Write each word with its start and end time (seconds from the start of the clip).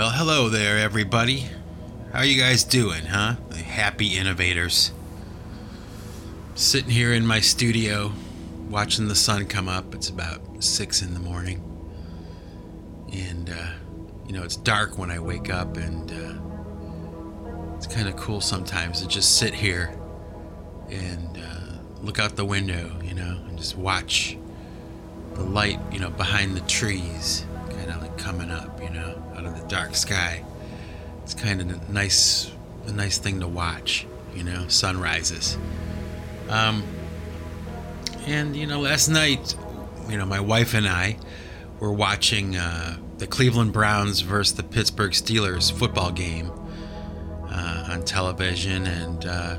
Well, 0.00 0.12
hello 0.12 0.48
there, 0.48 0.78
everybody. 0.78 1.44
How 2.10 2.22
you 2.22 2.40
guys 2.40 2.64
doing, 2.64 3.04
huh? 3.04 3.34
Happy 3.54 4.16
innovators. 4.16 4.92
Sitting 6.54 6.88
here 6.88 7.12
in 7.12 7.26
my 7.26 7.40
studio, 7.40 8.12
watching 8.70 9.08
the 9.08 9.14
sun 9.14 9.44
come 9.44 9.68
up. 9.68 9.94
It's 9.94 10.08
about 10.08 10.40
six 10.64 11.02
in 11.02 11.12
the 11.12 11.20
morning, 11.20 11.62
and 13.12 13.50
uh, 13.50 13.72
you 14.26 14.32
know 14.32 14.42
it's 14.42 14.56
dark 14.56 14.96
when 14.96 15.10
I 15.10 15.18
wake 15.18 15.50
up, 15.50 15.76
and 15.76 16.10
uh, 16.10 17.76
it's 17.76 17.86
kind 17.86 18.08
of 18.08 18.16
cool 18.16 18.40
sometimes 18.40 19.02
to 19.02 19.06
just 19.06 19.36
sit 19.36 19.52
here 19.52 19.94
and 20.88 21.36
uh, 21.36 21.76
look 22.00 22.18
out 22.18 22.36
the 22.36 22.46
window, 22.46 22.90
you 23.04 23.12
know, 23.12 23.38
and 23.48 23.58
just 23.58 23.76
watch 23.76 24.38
the 25.34 25.42
light, 25.42 25.78
you 25.92 26.00
know, 26.00 26.08
behind 26.08 26.56
the 26.56 26.62
trees, 26.62 27.44
coming 28.20 28.50
up, 28.50 28.80
you 28.82 28.90
know, 28.90 29.22
out 29.36 29.44
of 29.44 29.60
the 29.60 29.66
dark 29.66 29.94
sky. 29.94 30.44
It's 31.22 31.34
kind 31.34 31.60
of 31.60 31.88
a 31.88 31.92
nice, 31.92 32.50
a 32.86 32.92
nice 32.92 33.18
thing 33.18 33.40
to 33.40 33.48
watch, 33.48 34.06
you 34.34 34.44
know, 34.44 34.68
sunrises. 34.68 35.56
Um, 36.48 36.82
and 38.26 38.54
you 38.54 38.66
know, 38.66 38.80
last 38.80 39.08
night, 39.08 39.54
you 40.08 40.18
know, 40.18 40.26
my 40.26 40.40
wife 40.40 40.74
and 40.74 40.86
I 40.86 41.16
were 41.78 41.92
watching 41.92 42.56
uh, 42.56 42.98
the 43.18 43.26
Cleveland 43.26 43.72
Browns 43.72 44.20
versus 44.20 44.54
the 44.54 44.62
Pittsburgh 44.62 45.12
Steelers 45.12 45.72
football 45.72 46.10
game 46.10 46.50
uh, 47.48 47.88
on 47.90 48.04
television, 48.04 48.86
and 48.86 49.24
uh, 49.24 49.58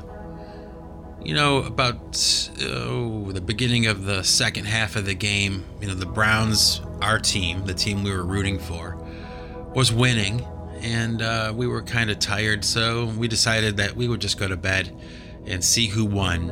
you 1.24 1.34
know, 1.34 1.58
about 1.58 2.50
oh, 2.62 3.30
the 3.32 3.40
beginning 3.40 3.86
of 3.86 4.04
the 4.04 4.22
second 4.22 4.64
half 4.64 4.96
of 4.96 5.04
the 5.04 5.14
game, 5.14 5.64
you 5.80 5.88
know, 5.88 5.94
the 5.94 6.06
Browns, 6.06 6.80
our 7.00 7.18
team, 7.18 7.64
the 7.64 7.74
team 7.74 8.02
we 8.02 8.10
were 8.10 8.24
rooting 8.24 8.58
for, 8.58 8.96
was 9.74 9.92
winning, 9.92 10.44
and 10.80 11.22
uh, 11.22 11.52
we 11.54 11.66
were 11.66 11.82
kind 11.82 12.10
of 12.10 12.18
tired, 12.18 12.64
so 12.64 13.06
we 13.16 13.28
decided 13.28 13.76
that 13.76 13.94
we 13.94 14.08
would 14.08 14.20
just 14.20 14.38
go 14.38 14.48
to 14.48 14.56
bed 14.56 14.94
and 15.46 15.64
see 15.64 15.86
who 15.86 16.04
won 16.04 16.50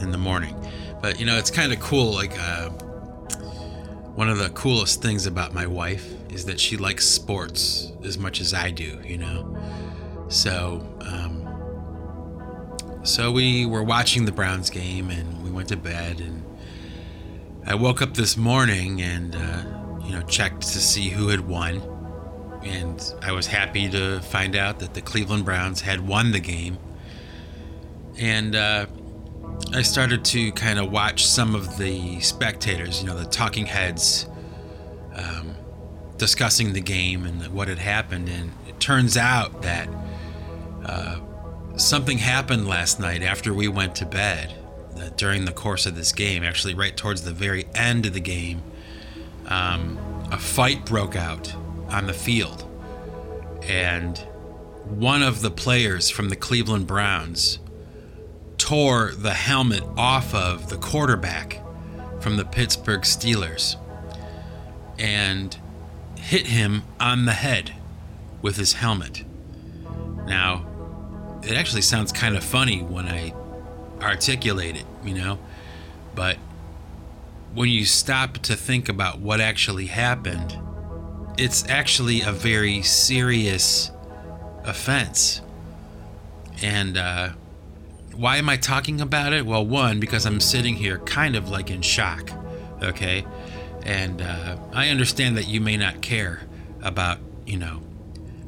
in 0.00 0.10
the 0.10 0.18
morning. 0.18 0.54
But 1.00 1.20
you 1.20 1.26
know, 1.26 1.38
it's 1.38 1.50
kind 1.50 1.72
of 1.72 1.80
cool. 1.80 2.12
Like 2.12 2.36
uh, 2.38 2.70
one 4.14 4.28
of 4.28 4.38
the 4.38 4.50
coolest 4.50 5.00
things 5.00 5.26
about 5.26 5.54
my 5.54 5.66
wife 5.66 6.12
is 6.30 6.44
that 6.46 6.58
she 6.58 6.76
likes 6.76 7.06
sports 7.06 7.92
as 8.04 8.18
much 8.18 8.40
as 8.40 8.52
I 8.52 8.70
do. 8.70 8.98
You 9.04 9.18
know, 9.18 9.56
so 10.28 10.84
um, 11.00 11.37
so 13.08 13.32
we 13.32 13.64
were 13.64 13.82
watching 13.82 14.26
the 14.26 14.32
Browns 14.32 14.68
game 14.68 15.08
and 15.08 15.42
we 15.42 15.50
went 15.50 15.68
to 15.68 15.76
bed 15.76 16.20
and 16.20 16.44
I 17.66 17.74
woke 17.74 18.02
up 18.02 18.14
this 18.14 18.36
morning 18.36 19.00
and 19.00 19.34
uh, 19.34 19.64
you 20.04 20.12
know 20.12 20.20
checked 20.26 20.60
to 20.60 20.78
see 20.78 21.08
who 21.08 21.28
had 21.28 21.40
won 21.40 21.82
and 22.62 23.14
I 23.22 23.32
was 23.32 23.46
happy 23.46 23.88
to 23.88 24.20
find 24.20 24.54
out 24.54 24.80
that 24.80 24.92
the 24.92 25.00
Cleveland 25.00 25.46
Browns 25.46 25.80
had 25.80 26.06
won 26.06 26.32
the 26.32 26.40
game 26.40 26.76
and 28.18 28.54
uh, 28.54 28.86
I 29.72 29.82
started 29.82 30.22
to 30.26 30.52
kind 30.52 30.78
of 30.78 30.92
watch 30.92 31.26
some 31.26 31.54
of 31.54 31.78
the 31.78 32.20
spectators, 32.20 33.00
you 33.00 33.06
know, 33.06 33.16
the 33.18 33.24
talking 33.24 33.66
heads, 33.66 34.26
um, 35.14 35.54
discussing 36.18 36.74
the 36.74 36.80
game 36.80 37.24
and 37.24 37.46
what 37.48 37.68
had 37.68 37.78
happened. 37.78 38.28
And 38.28 38.52
it 38.66 38.80
turns 38.80 39.16
out 39.16 39.62
that 39.62 39.88
uh, 40.84 41.20
something 41.78 42.18
happened 42.18 42.68
last 42.68 43.00
night 43.00 43.22
after 43.22 43.54
we 43.54 43.68
went 43.68 43.94
to 43.96 44.06
bed 44.06 44.54
uh, 44.96 45.08
during 45.16 45.44
the 45.44 45.52
course 45.52 45.86
of 45.86 45.94
this 45.94 46.12
game, 46.12 46.42
actually, 46.42 46.74
right 46.74 46.96
towards 46.96 47.22
the 47.22 47.32
very 47.32 47.66
end 47.74 48.04
of 48.06 48.12
the 48.12 48.20
game. 48.20 48.62
Um, 49.46 49.98
a 50.30 50.38
fight 50.38 50.84
broke 50.84 51.16
out 51.16 51.54
on 51.88 52.06
the 52.06 52.12
field. 52.12 52.64
And 53.62 54.18
one 54.84 55.22
of 55.22 55.40
the 55.40 55.50
players 55.50 56.10
from 56.10 56.28
the 56.28 56.36
Cleveland 56.36 56.86
Browns 56.86 57.58
tore 58.58 59.12
the 59.16 59.34
helmet 59.34 59.84
off 59.96 60.34
of 60.34 60.68
the 60.68 60.76
quarterback 60.76 61.62
from 62.20 62.36
the 62.36 62.44
Pittsburgh 62.44 63.02
Steelers 63.02 63.76
and 64.98 65.56
hit 66.18 66.48
him 66.48 66.82
on 66.98 67.24
the 67.24 67.32
head 67.32 67.72
with 68.42 68.56
his 68.56 68.74
helmet. 68.74 69.24
Now, 70.26 70.66
it 71.48 71.56
actually 71.56 71.82
sounds 71.82 72.12
kind 72.12 72.36
of 72.36 72.44
funny 72.44 72.82
when 72.82 73.06
I 73.06 73.32
articulate 74.00 74.76
it, 74.76 74.84
you 75.02 75.14
know, 75.14 75.38
but 76.14 76.36
when 77.54 77.70
you 77.70 77.84
stop 77.84 78.34
to 78.38 78.54
think 78.54 78.88
about 78.88 79.18
what 79.18 79.40
actually 79.40 79.86
happened, 79.86 80.56
it's 81.38 81.66
actually 81.68 82.20
a 82.20 82.32
very 82.32 82.82
serious 82.82 83.90
offense. 84.64 85.40
And, 86.62 86.96
uh, 86.96 87.30
why 88.14 88.36
am 88.36 88.48
I 88.48 88.56
talking 88.56 89.00
about 89.00 89.32
it? 89.32 89.46
Well, 89.46 89.64
one, 89.64 90.00
because 90.00 90.26
I'm 90.26 90.40
sitting 90.40 90.74
here 90.74 90.98
kind 90.98 91.36
of 91.36 91.48
like 91.50 91.70
in 91.70 91.82
shock, 91.82 92.32
okay? 92.82 93.24
And 93.84 94.20
uh, 94.20 94.56
I 94.72 94.88
understand 94.88 95.36
that 95.36 95.46
you 95.46 95.60
may 95.60 95.76
not 95.76 96.02
care 96.02 96.40
about, 96.82 97.20
you 97.46 97.58
know, 97.58 97.80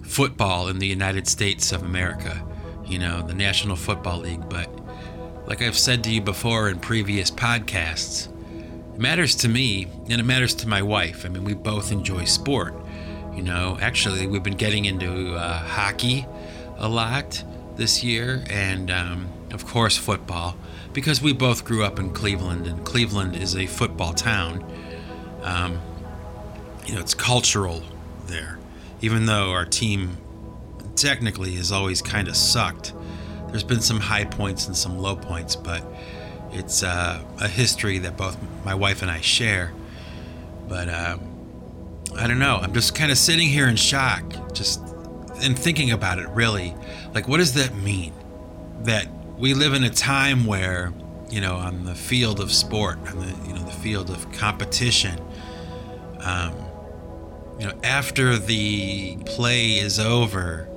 football 0.03 0.67
in 0.67 0.81
the 0.81 0.89
United 0.89 1.29
States 1.29 1.71
of 1.71 1.85
America, 1.85 2.45
you 2.91 2.99
know, 2.99 3.23
the 3.23 3.35
National 3.35 3.77
Football 3.77 4.19
League, 4.21 4.49
but 4.49 4.69
like 5.47 5.63
I've 5.63 5.79
said 5.79 6.05
to 6.05 6.11
you 6.11 6.21
before 6.21 6.69
in 6.69 6.79
previous 6.81 7.31
podcasts, 7.31 8.29
it 8.95 9.01
matters 9.01 9.35
to 9.37 9.49
me 9.49 9.87
and 10.09 10.21
it 10.21 10.25
matters 10.25 10.55
to 10.57 10.69
my 10.69 10.83
wife. 10.83 11.25
I 11.25 11.29
mean, 11.29 11.45
we 11.45 11.55
both 11.55 11.93
enjoy 11.93 12.25
sport. 12.25 12.75
You 13.35 13.43
know, 13.43 13.79
actually, 13.81 14.27
we've 14.27 14.43
been 14.43 14.57
getting 14.57 14.85
into 14.85 15.35
uh, 15.35 15.59
hockey 15.59 16.27
a 16.79 16.89
lot 16.89 17.43
this 17.77 18.03
year, 18.03 18.45
and 18.51 18.91
um, 18.91 19.29
of 19.53 19.67
course, 19.67 19.97
football, 19.97 20.57
because 20.93 21.23
we 21.23 21.33
both 21.33 21.65
grew 21.65 21.85
up 21.85 21.99
in 21.99 22.11
Cleveland, 22.11 22.67
and 22.67 22.85
Cleveland 22.85 23.37
is 23.37 23.57
a 23.57 23.67
football 23.67 24.13
town. 24.13 24.65
Um, 25.43 25.81
you 26.87 26.95
know, 26.95 27.01
it's 27.01 27.15
cultural 27.15 27.83
there, 28.27 28.59
even 29.01 29.27
though 29.27 29.51
our 29.53 29.65
team 29.65 30.19
technically 30.97 31.53
has 31.53 31.73
always 31.73 32.03
kind 32.03 32.29
of 32.29 32.37
sucked. 32.37 32.93
There's 33.49 33.65
been 33.65 33.81
some 33.81 34.01
high 34.01 34.25
points 34.25 34.67
and 34.67 34.77
some 34.77 34.99
low 34.99 35.17
points, 35.17 35.57
but 35.57 35.85
it's 36.53 36.83
uh, 36.83 37.23
a 37.41 37.49
history 37.49 37.99
that 37.99 38.17
both 38.17 38.37
my 38.65 38.75
wife 38.75 39.03
and 39.03 39.11
I 39.11 39.21
share. 39.21 39.73
But 40.69 40.89
uh, 40.89 41.19
I 42.17 42.27
don't 42.27 42.39
know. 42.39 42.57
I'm 42.57 42.73
just 42.73 42.95
kind 42.95 43.11
of 43.11 43.19
sitting 43.19 43.49
here 43.49 43.69
in 43.69 43.77
shock, 43.77 44.53
just 44.53 44.81
and 45.43 45.59
thinking 45.59 45.91
about 45.91 46.19
it. 46.19 46.29
Really, 46.31 46.75
like, 47.15 47.29
what 47.29 47.39
does 47.39 47.55
that 47.55 47.75
mean? 47.77 48.13
That 48.83 49.09
we 49.39 49.55
live 49.55 49.75
in 49.75 49.85
a 49.85 49.91
time 49.91 50.47
where, 50.47 50.93
you 51.29 51.41
know, 51.41 51.57
on 51.57 51.85
the 51.85 51.95
field 51.95 52.41
of 52.41 52.53
sport, 52.53 52.99
on 53.09 53.19
the 53.19 53.49
you 53.49 53.55
know 53.55 53.63
the 53.63 53.73
field 53.73 54.11
of 54.11 54.31
competition, 54.33 55.21
um, 56.21 56.55
you 57.59 57.67
know, 57.67 57.75
after 57.85 58.39
the 58.39 59.17
play 59.27 59.79
is 59.79 59.99
over, 59.99 60.70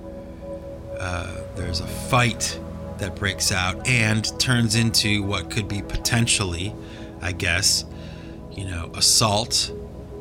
uh, 1.03 1.27
there's 1.55 1.81
a 1.81 1.87
fight 1.87 2.57
that 2.99 3.13
breaks 3.13 3.51
out 3.51 3.85
and 3.85 4.39
turns 4.39 4.75
into 4.75 5.21
what 5.21 5.51
could 5.51 5.67
be 5.67 5.81
potentially, 5.81 6.73
I 7.21 7.33
guess, 7.33 7.83
you 8.53 8.65
know, 8.65 8.89
assault 8.95 9.69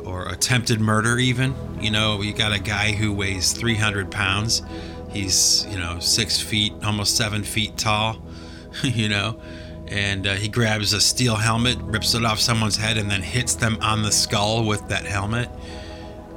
or 0.05 0.29
attempted 0.29 0.81
murder, 0.81 1.21
even. 1.21 1.55
You 1.81 1.93
know, 1.93 2.21
you 2.21 2.33
got 2.33 2.53
a 2.53 2.59
guy 2.59 2.91
who 2.91 3.13
weighs 3.13 3.53
300 3.53 4.11
pounds. 4.11 4.63
He's, 5.11 5.65
you 5.71 5.79
know, 5.79 6.01
six 6.01 6.41
feet, 6.41 6.73
almost 6.83 7.17
seven 7.17 7.45
feet 7.45 7.77
tall. 7.77 8.21
you 8.83 9.09
know, 9.09 9.41
and 9.87 10.27
uh, 10.27 10.35
he 10.35 10.49
grabs 10.49 10.95
a 10.95 11.01
steel 11.01 11.37
helmet, 11.37 11.79
rips 11.83 12.15
it 12.15 12.25
off 12.25 12.41
someone's 12.41 12.77
head, 12.77 12.97
and 12.97 13.09
then 13.09 13.23
hits 13.23 13.55
them 13.55 13.79
on 13.83 14.03
the 14.03 14.11
skull 14.11 14.67
with 14.67 14.89
that 14.89 15.05
helmet. 15.05 15.49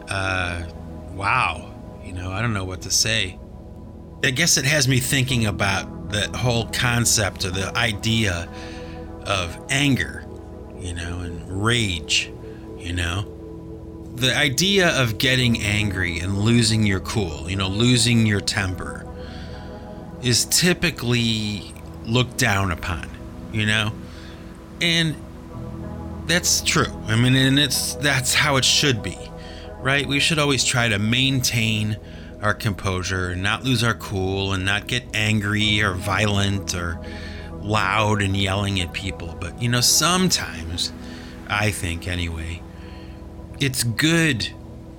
Uh, 0.07 0.65
wow, 1.13 1.74
you 2.03 2.13
know, 2.13 2.31
I 2.31 2.42
don't 2.42 2.53
know 2.53 2.65
what 2.65 2.81
to 2.81 2.92
say. 2.92 3.39
I 4.25 4.31
guess 4.31 4.57
it 4.57 4.66
has 4.66 4.88
me 4.88 5.00
thinking 5.00 5.45
about 5.45 6.10
that 6.10 6.36
whole 6.36 6.66
concept 6.68 7.45
or 7.45 7.51
the 7.51 7.75
idea 7.77 8.50
of 9.25 9.57
anger, 9.69 10.25
you 10.80 10.94
know, 10.94 11.19
and 11.19 11.63
rage, 11.63 12.31
you 12.77 12.94
know. 12.94 13.31
The 14.16 14.36
idea 14.36 15.00
of 15.00 15.18
getting 15.19 15.62
angry 15.62 16.19
and 16.19 16.39
losing 16.39 16.86
your 16.86 17.01
cool, 17.01 17.50
you 17.50 17.56
know, 17.56 17.68
losing 17.68 18.25
your 18.25 18.39
temper, 18.39 19.06
is 20.24 20.45
typically 20.45 21.74
looked 22.06 22.38
down 22.38 22.71
upon, 22.71 23.07
you 23.51 23.66
know? 23.66 23.92
And 24.81 25.16
that's 26.25 26.62
true. 26.62 26.92
I 27.07 27.16
mean, 27.16 27.36
and 27.36 27.60
it's 27.60 27.94
that's 27.95 28.33
how 28.33 28.56
it 28.56 28.66
should 28.66 29.04
be, 29.04 29.18
right? 29.80 30.07
We 30.07 30.19
should 30.19 30.39
always 30.39 30.63
try 30.63 30.88
to 30.88 30.98
maintain 30.98 31.98
our 32.41 32.53
composure 32.53 33.29
and 33.29 33.41
not 33.41 33.63
lose 33.63 33.83
our 33.83 33.93
cool 33.93 34.53
and 34.53 34.65
not 34.65 34.87
get 34.87 35.03
angry 35.13 35.81
or 35.81 35.93
violent 35.93 36.75
or 36.75 36.99
loud 37.61 38.21
and 38.21 38.35
yelling 38.37 38.79
at 38.81 38.93
people. 38.93 39.37
But, 39.39 39.61
you 39.61 39.69
know, 39.69 39.81
sometimes, 39.81 40.91
I 41.47 41.71
think 41.71 42.07
anyway, 42.07 42.61
it's 43.59 43.83
good 43.83 44.49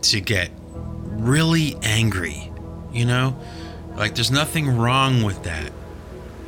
to 0.02 0.20
get 0.20 0.50
really 0.64 1.76
angry 1.82 2.50
you 2.96 3.04
know? 3.04 3.36
Like, 3.94 4.14
there's 4.14 4.30
nothing 4.30 4.76
wrong 4.76 5.22
with 5.22 5.44
that. 5.44 5.70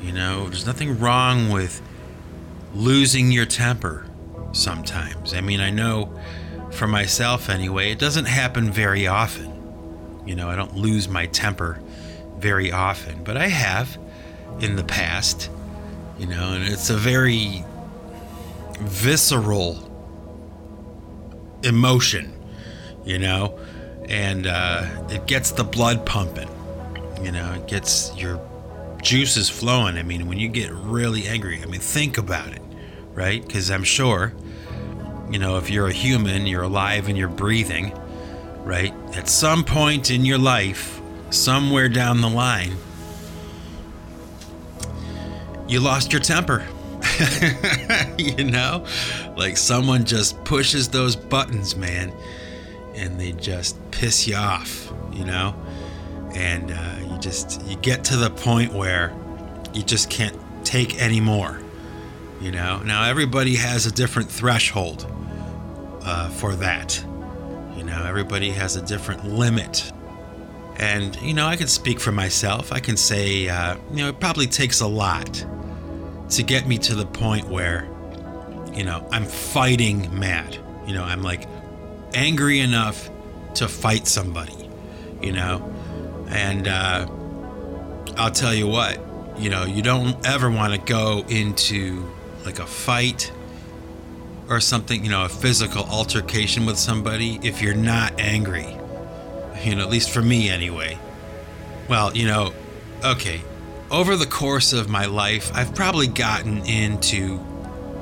You 0.02 0.12
know, 0.12 0.48
there's 0.48 0.66
nothing 0.66 0.98
wrong 0.98 1.50
with 1.50 1.82
losing 2.74 3.30
your 3.30 3.46
temper 3.46 4.06
sometimes. 4.52 5.34
I 5.34 5.40
mean, 5.40 5.60
I 5.60 5.70
know 5.70 6.18
for 6.72 6.86
myself 6.86 7.48
anyway, 7.48 7.92
it 7.92 7.98
doesn't 7.98 8.26
happen 8.26 8.70
very 8.70 9.06
often. 9.06 9.52
You 10.28 10.34
know, 10.34 10.50
I 10.50 10.56
don't 10.56 10.76
lose 10.76 11.08
my 11.08 11.24
temper 11.24 11.80
very 12.36 12.70
often, 12.70 13.24
but 13.24 13.38
I 13.38 13.48
have 13.48 13.96
in 14.60 14.76
the 14.76 14.84
past, 14.84 15.50
you 16.18 16.26
know, 16.26 16.52
and 16.52 16.64
it's 16.64 16.90
a 16.90 16.96
very 16.98 17.64
visceral 18.80 19.90
emotion, 21.62 22.30
you 23.06 23.18
know, 23.18 23.58
and 24.06 24.46
uh, 24.46 25.06
it 25.08 25.26
gets 25.26 25.52
the 25.52 25.64
blood 25.64 26.04
pumping, 26.04 26.50
you 27.22 27.32
know, 27.32 27.54
it 27.54 27.66
gets 27.66 28.14
your 28.14 28.38
juices 29.00 29.48
flowing. 29.48 29.96
I 29.96 30.02
mean, 30.02 30.28
when 30.28 30.38
you 30.38 30.48
get 30.48 30.70
really 30.70 31.26
angry, 31.26 31.62
I 31.62 31.64
mean, 31.64 31.80
think 31.80 32.18
about 32.18 32.52
it, 32.52 32.60
right? 33.14 33.40
Because 33.40 33.70
I'm 33.70 33.82
sure, 33.82 34.34
you 35.30 35.38
know, 35.38 35.56
if 35.56 35.70
you're 35.70 35.86
a 35.86 35.92
human, 35.92 36.46
you're 36.46 36.64
alive 36.64 37.08
and 37.08 37.16
you're 37.16 37.28
breathing, 37.28 37.98
right? 38.64 38.94
At 39.14 39.28
some 39.28 39.64
point 39.64 40.10
in 40.10 40.24
your 40.24 40.38
life, 40.38 41.00
somewhere 41.30 41.88
down 41.88 42.20
the 42.20 42.28
line, 42.28 42.76
you 45.66 45.80
lost 45.80 46.12
your 46.12 46.22
temper. 46.22 46.66
you 48.18 48.44
know? 48.44 48.84
Like 49.36 49.56
someone 49.56 50.04
just 50.04 50.42
pushes 50.44 50.88
those 50.88 51.16
buttons, 51.16 51.76
man, 51.76 52.12
and 52.94 53.20
they 53.20 53.32
just 53.32 53.78
piss 53.90 54.26
you 54.26 54.36
off, 54.36 54.92
you 55.12 55.24
know? 55.24 55.54
And 56.34 56.70
uh, 56.70 56.96
you 57.10 57.18
just, 57.18 57.64
you 57.66 57.76
get 57.76 58.04
to 58.04 58.16
the 58.16 58.30
point 58.30 58.72
where 58.72 59.14
you 59.72 59.82
just 59.82 60.10
can't 60.10 60.36
take 60.64 61.00
any 61.00 61.20
more, 61.20 61.60
you 62.40 62.50
know? 62.50 62.80
Now, 62.80 63.04
everybody 63.04 63.56
has 63.56 63.86
a 63.86 63.92
different 63.92 64.30
threshold 64.30 65.06
uh, 66.02 66.28
for 66.30 66.54
that. 66.56 67.04
Know, 67.88 68.04
everybody 68.04 68.50
has 68.50 68.76
a 68.76 68.82
different 68.82 69.24
limit 69.24 69.92
and, 70.78 71.20
you 71.20 71.34
know, 71.34 71.46
I 71.46 71.56
can 71.56 71.66
speak 71.66 71.98
for 71.98 72.12
myself. 72.12 72.72
I 72.72 72.78
can 72.78 72.96
say, 72.96 73.48
uh, 73.48 73.76
you 73.90 73.96
know, 73.96 74.08
it 74.08 74.20
probably 74.20 74.46
takes 74.46 74.80
a 74.80 74.86
lot 74.86 75.44
to 76.30 76.42
get 76.42 76.68
me 76.68 76.78
to 76.78 76.94
the 76.94 77.06
point 77.06 77.48
where, 77.48 77.88
you 78.72 78.84
know, 78.84 79.06
I'm 79.10 79.24
fighting 79.24 80.16
mad. 80.16 80.56
You 80.86 80.94
know, 80.94 81.02
I'm 81.02 81.22
like 81.22 81.48
angry 82.14 82.60
enough 82.60 83.10
to 83.54 83.66
fight 83.66 84.06
somebody, 84.06 84.70
you 85.20 85.32
know? 85.32 85.74
And 86.28 86.68
uh, 86.68 87.08
I'll 88.16 88.30
tell 88.30 88.54
you 88.54 88.68
what, 88.68 89.00
you 89.36 89.50
know, 89.50 89.64
you 89.64 89.82
don't 89.82 90.24
ever 90.24 90.48
want 90.48 90.74
to 90.74 90.78
go 90.78 91.24
into 91.28 92.08
like 92.44 92.60
a 92.60 92.66
fight 92.66 93.32
or 94.48 94.60
something, 94.60 95.04
you 95.04 95.10
know, 95.10 95.24
a 95.24 95.28
physical 95.28 95.84
altercation 95.84 96.66
with 96.66 96.78
somebody 96.78 97.38
if 97.42 97.62
you're 97.62 97.74
not 97.74 98.18
angry 98.18 98.78
you 99.64 99.74
know, 99.74 99.82
at 99.82 99.90
least 99.90 100.10
for 100.10 100.22
me 100.22 100.48
anyway. 100.48 100.98
Well, 101.88 102.16
you 102.16 102.26
know, 102.26 102.52
okay, 103.04 103.42
over 103.90 104.16
the 104.16 104.26
course 104.26 104.72
of 104.72 104.88
my 104.88 105.06
life, 105.06 105.50
I've 105.54 105.74
probably 105.74 106.06
gotten 106.06 106.58
into 106.66 107.44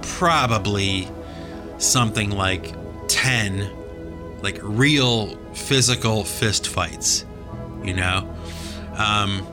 probably 0.03 1.09
something 1.79 2.31
like 2.31 2.75
10 3.09 3.71
like 4.43 4.59
real 4.63 5.37
physical 5.55 6.25
fist 6.25 6.69
fights, 6.69 7.25
you 7.83 7.95
know? 7.95 8.33
Um, 8.95 9.47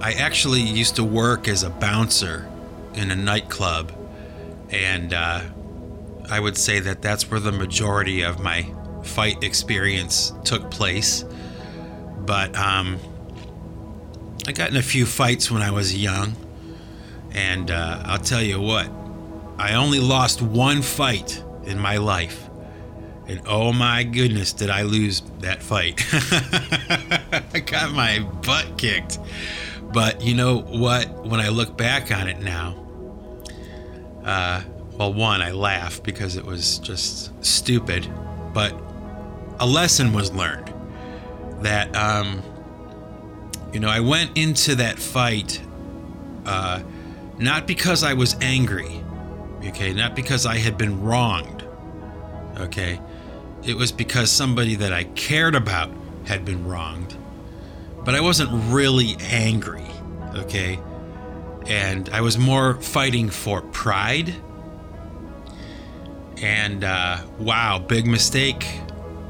I 0.00 0.14
actually 0.18 0.60
used 0.60 0.96
to 0.96 1.04
work 1.04 1.48
as 1.48 1.62
a 1.62 1.70
bouncer 1.70 2.48
in 2.94 3.10
a 3.10 3.16
nightclub, 3.16 3.92
and 4.70 5.12
uh, 5.12 5.42
I 6.30 6.40
would 6.40 6.56
say 6.56 6.80
that 6.80 7.02
that's 7.02 7.30
where 7.30 7.40
the 7.40 7.52
majority 7.52 8.22
of 8.22 8.40
my 8.40 8.66
fight 9.02 9.42
experience 9.42 10.32
took 10.44 10.70
place. 10.70 11.24
But 12.24 12.56
um, 12.56 12.98
I 14.46 14.52
got 14.52 14.70
in 14.70 14.76
a 14.76 14.82
few 14.82 15.06
fights 15.06 15.50
when 15.50 15.62
I 15.62 15.70
was 15.70 15.96
young, 15.96 16.36
and 17.32 17.70
uh, 17.70 18.02
I'll 18.04 18.18
tell 18.18 18.42
you 18.42 18.60
what, 18.60 18.90
I 19.58 19.74
only 19.74 20.00
lost 20.00 20.42
one 20.42 20.82
fight 20.82 21.42
in 21.64 21.78
my 21.78 21.98
life. 21.98 22.48
And 23.26 23.40
oh 23.46 23.72
my 23.72 24.02
goodness, 24.02 24.52
did 24.52 24.68
I 24.70 24.82
lose 24.82 25.22
that 25.40 25.62
fight? 25.62 26.00
I 27.54 27.60
got 27.60 27.92
my 27.92 28.18
butt 28.18 28.76
kicked. 28.76 29.18
But 29.92 30.22
you 30.22 30.34
know 30.34 30.58
what? 30.58 31.24
When 31.24 31.40
I 31.40 31.48
look 31.48 31.76
back 31.76 32.10
on 32.10 32.26
it 32.28 32.40
now, 32.40 32.76
uh, 34.24 34.62
well, 34.96 35.12
one, 35.12 35.42
I 35.42 35.52
laugh 35.52 36.02
because 36.02 36.36
it 36.36 36.44
was 36.44 36.78
just 36.78 37.32
stupid, 37.44 38.08
but 38.52 38.74
a 39.58 39.66
lesson 39.66 40.12
was 40.12 40.32
learned 40.32 40.72
that 41.60 41.94
um, 41.96 42.42
you 43.72 43.80
know 43.80 43.88
I 43.88 44.00
went 44.00 44.36
into 44.36 44.74
that 44.76 44.98
fight 44.98 45.60
uh, 46.44 46.82
not 47.38 47.66
because 47.66 48.02
I 48.04 48.14
was 48.14 48.36
angry, 48.40 49.02
okay, 49.64 49.92
not 49.92 50.14
because 50.14 50.44
I 50.46 50.56
had 50.56 50.76
been 50.76 51.00
wronged, 51.02 51.64
okay. 52.58 53.00
It 53.64 53.76
was 53.76 53.92
because 53.92 54.30
somebody 54.30 54.74
that 54.76 54.92
I 54.92 55.04
cared 55.04 55.54
about 55.54 55.90
had 56.26 56.44
been 56.44 56.66
wronged, 56.66 57.16
but 58.04 58.14
I 58.14 58.20
wasn't 58.20 58.50
really 58.72 59.16
angry, 59.20 59.86
okay. 60.34 60.80
And 61.66 62.08
I 62.10 62.20
was 62.22 62.36
more 62.38 62.74
fighting 62.80 63.30
for 63.30 63.62
pride. 63.62 64.34
And 66.42 66.84
uh, 66.84 67.18
wow, 67.38 67.78
big 67.78 68.06
mistake. 68.06 68.66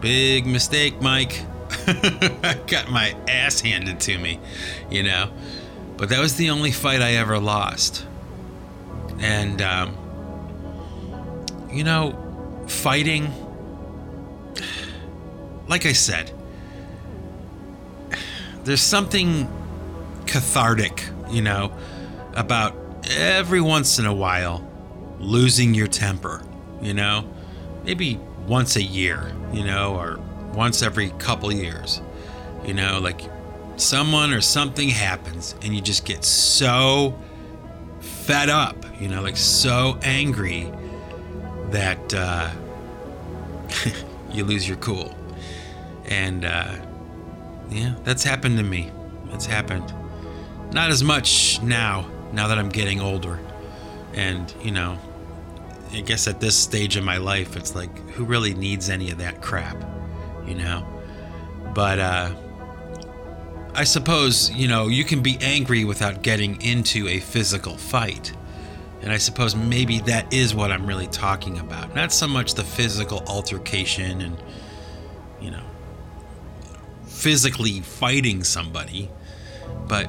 Big 0.00 0.46
mistake, 0.46 1.00
Mike. 1.00 1.42
I 1.86 2.58
got 2.66 2.90
my 2.90 3.14
ass 3.28 3.60
handed 3.60 4.00
to 4.00 4.18
me, 4.18 4.40
you 4.90 5.02
know. 5.02 5.30
But 5.96 6.08
that 6.08 6.20
was 6.20 6.36
the 6.36 6.50
only 6.50 6.72
fight 6.72 7.00
I 7.02 7.12
ever 7.12 7.38
lost. 7.38 8.06
And, 9.20 9.62
um, 9.62 9.96
you 11.70 11.84
know, 11.84 12.64
fighting, 12.66 13.30
like 15.68 15.86
I 15.86 15.92
said, 15.92 16.32
there's 18.64 18.80
something 18.80 19.48
cathartic, 20.26 21.04
you 21.30 21.42
know, 21.42 21.72
about 22.34 22.74
every 23.10 23.60
once 23.60 23.98
in 23.98 24.06
a 24.06 24.14
while 24.14 24.68
losing 25.18 25.74
your 25.74 25.86
temper, 25.86 26.42
you 26.82 26.92
know, 26.92 27.24
maybe 27.84 28.20
once 28.46 28.76
a 28.76 28.82
year, 28.82 29.32
you 29.52 29.64
know, 29.64 29.94
or 29.94 30.18
once 30.52 30.82
every 30.82 31.10
couple 31.10 31.52
years. 31.52 32.00
You 32.64 32.74
know, 32.74 33.00
like 33.00 33.22
someone 33.76 34.32
or 34.32 34.40
something 34.40 34.88
happens 34.88 35.54
and 35.62 35.74
you 35.74 35.80
just 35.80 36.04
get 36.04 36.24
so 36.24 37.18
fed 38.00 38.48
up, 38.48 38.76
you 39.00 39.08
know, 39.08 39.22
like 39.22 39.36
so 39.36 39.98
angry 40.02 40.70
that 41.70 42.14
uh, 42.14 42.50
you 44.30 44.44
lose 44.44 44.68
your 44.68 44.76
cool. 44.78 45.16
And 46.04 46.44
uh, 46.44 46.76
yeah, 47.70 47.94
that's 48.04 48.22
happened 48.22 48.58
to 48.58 48.64
me. 48.64 48.90
It's 49.30 49.46
happened. 49.46 49.92
Not 50.72 50.90
as 50.90 51.02
much 51.02 51.60
now, 51.62 52.08
now 52.32 52.48
that 52.48 52.58
I'm 52.58 52.68
getting 52.68 53.00
older. 53.00 53.38
And, 54.14 54.52
you 54.62 54.70
know, 54.70 54.98
I 55.92 56.00
guess 56.00 56.26
at 56.26 56.40
this 56.40 56.56
stage 56.56 56.96
in 56.96 57.04
my 57.04 57.18
life, 57.18 57.56
it's 57.56 57.74
like, 57.74 57.96
who 58.10 58.24
really 58.24 58.54
needs 58.54 58.88
any 58.88 59.10
of 59.10 59.18
that 59.18 59.42
crap? 59.42 59.76
you 60.46 60.54
know. 60.54 60.86
But 61.74 61.98
uh, 61.98 62.34
I 63.74 63.84
suppose, 63.84 64.50
you 64.50 64.68
know, 64.68 64.88
you 64.88 65.04
can 65.04 65.22
be 65.22 65.38
angry 65.40 65.84
without 65.84 66.22
getting 66.22 66.60
into 66.62 67.08
a 67.08 67.20
physical 67.20 67.76
fight. 67.76 68.32
And 69.00 69.10
I 69.10 69.16
suppose 69.16 69.56
maybe 69.56 70.00
that 70.00 70.32
is 70.32 70.54
what 70.54 70.70
I'm 70.70 70.86
really 70.86 71.08
talking 71.08 71.58
about. 71.58 71.94
Not 71.94 72.12
so 72.12 72.28
much 72.28 72.54
the 72.54 72.62
physical 72.62 73.24
altercation 73.26 74.20
and, 74.20 74.36
you 75.40 75.50
know, 75.50 75.64
physically 77.06 77.80
fighting 77.80 78.44
somebody, 78.44 79.10
but 79.88 80.08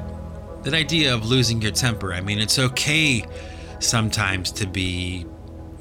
that 0.63 0.73
idea 0.73 1.13
of 1.13 1.25
losing 1.25 1.61
your 1.61 1.71
temper. 1.71 2.13
I 2.13 2.21
mean, 2.21 2.39
it's 2.39 2.59
okay 2.59 3.25
sometimes 3.79 4.51
to 4.53 4.67
be, 4.67 5.25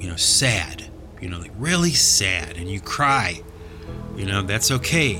you 0.03 0.09
know, 0.09 0.17
sad, 0.17 0.83
you 1.21 1.29
know, 1.29 1.39
like 1.39 1.51
really 1.57 1.91
sad, 1.91 2.57
and 2.57 2.69
you 2.69 2.79
cry 2.79 3.41
you 4.15 4.25
know, 4.25 4.41
that's 4.41 4.71
okay. 4.71 5.19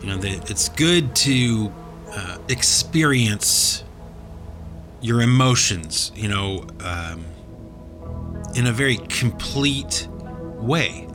You 0.00 0.06
know, 0.06 0.16
that 0.18 0.50
it's 0.50 0.68
good 0.68 1.14
to 1.16 1.72
uh, 2.10 2.38
experience 2.48 3.82
your 5.00 5.22
emotions, 5.22 6.12
you 6.14 6.28
know, 6.28 6.66
um, 6.80 7.24
in 8.54 8.66
a 8.66 8.72
very 8.72 8.96
complete 8.96 10.06
way. 10.56 11.06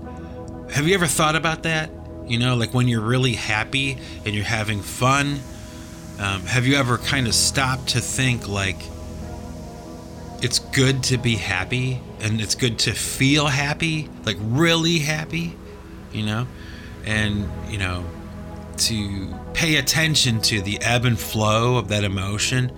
Have 0.72 0.88
you 0.88 0.96
ever 0.96 1.06
thought 1.06 1.36
about 1.36 1.64
that? 1.64 1.90
You 2.26 2.40
know, 2.40 2.56
like 2.56 2.74
when 2.74 2.88
you're 2.88 3.02
really 3.02 3.34
happy 3.34 3.98
and 4.26 4.34
you're 4.34 4.44
having 4.44 4.82
fun, 4.82 5.40
Um, 6.18 6.46
have 6.46 6.66
you 6.66 6.78
ever 6.78 6.98
kind 6.98 7.28
of 7.28 7.36
stopped 7.36 7.90
to 7.90 8.00
think 8.00 8.48
like 8.48 8.80
it's 10.42 10.60
good 10.60 11.04
to 11.04 11.18
be 11.18 11.36
happy 11.36 12.00
and 12.20 12.42
it's 12.42 12.56
good 12.56 12.80
to 12.80 12.94
feel 12.94 13.48
happy, 13.48 14.10
like 14.26 14.38
really 14.40 15.00
happy, 15.00 15.56
you 16.12 16.26
know? 16.26 16.48
And, 17.06 17.50
you 17.72 17.78
know, 17.78 18.06
to 18.78 19.34
pay 19.54 19.76
attention 19.76 20.42
to 20.42 20.62
the 20.62 20.82
ebb 20.82 21.06
and 21.06 21.20
flow 21.20 21.78
of 21.78 21.90
that 21.90 22.04
emotion, 22.04 22.72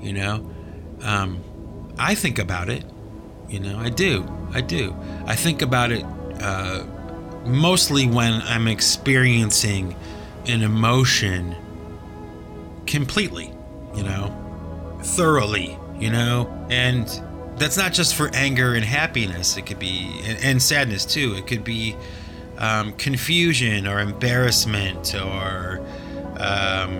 you 0.00 0.12
know? 0.12 0.50
Um, 1.02 1.42
I 1.98 2.14
think 2.14 2.38
about 2.38 2.68
it, 2.68 2.84
you 3.48 3.60
know, 3.60 3.78
I 3.78 3.88
do. 3.88 4.26
I 4.52 4.60
do. 4.60 4.94
I 5.26 5.34
think 5.34 5.62
about 5.62 5.92
it 5.92 6.04
uh, 6.40 6.84
mostly 7.44 8.06
when 8.06 8.42
I'm 8.42 8.68
experiencing 8.68 9.96
an 10.46 10.62
emotion 10.62 11.56
completely, 12.86 13.52
you 13.94 14.02
know, 14.02 14.98
thoroughly, 15.02 15.78
you 15.98 16.10
know, 16.10 16.66
and 16.70 17.08
that's 17.56 17.76
not 17.76 17.92
just 17.92 18.14
for 18.14 18.30
anger 18.34 18.74
and 18.74 18.84
happiness. 18.84 19.56
It 19.56 19.66
could 19.66 19.78
be, 19.78 20.20
and, 20.24 20.38
and 20.44 20.62
sadness 20.62 21.04
too. 21.04 21.34
It 21.36 21.46
could 21.46 21.64
be 21.64 21.96
um, 22.58 22.92
confusion 22.92 23.86
or 23.86 24.00
embarrassment 24.00 25.14
or, 25.14 25.84
um, 26.38 26.92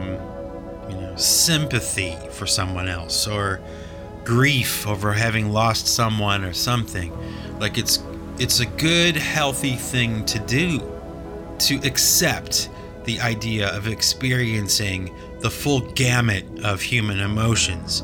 you 0.88 0.96
know, 0.96 1.14
sympathy 1.16 2.16
for 2.32 2.46
someone 2.46 2.88
else 2.88 3.26
or 3.26 3.60
grief 4.25 4.86
over 4.86 5.12
having 5.12 5.50
lost 5.50 5.86
someone 5.86 6.44
or 6.44 6.52
something. 6.52 7.12
Like 7.58 7.78
it's, 7.78 8.02
it's 8.38 8.60
a 8.60 8.66
good, 8.66 9.16
healthy 9.16 9.76
thing 9.76 10.25
to 10.26 10.38
do 10.40 10.80
to 11.58 11.76
accept 11.84 12.68
the 13.04 13.20
idea 13.20 13.75
of 13.75 13.86
experiencing 13.86 15.14
the 15.40 15.50
full 15.50 15.80
gamut 15.92 16.44
of 16.64 16.82
human 16.82 17.20
emotions, 17.20 18.02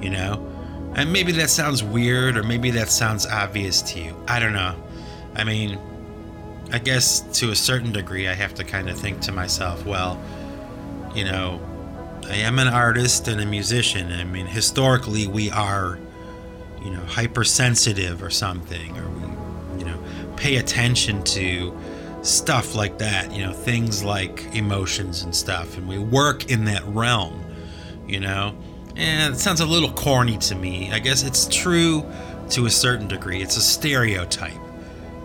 you 0.00 0.10
know? 0.10 0.51
And 0.94 1.12
maybe 1.12 1.32
that 1.32 1.50
sounds 1.50 1.82
weird 1.82 2.36
or 2.36 2.42
maybe 2.42 2.70
that 2.72 2.90
sounds 2.90 3.26
obvious 3.26 3.80
to 3.82 4.00
you. 4.00 4.16
I 4.28 4.38
don't 4.38 4.52
know. 4.52 4.76
I 5.34 5.44
mean, 5.44 5.78
I 6.70 6.78
guess 6.78 7.20
to 7.40 7.50
a 7.50 7.56
certain 7.56 7.92
degree, 7.92 8.28
I 8.28 8.34
have 8.34 8.54
to 8.54 8.64
kind 8.64 8.88
of 8.88 8.98
think 8.98 9.20
to 9.22 9.32
myself, 9.32 9.84
well, 9.86 10.20
you 11.14 11.24
know, 11.24 11.60
I 12.28 12.36
am 12.36 12.58
an 12.58 12.68
artist 12.68 13.28
and 13.28 13.40
a 13.40 13.46
musician. 13.46 14.12
I 14.12 14.24
mean, 14.24 14.46
historically, 14.46 15.26
we 15.26 15.50
are, 15.50 15.98
you 16.82 16.90
know, 16.90 17.04
hypersensitive 17.04 18.22
or 18.22 18.30
something, 18.30 18.96
or 18.98 19.08
we, 19.08 19.80
you 19.80 19.84
know, 19.84 19.98
pay 20.36 20.56
attention 20.56 21.22
to 21.24 21.76
stuff 22.22 22.74
like 22.74 22.98
that, 22.98 23.32
you 23.32 23.44
know, 23.44 23.52
things 23.52 24.04
like 24.04 24.54
emotions 24.54 25.22
and 25.22 25.34
stuff, 25.34 25.76
and 25.76 25.88
we 25.88 25.98
work 25.98 26.50
in 26.50 26.64
that 26.66 26.84
realm, 26.86 27.44
you 28.06 28.20
know. 28.20 28.54
And 28.96 29.34
it 29.34 29.38
sounds 29.38 29.60
a 29.60 29.66
little 29.66 29.92
corny 29.92 30.38
to 30.38 30.54
me. 30.54 30.92
I 30.92 30.98
guess 30.98 31.22
it's 31.22 31.46
true 31.46 32.04
to 32.50 32.66
a 32.66 32.70
certain 32.70 33.08
degree. 33.08 33.42
It's 33.42 33.56
a 33.56 33.62
stereotype, 33.62 34.60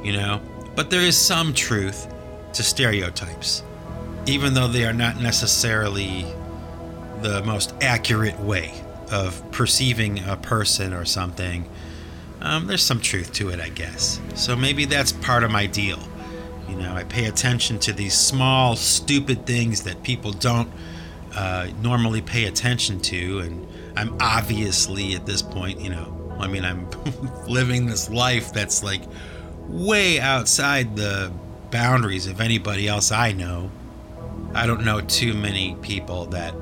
you 0.04 0.14
know, 0.14 0.42
but 0.76 0.90
there 0.90 1.02
is 1.02 1.18
some 1.18 1.54
truth 1.54 2.14
to 2.54 2.64
stereotypes, 2.64 3.64
even 4.26 4.54
though 4.54 4.68
they 4.68 4.86
are 4.86 4.94
not 4.94 5.22
necessarily 5.22 6.26
the 7.22 7.44
most 7.44 7.74
accurate 7.82 8.40
way 8.40 8.74
of 9.12 9.44
perceiving 9.52 10.24
a 10.28 10.38
person 10.38 10.94
or 10.94 11.06
something. 11.06 11.68
Um, 12.42 12.68
there's 12.68 12.84
some 12.84 13.02
truth 13.02 13.34
to 13.34 13.50
it, 13.50 13.60
I 13.60 13.70
guess. 13.70 14.22
So 14.36 14.56
maybe 14.56 14.86
that's 14.86 15.12
part 15.12 15.44
of 15.44 15.52
my 15.52 15.66
deal 15.66 16.00
you 16.68 16.76
know, 16.76 16.94
I 16.94 17.04
pay 17.04 17.26
attention 17.26 17.80
to 17.80 17.94
these 17.94 18.14
small, 18.14 18.76
stupid 18.76 19.46
things 19.46 19.84
that 19.84 20.04
people 20.04 20.32
don't 20.32 20.70
uh, 21.38 21.68
normally 21.84 22.22
pay 22.22 22.46
attention 22.46 23.00
to. 23.00 23.40
And 23.40 23.68
I'm 23.96 24.18
obviously 24.20 25.14
at 25.14 25.28
this 25.28 25.44
point, 25.44 25.80
you 25.80 25.92
know, 25.92 26.36
I 26.40 26.48
mean, 26.48 26.66
I'm 26.66 26.90
living 27.48 27.86
this 27.86 28.10
life 28.10 28.52
that's 28.52 28.84
like 28.84 29.04
way 29.68 30.20
outside 30.20 30.96
the 30.96 31.32
boundaries 31.70 32.26
of 32.26 32.42
anybody 32.42 32.88
else 32.88 33.12
I 33.12 33.34
know. 33.34 33.70
I 34.56 34.66
don't 34.66 34.84
know 34.84 35.00
too 35.02 35.36
many 35.36 35.76
people 35.84 36.26
that 36.28 36.56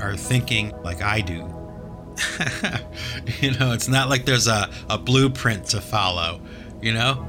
are 0.00 0.16
thinking 0.16 0.72
like 0.82 1.02
I 1.02 1.20
do. 1.20 1.36
you 3.40 3.52
know, 3.52 3.72
it's 3.72 3.88
not 3.88 4.08
like 4.08 4.24
there's 4.24 4.48
a, 4.48 4.68
a 4.90 4.98
blueprint 4.98 5.66
to 5.66 5.80
follow, 5.80 6.40
you 6.82 6.92
know? 6.92 7.24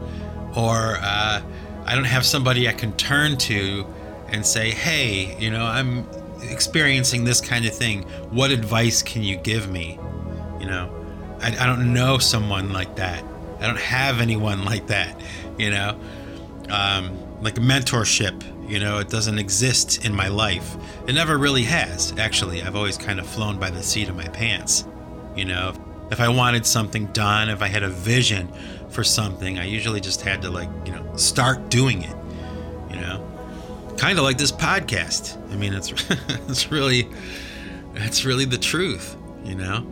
Or, 0.56 0.98
uh, 1.00 1.44
I 1.86 1.96
don't 1.96 2.06
have 2.06 2.25
somebody 2.25 2.68
I 2.68 2.74
can 2.74 2.92
turn 2.94 3.38
to 3.38 3.86
and 4.30 4.44
say, 4.44 4.72
hey, 4.72 5.38
you 5.39 5.51
know, 5.51 5.63
I'm 5.63 6.08
experiencing 6.51 7.24
this 7.24 7.42
kind 7.42 7.66
of 7.66 7.74
thing. 7.74 8.04
What 8.32 8.51
advice 8.51 9.01
can 9.01 9.24
you 9.24 9.38
give 9.38 9.70
me? 9.70 10.00
You 10.60 10.66
know, 10.66 11.38
I, 11.42 11.48
I 11.48 11.66
don't 11.66 11.94
know 11.94 12.18
someone 12.18 12.74
like 12.74 12.96
that. 12.98 13.24
I 13.60 13.68
don't 13.68 13.80
have 13.80 14.22
anyone 14.22 14.66
like 14.66 14.88
that, 14.88 15.20
you 15.58 15.72
know, 15.72 16.00
um, 16.70 17.42
like 17.42 17.56
mentorship, 17.56 18.44
you 18.70 18.80
know, 18.80 19.00
it 19.00 19.10
doesn't 19.10 19.39
exist 19.39 20.06
in 20.06 20.13
my 20.13 20.27
life. 20.27 20.75
It 21.08 21.13
never 21.13 21.38
really 21.38 21.63
has, 21.63 22.13
actually. 22.18 22.62
I've 22.62 22.75
always 22.75 22.98
kind 22.98 23.20
of 23.20 23.27
flown 23.27 23.58
by 23.58 23.70
the 23.70 23.82
seat 23.82 24.10
of 24.10 24.16
my 24.16 24.27
pants, 24.27 24.86
you 25.36 25.46
know. 25.46 25.74
If 26.12 26.22
I 26.22 26.30
wanted 26.30 26.66
something 26.66 27.08
done, 27.08 27.50
if 27.50 27.62
I 27.62 27.68
had 27.68 27.84
a 27.84 27.89
vision 27.89 28.50
for 28.89 29.04
something, 29.04 29.60
I 29.60 29.66
usually 29.66 30.00
just 30.00 30.22
had 30.22 30.42
to 30.44 30.50
like, 30.50 30.70
you 30.86 30.94
know, 30.94 31.16
start 31.18 31.70
doing 31.70 32.04
it. 32.04 32.16
You 32.89 33.01
know, 33.01 33.26
kind 33.98 34.18
of 34.18 34.24
like 34.24 34.38
this 34.38 34.51
podcast. 34.51 35.38
I 35.51 35.56
mean, 35.56 35.74
it's 35.74 35.92
it's 36.50 36.72
really 36.72 37.10
it's 37.96 38.25
really 38.25 38.46
the 38.46 38.58
truth. 38.58 39.16
You 39.44 39.56
know, 39.56 39.86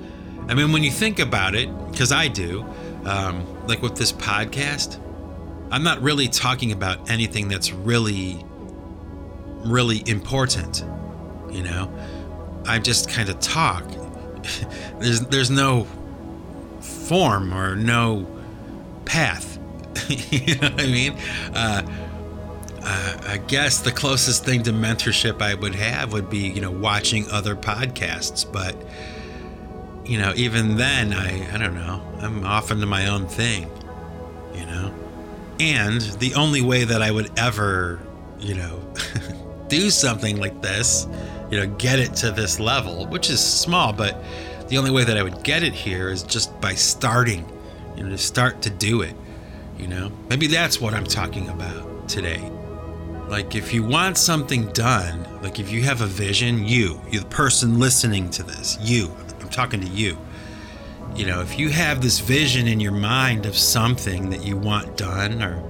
I 0.47 0.53
mean, 0.53 0.71
when 0.71 0.83
you 0.83 0.91
think 0.91 1.19
about 1.19 1.55
it, 1.55 1.69
because 1.91 2.11
I 2.11 2.27
do, 2.27 2.65
um, 3.05 3.67
like 3.67 3.81
with 3.81 3.95
this 3.95 4.11
podcast, 4.11 4.99
I'm 5.71 5.83
not 5.83 6.01
really 6.01 6.27
talking 6.27 6.71
about 6.71 7.09
anything 7.09 7.47
that's 7.47 7.71
really 7.71 8.43
really 9.65 10.03
important. 10.07 10.83
You 11.51 11.63
know, 11.63 11.91
I 12.67 12.79
just 12.79 13.09
kind 13.09 13.29
of 13.29 13.39
talk. 13.39 13.83
there's 14.99 15.21
there's 15.21 15.51
no 15.51 15.87
form 16.81 17.53
or 17.53 17.75
no 17.75 18.27
path. 19.05 19.57
you 20.09 20.55
know 20.55 20.69
what 20.69 20.81
I 20.81 20.85
mean? 20.85 21.13
Uh, 21.53 21.81
uh, 22.85 23.17
I 23.25 23.37
guess 23.37 23.79
the 23.79 23.91
closest 23.91 24.45
thing 24.45 24.61
to 24.63 24.71
mentorship 24.71 25.41
I 25.41 25.55
would 25.55 25.73
have 25.73 26.13
would 26.13 26.29
be, 26.29 26.47
you 26.49 26.61
know, 26.61 26.69
watching 26.69 27.29
other 27.31 27.55
podcasts. 27.55 28.49
But, 28.49 28.75
you 30.05 30.19
know, 30.19 30.33
even 30.35 30.77
then, 30.77 31.11
I, 31.11 31.51
I 31.51 31.57
don't 31.57 31.73
know, 31.73 32.01
I'm 32.19 32.45
off 32.45 32.69
into 32.69 32.85
my 32.85 33.07
own 33.07 33.27
thing, 33.27 33.69
you 34.53 34.65
know? 34.67 34.93
And 35.59 36.01
the 36.01 36.35
only 36.35 36.61
way 36.61 36.83
that 36.83 37.01
I 37.01 37.09
would 37.09 37.31
ever, 37.39 37.99
you 38.39 38.53
know, 38.53 38.79
do 39.67 39.89
something 39.89 40.37
like 40.37 40.61
this, 40.61 41.07
you 41.49 41.57
know, 41.57 41.67
get 41.77 41.97
it 41.97 42.13
to 42.17 42.31
this 42.31 42.59
level, 42.59 43.07
which 43.07 43.31
is 43.31 43.39
small, 43.43 43.93
but 43.93 44.23
the 44.67 44.77
only 44.77 44.91
way 44.91 45.03
that 45.03 45.17
I 45.17 45.23
would 45.23 45.43
get 45.43 45.63
it 45.63 45.73
here 45.73 46.09
is 46.09 46.21
just 46.21 46.59
by 46.61 46.75
starting 46.75 47.49
you 47.95 48.03
know, 48.03 48.09
to 48.09 48.17
start 48.17 48.61
to 48.63 48.69
do 48.69 49.01
it. 49.01 49.15
You 49.79 49.87
know, 49.87 50.11
maybe 50.29 50.47
that's 50.47 50.79
what 50.79 50.93
I'm 50.93 51.05
talking 51.05 51.49
about 51.49 52.07
today. 52.07 52.51
Like, 53.27 53.55
if 53.55 53.73
you 53.73 53.83
want 53.83 54.17
something 54.17 54.67
done, 54.67 55.25
like 55.41 55.59
if 55.59 55.71
you 55.71 55.81
have 55.83 56.01
a 56.01 56.05
vision, 56.05 56.65
you, 56.65 57.01
you 57.09 57.19
the 57.19 57.25
person 57.25 57.79
listening 57.79 58.29
to 58.31 58.43
this, 58.43 58.77
you, 58.81 59.11
I'm 59.41 59.49
talking 59.49 59.81
to 59.81 59.87
you. 59.87 60.17
You 61.15 61.25
know, 61.25 61.41
if 61.41 61.57
you 61.57 61.69
have 61.69 62.01
this 62.01 62.19
vision 62.19 62.67
in 62.67 62.79
your 62.79 62.91
mind 62.91 63.45
of 63.45 63.57
something 63.57 64.29
that 64.29 64.43
you 64.43 64.57
want 64.57 64.97
done 64.97 65.41
or 65.41 65.63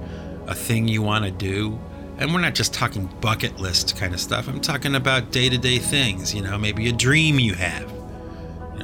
a 0.46 0.54
thing 0.54 0.88
you 0.88 1.02
want 1.02 1.24
to 1.24 1.30
do, 1.30 1.78
and 2.18 2.32
we're 2.32 2.40
not 2.40 2.54
just 2.54 2.74
talking 2.74 3.06
bucket 3.20 3.58
list 3.58 3.96
kind 3.96 4.12
of 4.12 4.20
stuff, 4.20 4.48
I'm 4.48 4.60
talking 4.60 4.94
about 4.94 5.30
day 5.30 5.48
to 5.48 5.58
day 5.58 5.78
things, 5.78 6.34
you 6.34 6.42
know, 6.42 6.58
maybe 6.58 6.88
a 6.88 6.92
dream 6.92 7.38
you 7.38 7.54
have 7.54 7.92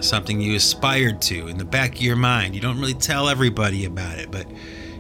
something 0.03 0.41
you 0.41 0.57
aspired 0.57 1.23
to 1.23 1.49
in 1.49 1.59
the 1.59 1.65
back 1.65 1.95
of 1.95 2.03
your 2.03 2.17
mind. 2.17 2.55
You 2.55 2.61
don't 2.61 2.79
really 2.79 2.95
tell 2.95 3.29
everybody 3.29 3.85
about 3.85 4.19
it, 4.19 4.31
but 4.31 4.47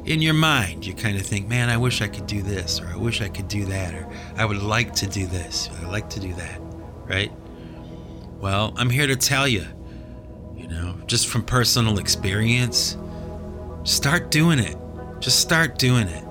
in 0.04 0.21
your 0.21 0.35
mind, 0.35 0.85
you 0.85 0.94
kind 0.94 1.16
of 1.16 1.25
think, 1.25 1.49
man, 1.49 1.71
I 1.71 1.76
wish 1.76 2.02
I 2.02 2.09
could 2.09 2.26
do 2.26 2.42
this, 2.42 2.80
or 2.80 2.87
I 2.88 2.97
wish 2.97 3.21
I 3.21 3.28
could 3.28 3.49
do 3.49 3.64
that, 3.66 3.94
or 3.94 4.09
I 4.37 4.44
would 4.44 4.62
like 4.62 4.94
to 4.97 5.06
do 5.06 5.26
this, 5.26 5.68
or 5.71 5.87
I 5.87 5.88
like 5.88 6.11
to 6.11 6.21
do 6.21 6.35
that, 6.35 6.61
right? 7.04 7.32
Well, 8.40 8.75
I'm 8.76 8.90
here 8.90 9.06
to 9.06 9.16
tell 9.16 9.47
you, 9.47 9.64
you 10.56 10.66
know, 10.66 10.97
just 11.06 11.28
from 11.28 11.44
personal 11.44 11.99
experience, 11.99 12.97
start 13.85 14.30
doing 14.30 14.59
it. 14.59 14.76
Just 15.21 15.38
start 15.38 15.78
doing 15.78 16.09
it, 16.09 16.25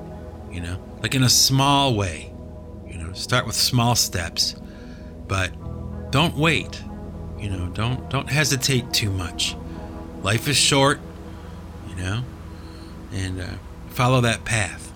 you 0.52 0.60
know, 0.60 0.78
like 1.02 1.16
in 1.16 1.24
a 1.24 1.30
small 1.30 1.96
way, 1.96 2.34
you 2.86 2.98
know, 2.98 3.14
start 3.14 3.46
with 3.46 3.56
small 3.56 3.96
steps, 3.96 4.56
but 5.28 5.50
don't 6.12 6.36
wait. 6.36 6.84
You 7.40 7.50
know, 7.50 7.70
don't 7.70 8.10
don't 8.10 8.30
hesitate 8.30 8.92
too 8.92 9.10
much. 9.10 9.56
Life 10.24 10.50
is 10.50 10.58
short, 10.58 11.00
you 11.88 11.96
know, 11.96 12.24
and 13.12 13.42
uh, 13.42 13.46
follow 13.90 14.22
that 14.22 14.46
path. 14.46 14.92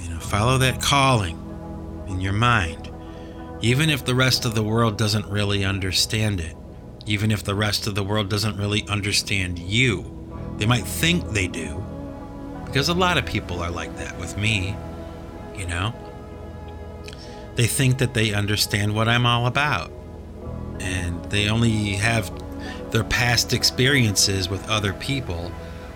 You 0.00 0.10
know, 0.10 0.18
follow 0.18 0.58
that 0.58 0.82
calling 0.82 1.38
in 2.08 2.20
your 2.20 2.32
mind. 2.32 2.90
even 3.62 3.88
if 3.88 4.04
the 4.04 4.14
rest 4.14 4.44
of 4.44 4.54
the 4.56 4.62
world 4.62 4.98
doesn't 4.98 5.26
really 5.26 5.64
understand 5.64 6.40
it, 6.40 6.56
even 7.06 7.30
if 7.30 7.44
the 7.44 7.54
rest 7.54 7.86
of 7.86 7.94
the 7.94 8.02
world 8.02 8.28
doesn't 8.28 8.56
really 8.56 8.84
understand 8.88 9.58
you. 9.58 10.18
They 10.58 10.66
might 10.66 10.84
think 10.84 11.30
they 11.30 11.46
do, 11.46 11.82
because 12.66 12.88
a 12.88 12.94
lot 12.94 13.18
of 13.18 13.24
people 13.24 13.60
are 13.60 13.70
like 13.70 13.96
that 13.96 14.18
with 14.18 14.36
me, 14.36 14.76
you 15.56 15.66
know? 15.66 15.94
They 17.54 17.66
think 17.66 17.98
that 17.98 18.14
they 18.14 18.34
understand 18.34 18.94
what 18.94 19.08
I'm 19.08 19.26
all 19.26 19.46
about, 19.46 19.92
and 20.80 21.24
they 21.26 21.48
only 21.48 21.92
have 21.92 22.32
their 22.90 23.04
past 23.04 23.52
experiences 23.52 24.48
with 24.48 24.68
other 24.68 24.92
people 24.92 25.52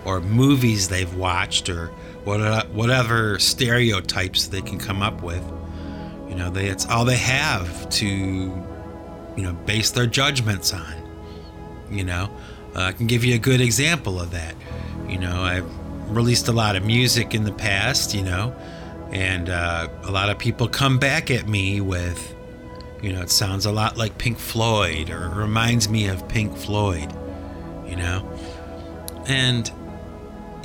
or 0.06 0.20
movies 0.20 0.88
they've 0.88 1.14
watched 1.16 1.68
or 1.68 1.88
whatever 2.24 3.38
stereotypes 3.38 4.46
they 4.46 4.62
can 4.62 4.78
come 4.78 5.02
up 5.02 5.22
with. 5.22 5.44
You 6.28 6.36
know, 6.36 6.50
they, 6.50 6.66
it's 6.66 6.86
all 6.86 7.04
they 7.04 7.16
have 7.16 7.88
to, 7.90 8.06
you 8.06 9.42
know, 9.42 9.52
base 9.52 9.90
their 9.90 10.06
judgments 10.06 10.72
on. 10.72 10.94
You 11.90 12.04
know, 12.04 12.30
uh, 12.74 12.82
I 12.82 12.92
can 12.92 13.06
give 13.06 13.24
you 13.24 13.34
a 13.34 13.38
good 13.38 13.60
example 13.60 14.20
of 14.20 14.30
that. 14.30 14.54
You 15.08 15.18
know, 15.18 15.42
I've 15.42 15.68
released 16.08 16.48
a 16.48 16.52
lot 16.52 16.76
of 16.76 16.84
music 16.84 17.34
in 17.34 17.44
the 17.44 17.52
past, 17.52 18.14
you 18.14 18.22
know, 18.22 18.56
and 19.12 19.48
uh, 19.48 19.88
a 20.02 20.10
lot 20.10 20.30
of 20.30 20.38
people 20.38 20.68
come 20.68 20.98
back 20.98 21.30
at 21.30 21.48
me 21.48 21.80
with, 21.80 22.34
you 23.02 23.12
know, 23.12 23.22
it 23.22 23.30
sounds 23.30 23.66
a 23.66 23.72
lot 23.72 23.96
like 23.96 24.18
Pink 24.18 24.38
Floyd 24.38 25.10
or 25.10 25.28
reminds 25.30 25.88
me 25.88 26.08
of 26.08 26.26
Pink 26.28 26.56
Floyd, 26.56 27.12
you 27.86 27.96
know, 27.96 28.28
and, 29.26 29.70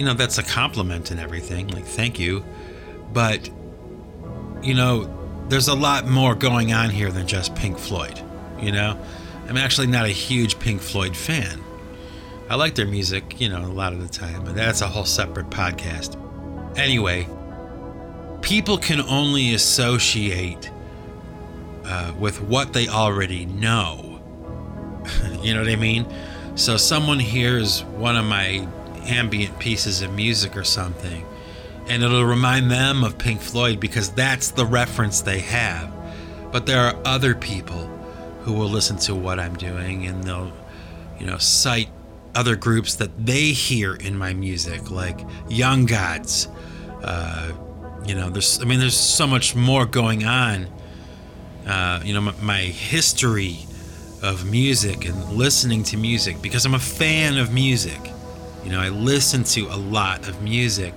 you 0.01 0.07
know, 0.07 0.15
that's 0.15 0.39
a 0.39 0.43
compliment 0.43 1.11
and 1.11 1.19
everything. 1.19 1.67
Like, 1.67 1.85
thank 1.85 2.17
you. 2.17 2.43
But, 3.13 3.51
you 4.63 4.73
know, 4.73 5.45
there's 5.47 5.67
a 5.67 5.75
lot 5.75 6.07
more 6.07 6.33
going 6.33 6.73
on 6.73 6.89
here 6.89 7.11
than 7.11 7.27
just 7.27 7.53
Pink 7.53 7.77
Floyd, 7.77 8.19
you 8.59 8.71
know? 8.71 8.99
I'm 9.47 9.57
actually 9.57 9.85
not 9.85 10.05
a 10.05 10.09
huge 10.09 10.57
Pink 10.57 10.81
Floyd 10.81 11.15
fan. 11.15 11.61
I 12.49 12.55
like 12.55 12.73
their 12.73 12.87
music, 12.87 13.39
you 13.39 13.47
know, 13.47 13.63
a 13.63 13.67
lot 13.67 13.93
of 13.93 14.01
the 14.01 14.07
time, 14.07 14.43
but 14.43 14.55
that's 14.55 14.81
a 14.81 14.87
whole 14.87 15.05
separate 15.05 15.51
podcast. 15.51 16.17
Anyway, 16.75 17.27
people 18.41 18.79
can 18.79 19.01
only 19.01 19.53
associate 19.53 20.71
uh, 21.85 22.11
with 22.17 22.41
what 22.41 22.73
they 22.73 22.87
already 22.87 23.45
know. 23.45 24.19
you 25.43 25.53
know 25.53 25.59
what 25.59 25.69
I 25.69 25.75
mean? 25.75 26.11
So 26.55 26.75
someone 26.75 27.19
hears 27.19 27.83
one 27.83 28.17
of 28.17 28.25
my 28.25 28.67
ambient 29.07 29.59
pieces 29.59 30.01
of 30.01 30.13
music 30.13 30.55
or 30.55 30.63
something, 30.63 31.25
and 31.87 32.03
it'll 32.03 32.25
remind 32.25 32.69
them 32.71 33.03
of 33.03 33.17
Pink 33.17 33.41
Floyd 33.41 33.79
because 33.79 34.11
that's 34.11 34.51
the 34.51 34.65
reference 34.65 35.21
they 35.21 35.39
have. 35.39 35.91
But 36.51 36.65
there 36.65 36.81
are 36.81 36.95
other 37.05 37.33
people 37.33 37.87
who 38.41 38.53
will 38.53 38.69
listen 38.69 38.97
to 38.97 39.15
what 39.15 39.39
I'm 39.39 39.55
doing 39.55 40.05
and 40.05 40.23
they'll, 40.23 40.51
you 41.19 41.25
know, 41.25 41.37
cite 41.37 41.89
other 42.35 42.55
groups 42.55 42.95
that 42.95 43.25
they 43.25 43.51
hear 43.51 43.95
in 43.95 44.17
my 44.17 44.33
music, 44.33 44.89
like 44.89 45.19
Young 45.49 45.85
Gods. 45.85 46.47
Uh, 47.03 47.51
you 48.05 48.15
know, 48.15 48.29
there's, 48.29 48.61
I 48.61 48.65
mean, 48.65 48.79
there's 48.79 48.97
so 48.97 49.27
much 49.27 49.55
more 49.55 49.85
going 49.85 50.25
on. 50.25 50.67
Uh, 51.65 52.01
you 52.03 52.13
know, 52.13 52.21
my, 52.21 52.33
my 52.41 52.59
history 52.59 53.59
of 54.21 54.49
music 54.49 55.05
and 55.05 55.33
listening 55.33 55.83
to 55.83 55.97
music 55.97 56.41
because 56.41 56.65
I'm 56.65 56.73
a 56.73 56.79
fan 56.79 57.37
of 57.37 57.53
music. 57.53 57.99
You 58.63 58.71
know, 58.71 58.79
I 58.79 58.89
listen 58.89 59.43
to 59.43 59.67
a 59.67 59.77
lot 59.77 60.27
of 60.27 60.41
music, 60.41 60.93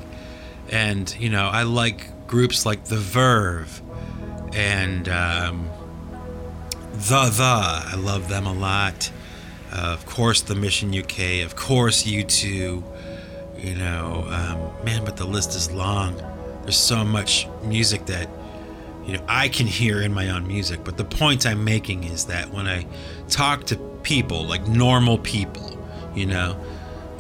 and 0.70 1.14
you 1.18 1.30
know, 1.30 1.48
I 1.48 1.62
like 1.62 2.26
groups 2.26 2.66
like 2.66 2.84
The 2.84 2.96
Verve 2.96 3.80
and 4.52 5.08
um, 5.08 5.68
the 6.92 7.30
The. 7.30 7.42
I 7.92 7.94
love 7.96 8.28
them 8.28 8.46
a 8.46 8.52
lot. 8.52 9.10
Uh, 9.72 9.92
of 9.92 10.06
course, 10.06 10.40
the 10.42 10.54
Mission 10.54 10.96
UK. 10.96 11.44
Of 11.44 11.56
course, 11.56 12.04
U2. 12.04 12.82
You 13.58 13.74
know, 13.76 14.26
um, 14.28 14.84
man, 14.84 15.04
but 15.04 15.16
the 15.16 15.24
list 15.24 15.54
is 15.56 15.70
long. 15.70 16.16
There's 16.62 16.76
so 16.76 17.04
much 17.04 17.48
music 17.62 18.06
that 18.06 18.28
you 19.06 19.14
know 19.14 19.24
I 19.26 19.48
can 19.48 19.66
hear 19.66 20.02
in 20.02 20.12
my 20.12 20.28
own 20.30 20.46
music. 20.46 20.80
But 20.84 20.96
the 20.96 21.04
point 21.04 21.46
I'm 21.46 21.64
making 21.64 22.04
is 22.04 22.26
that 22.26 22.50
when 22.52 22.66
I 22.66 22.86
talk 23.28 23.64
to 23.66 23.76
people, 24.02 24.44
like 24.44 24.68
normal 24.68 25.18
people, 25.18 25.78
you 26.14 26.26
know, 26.26 26.56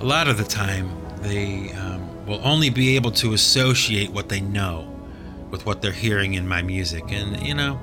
a 0.04 0.06
lot 0.06 0.28
of 0.28 0.36
the 0.36 0.44
time 0.44 0.90
they 1.22 1.72
um, 1.72 2.26
will 2.26 2.40
only 2.44 2.68
be 2.68 2.94
able 2.94 3.10
to 3.10 3.32
associate 3.32 4.10
what 4.10 4.28
they 4.28 4.38
know 4.38 4.86
with 5.50 5.64
what 5.64 5.80
they're 5.80 5.92
hearing 5.92 6.34
in 6.34 6.46
my 6.46 6.60
music, 6.60 7.04
and 7.08 7.40
you 7.40 7.54
know 7.54 7.76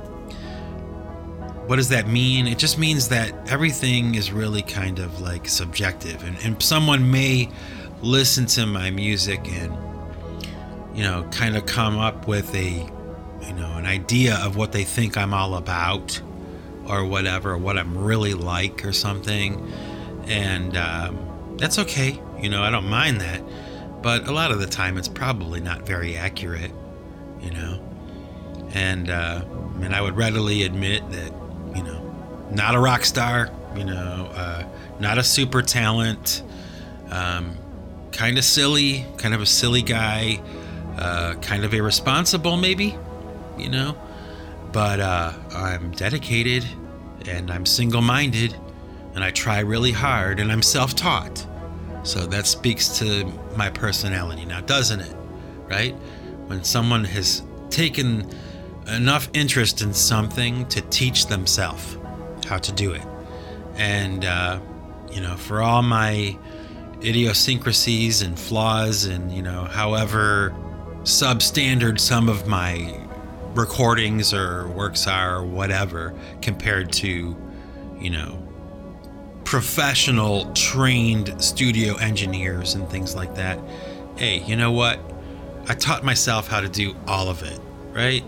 what 1.65 1.77
does 1.77 1.89
that 1.89 2.07
mean? 2.07 2.45
It 2.45 2.59
just 2.59 2.77
means 2.77 3.07
that 3.09 3.33
everything 3.49 4.13
is 4.13 4.31
really 4.31 4.61
kind 4.61 4.99
of 4.99 5.19
like 5.19 5.47
subjective, 5.47 6.23
and, 6.23 6.37
and 6.43 6.61
someone 6.61 7.09
may 7.09 7.49
listen 8.03 8.45
to 8.45 8.67
my 8.67 8.91
music 8.91 9.39
and 9.51 9.75
you 10.93 11.03
know 11.03 11.27
kind 11.31 11.57
of 11.57 11.65
come 11.65 11.97
up 11.97 12.27
with 12.27 12.53
a 12.53 12.69
you 13.47 13.53
know 13.53 13.77
an 13.77 13.87
idea 13.87 14.35
of 14.43 14.55
what 14.55 14.73
they 14.73 14.83
think 14.83 15.17
I'm 15.17 15.33
all 15.33 15.55
about 15.55 16.21
or 16.87 17.03
whatever, 17.03 17.57
what 17.57 17.79
I'm 17.79 17.97
really 17.97 18.35
like 18.35 18.85
or 18.85 18.93
something, 18.93 19.73
and 20.27 20.77
um, 20.77 21.30
that's 21.61 21.79
okay. 21.79 22.19
You 22.41 22.49
know, 22.49 22.63
I 22.63 22.69
don't 22.69 22.89
mind 22.89 23.21
that, 23.21 23.41
but 24.01 24.27
a 24.27 24.31
lot 24.31 24.51
of 24.51 24.59
the 24.59 24.67
time 24.67 24.97
it's 24.97 25.07
probably 25.07 25.61
not 25.61 25.85
very 25.85 26.17
accurate. 26.17 26.71
You 27.39 27.51
know, 27.51 27.81
and 28.73 29.09
uh, 29.09 29.43
and 29.81 29.95
I 29.95 30.01
would 30.01 30.15
readily 30.17 30.63
admit 30.63 31.09
that 31.11 31.31
you 31.75 31.83
know, 31.83 32.47
not 32.51 32.75
a 32.75 32.79
rock 32.79 33.05
star, 33.05 33.49
you 33.75 33.83
know, 33.83 34.29
uh, 34.33 34.63
not 34.99 35.17
a 35.17 35.23
super 35.23 35.61
talent, 35.61 36.43
um, 37.09 37.57
kind 38.11 38.37
of 38.37 38.43
silly, 38.43 39.05
kind 39.17 39.33
of 39.33 39.41
a 39.41 39.45
silly 39.45 39.81
guy, 39.81 40.41
uh, 40.97 41.35
kind 41.35 41.63
of 41.63 41.73
irresponsible, 41.73 42.57
maybe, 42.57 42.97
you 43.57 43.69
know. 43.69 43.97
But 44.71 44.99
uh, 44.99 45.33
I'm 45.53 45.91
dedicated 45.91 46.65
and 47.27 47.51
I'm 47.51 47.65
single 47.65 48.01
minded 48.01 48.55
and 49.15 49.23
I 49.23 49.31
try 49.31 49.59
really 49.59 49.91
hard 49.91 50.39
and 50.39 50.51
I'm 50.51 50.61
self 50.61 50.95
taught. 50.95 51.45
So 52.03 52.25
that 52.27 52.47
speaks 52.47 52.99
to 52.99 53.25
my 53.55 53.69
personality 53.69 54.45
now, 54.45 54.61
doesn't 54.61 54.99
it? 54.99 55.15
Right? 55.67 55.93
When 56.47 56.63
someone 56.63 57.03
has 57.05 57.43
taken 57.69 58.29
enough 58.87 59.29
interest 59.33 59.81
in 59.81 59.93
something 59.93 60.67
to 60.67 60.81
teach 60.81 61.27
themselves 61.27 61.97
how 62.45 62.57
to 62.57 62.71
do 62.71 62.91
it. 62.91 63.03
And, 63.75 64.25
uh, 64.25 64.59
you 65.11 65.21
know, 65.21 65.37
for 65.37 65.61
all 65.61 65.81
my 65.81 66.37
idiosyncrasies 67.03 68.21
and 68.21 68.37
flaws, 68.37 69.05
and, 69.05 69.31
you 69.31 69.41
know, 69.41 69.63
however 69.65 70.53
substandard 71.03 71.99
some 71.99 72.29
of 72.29 72.47
my 72.47 73.07
recordings 73.53 74.33
or 74.33 74.67
works 74.69 75.07
are, 75.07 75.37
or 75.37 75.43
whatever, 75.43 76.13
compared 76.41 76.91
to, 76.93 77.35
you 77.99 78.09
know, 78.09 78.40
professional 79.51 80.49
trained 80.53 81.35
studio 81.43 81.97
engineers 81.97 82.73
and 82.75 82.87
things 82.87 83.13
like 83.15 83.35
that. 83.35 83.59
Hey, 84.15 84.41
you 84.45 84.55
know 84.55 84.71
what? 84.71 84.97
I 85.67 85.73
taught 85.73 86.05
myself 86.05 86.47
how 86.47 86.61
to 86.61 86.69
do 86.69 86.95
all 87.05 87.27
of 87.27 87.43
it, 87.43 87.59
right? 87.91 88.23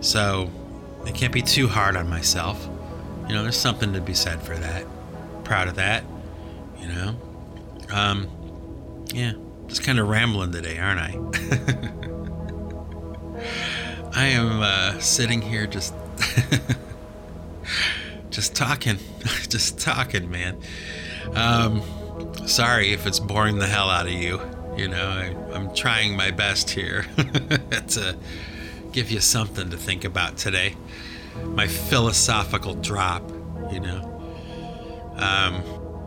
So 0.00 0.48
I 1.04 1.10
can't 1.10 1.32
be 1.32 1.42
too 1.42 1.66
hard 1.66 1.96
on 1.96 2.08
myself. 2.08 2.68
You 3.26 3.34
know, 3.34 3.42
there's 3.42 3.56
something 3.56 3.92
to 3.94 4.00
be 4.00 4.14
said 4.14 4.40
for 4.40 4.56
that. 4.56 4.86
Proud 5.42 5.66
of 5.66 5.74
that. 5.74 6.04
You 6.78 6.86
know? 6.86 7.16
Um, 7.90 8.28
yeah, 9.12 9.32
just 9.66 9.82
kind 9.82 9.98
of 9.98 10.06
rambling 10.06 10.52
today, 10.52 10.78
aren't 10.78 11.00
I? 11.00 11.18
I 14.14 14.26
am 14.26 14.60
uh, 14.62 15.00
sitting 15.00 15.42
here 15.42 15.66
just. 15.66 15.94
just 18.38 18.54
talking. 18.54 18.98
just 19.48 19.80
talking, 19.80 20.30
man. 20.30 20.56
Um, 21.34 21.82
sorry 22.46 22.92
if 22.92 23.04
it's 23.04 23.18
boring 23.18 23.58
the 23.58 23.66
hell 23.66 23.90
out 23.90 24.06
of 24.06 24.12
you. 24.12 24.40
You 24.76 24.86
know, 24.86 25.08
I, 25.08 25.34
I'm 25.52 25.74
trying 25.74 26.16
my 26.16 26.30
best 26.30 26.70
here 26.70 27.02
to 27.16 28.16
give 28.92 29.10
you 29.10 29.18
something 29.18 29.70
to 29.70 29.76
think 29.76 30.04
about 30.04 30.36
today. 30.36 30.76
My 31.46 31.66
philosophical 31.66 32.74
drop, 32.74 33.28
you 33.72 33.80
know. 33.80 34.04
Um, 35.16 35.64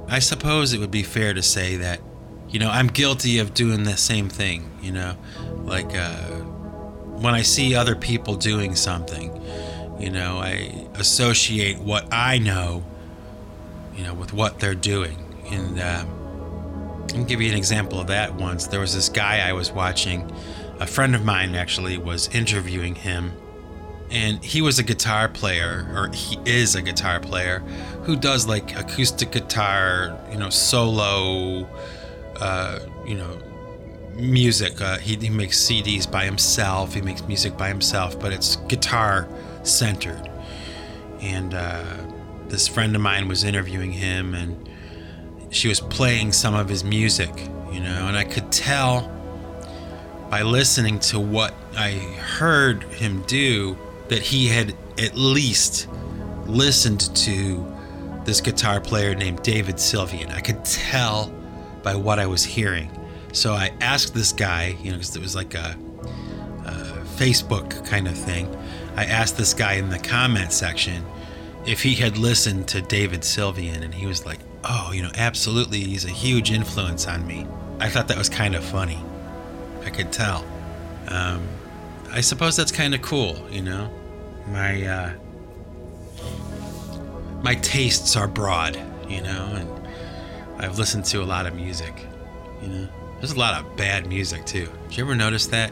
I 0.07 0.19
suppose 0.19 0.71
it 0.71 0.79
would 0.79 0.89
be 0.89 1.03
fair 1.03 1.33
to 1.33 1.41
say 1.41 1.75
that, 1.77 1.99
you 2.47 2.59
know, 2.59 2.69
I'm 2.69 2.87
guilty 2.87 3.39
of 3.39 3.53
doing 3.53 3.83
the 3.83 3.97
same 3.97 4.29
thing, 4.29 4.71
you 4.81 4.93
know, 4.93 5.17
like 5.65 5.93
uh, 5.97 6.15
when 7.19 7.33
I 7.33 7.41
see 7.41 7.75
other 7.75 7.97
people 7.97 8.35
doing 8.35 8.77
something, 8.77 9.37
you 10.01 10.09
know, 10.09 10.39
I 10.39 10.87
associate 10.95 11.79
what 11.79 12.07
I 12.11 12.37
know, 12.37 12.83
you 13.95 14.03
know, 14.03 14.13
with 14.13 14.33
what 14.33 14.59
they're 14.59 14.75
doing. 14.75 15.17
And 15.49 15.79
um, 15.79 17.07
I'll 17.15 17.23
give 17.25 17.41
you 17.41 17.49
an 17.51 17.57
example 17.57 17.99
of 17.99 18.07
that 18.07 18.35
once. 18.35 18.67
There 18.67 18.79
was 18.79 18.93
this 18.93 19.09
guy 19.09 19.47
I 19.47 19.53
was 19.53 19.71
watching 19.71 20.31
a 20.79 20.87
friend 20.87 21.13
of 21.13 21.23
mine 21.23 21.53
actually 21.53 21.97
was 21.97 22.27
interviewing 22.33 22.95
him 22.95 23.33
and 24.11 24.43
he 24.43 24.61
was 24.61 24.77
a 24.77 24.83
guitar 24.83 25.29
player, 25.29 25.87
or 25.95 26.09
he 26.13 26.37
is 26.45 26.75
a 26.75 26.81
guitar 26.81 27.21
player, 27.21 27.59
who 28.03 28.17
does 28.17 28.45
like 28.45 28.77
acoustic 28.77 29.31
guitar, 29.31 30.19
you 30.29 30.37
know, 30.37 30.49
solo, 30.49 31.65
uh, 32.35 32.79
you 33.05 33.15
know, 33.15 33.41
music. 34.15 34.81
Uh, 34.81 34.97
he, 34.97 35.15
he 35.15 35.29
makes 35.29 35.57
CDs 35.57 36.11
by 36.11 36.25
himself. 36.25 36.93
He 36.93 37.01
makes 37.01 37.25
music 37.25 37.57
by 37.57 37.69
himself, 37.69 38.19
but 38.19 38.33
it's 38.33 38.57
guitar 38.67 39.29
centered. 39.63 40.29
And 41.21 41.53
uh, 41.53 41.83
this 42.47 42.67
friend 42.67 42.95
of 42.95 43.01
mine 43.01 43.27
was 43.27 43.43
interviewing 43.43 43.91
him, 43.91 44.33
and 44.33 44.69
she 45.49 45.67
was 45.67 45.79
playing 45.79 46.31
some 46.31 46.53
of 46.55 46.69
his 46.69 46.83
music, 46.83 47.31
you 47.71 47.79
know, 47.79 48.07
and 48.07 48.17
I 48.17 48.23
could 48.23 48.51
tell 48.51 49.09
by 50.29 50.43
listening 50.43 50.99
to 50.99 51.19
what 51.19 51.53
I 51.75 51.91
heard 51.91 52.83
him 52.83 53.21
do 53.23 53.77
that 54.07 54.21
he 54.21 54.47
had 54.47 54.75
at 54.97 55.15
least 55.15 55.87
listened 56.45 57.15
to 57.17 57.65
this 58.25 58.39
guitar 58.41 58.79
player 58.79 59.15
named 59.15 59.41
David 59.43 59.75
Sylvian. 59.75 60.31
I 60.33 60.41
could 60.41 60.63
tell 60.63 61.33
by 61.83 61.95
what 61.95 62.19
I 62.19 62.27
was 62.27 62.43
hearing. 62.43 62.89
So 63.33 63.53
I 63.53 63.73
asked 63.81 64.13
this 64.13 64.31
guy, 64.31 64.75
you 64.81 64.91
know, 64.91 64.97
because 64.97 65.15
it 65.15 65.21
was 65.21 65.35
like 65.35 65.53
a, 65.53 65.77
a 66.65 66.73
Facebook 67.15 67.85
kind 67.85 68.07
of 68.07 68.17
thing. 68.17 68.47
I 68.95 69.05
asked 69.05 69.37
this 69.37 69.53
guy 69.53 69.73
in 69.73 69.89
the 69.89 69.99
comment 69.99 70.51
section 70.51 71.05
if 71.65 71.81
he 71.83 71.95
had 71.95 72.17
listened 72.17 72.67
to 72.69 72.81
David 72.81 73.21
Sylvian, 73.21 73.83
and 73.83 73.93
he 73.93 74.05
was 74.05 74.25
like, 74.25 74.39
"Oh, 74.63 74.91
you 74.93 75.01
know, 75.01 75.11
absolutely. 75.15 75.79
He's 75.79 76.05
a 76.05 76.09
huge 76.09 76.51
influence 76.51 77.07
on 77.07 77.25
me." 77.25 77.47
I 77.79 77.89
thought 77.89 78.07
that 78.09 78.17
was 78.17 78.29
kind 78.29 78.55
of 78.55 78.63
funny. 78.63 79.03
I 79.83 79.89
could 79.89 80.11
tell. 80.11 80.45
Um, 81.07 81.47
I 82.11 82.21
suppose 82.21 82.55
that's 82.55 82.71
kind 82.71 82.93
of 82.93 83.01
cool, 83.01 83.47
you 83.49 83.61
know. 83.61 83.89
My 84.47 84.83
uh, 84.83 85.13
my 87.41 87.55
tastes 87.55 88.15
are 88.15 88.27
broad, 88.27 88.75
you 89.07 89.21
know, 89.21 89.53
and 89.55 89.87
I've 90.63 90.77
listened 90.77 91.05
to 91.05 91.23
a 91.23 91.25
lot 91.25 91.45
of 91.45 91.55
music, 91.55 92.05
you 92.61 92.67
know. 92.67 92.87
There's 93.19 93.31
a 93.31 93.39
lot 93.39 93.59
of 93.61 93.77
bad 93.77 94.07
music 94.07 94.45
too. 94.45 94.67
Did 94.89 94.97
you 94.97 95.03
ever 95.05 95.15
notice 95.15 95.47
that? 95.47 95.71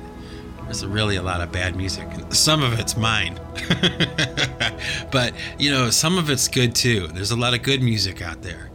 There's 0.69 0.85
really 0.85 1.15
a 1.15 1.23
lot 1.23 1.41
of 1.41 1.51
bad 1.51 1.75
music. 1.75 2.07
Some 2.29 2.61
of 2.61 2.79
it's 2.79 2.95
mine. 2.95 3.39
but, 5.11 5.33
you 5.57 5.71
know, 5.71 5.89
some 5.89 6.19
of 6.19 6.29
it's 6.29 6.47
good 6.47 6.75
too. 6.75 7.07
There's 7.07 7.31
a 7.31 7.35
lot 7.35 7.55
of 7.55 7.63
good 7.63 7.81
music 7.81 8.21
out 8.21 8.43
there. 8.43 8.69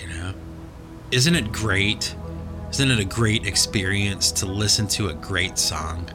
You 0.00 0.08
know? 0.08 0.34
Isn't 1.12 1.36
it 1.36 1.52
great? 1.52 2.16
Isn't 2.70 2.90
it 2.90 2.98
a 2.98 3.04
great 3.04 3.46
experience 3.46 4.32
to 4.32 4.46
listen 4.46 4.88
to 4.88 5.10
a 5.10 5.14
great 5.14 5.56
song? 5.56 6.10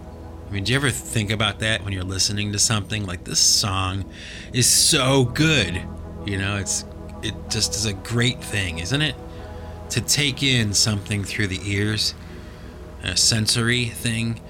I 0.50 0.52
mean, 0.52 0.66
do 0.66 0.74
you 0.74 0.78
ever 0.78 0.90
think 0.90 1.32
about 1.32 1.60
that 1.60 1.86
when 1.86 1.94
you're 1.94 2.04
listening 2.04 2.52
to 2.52 2.60
something 2.60 3.06
like 3.06 3.24
this 3.24 3.40
song 3.40 4.04
is 4.52 4.70
so 4.70 5.24
good? 5.24 5.82
You 6.26 6.40
know, 6.40 6.58
it's 6.58 6.84
it 7.22 7.36
just 7.50 7.74
is 7.74 7.86
a 7.86 7.94
great 7.94 8.44
thing, 8.44 8.80
isn't 8.80 9.02
it? 9.02 9.16
To 9.92 10.02
take 10.02 10.44
in 10.44 10.74
something 10.74 11.24
through 11.24 11.48
the 11.48 11.62
ears, 11.64 12.16
a 13.02 13.16
sensory 13.16 13.86
thing 13.86 14.42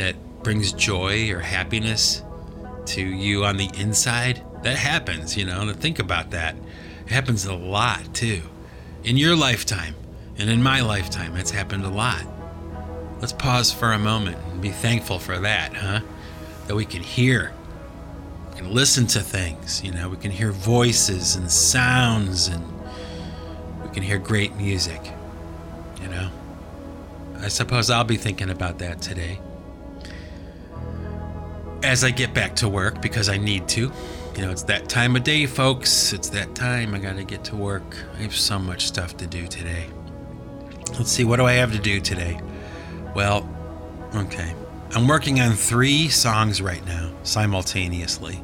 that 0.00 0.42
brings 0.42 0.72
joy 0.72 1.30
or 1.30 1.40
happiness 1.40 2.22
to 2.86 3.02
you 3.02 3.44
on 3.44 3.58
the 3.58 3.68
inside. 3.78 4.42
That 4.62 4.78
happens, 4.78 5.36
you 5.36 5.44
know, 5.44 5.60
and 5.60 5.78
think 5.78 5.98
about 5.98 6.30
that. 6.30 6.56
It 7.04 7.12
happens 7.12 7.44
a 7.44 7.54
lot 7.54 8.14
too. 8.14 8.40
In 9.04 9.18
your 9.18 9.36
lifetime 9.36 9.94
and 10.38 10.48
in 10.48 10.62
my 10.62 10.80
lifetime, 10.80 11.36
it's 11.36 11.50
happened 11.50 11.84
a 11.84 11.90
lot. 11.90 12.24
Let's 13.20 13.34
pause 13.34 13.70
for 13.70 13.92
a 13.92 13.98
moment 13.98 14.38
and 14.50 14.62
be 14.62 14.70
thankful 14.70 15.18
for 15.18 15.38
that, 15.38 15.74
huh? 15.74 16.00
That 16.66 16.74
we 16.74 16.86
can 16.86 17.02
hear 17.02 17.52
and 18.56 18.70
listen 18.70 19.06
to 19.08 19.20
things, 19.20 19.84
you 19.84 19.92
know, 19.92 20.08
we 20.08 20.16
can 20.16 20.30
hear 20.30 20.50
voices 20.50 21.36
and 21.36 21.50
sounds 21.50 22.48
and 22.48 22.64
we 23.82 23.90
can 23.90 24.02
hear 24.02 24.18
great 24.18 24.56
music, 24.56 25.12
you 26.00 26.08
know. 26.08 26.30
I 27.36 27.48
suppose 27.48 27.90
I'll 27.90 28.04
be 28.04 28.16
thinking 28.16 28.48
about 28.48 28.78
that 28.78 29.02
today 29.02 29.40
as 31.82 32.04
I 32.04 32.10
get 32.10 32.34
back 32.34 32.56
to 32.56 32.68
work 32.68 33.00
because 33.00 33.28
I 33.28 33.36
need 33.36 33.68
to. 33.68 33.92
You 34.36 34.42
know, 34.42 34.50
it's 34.50 34.62
that 34.64 34.88
time 34.88 35.16
of 35.16 35.24
day, 35.24 35.46
folks. 35.46 36.12
It's 36.12 36.28
that 36.30 36.54
time. 36.54 36.94
I 36.94 36.98
got 36.98 37.16
to 37.16 37.24
get 37.24 37.44
to 37.44 37.56
work. 37.56 37.96
I 38.14 38.22
have 38.22 38.34
so 38.34 38.58
much 38.58 38.86
stuff 38.86 39.16
to 39.18 39.26
do 39.26 39.46
today. 39.46 39.86
Let's 40.98 41.10
see, 41.10 41.24
what 41.24 41.36
do 41.36 41.46
I 41.46 41.52
have 41.52 41.72
to 41.72 41.78
do 41.78 42.00
today? 42.00 42.40
Well, 43.14 43.48
okay. 44.14 44.54
I'm 44.92 45.06
working 45.06 45.40
on 45.40 45.52
three 45.52 46.08
songs 46.08 46.60
right 46.60 46.84
now 46.84 47.12
simultaneously, 47.22 48.42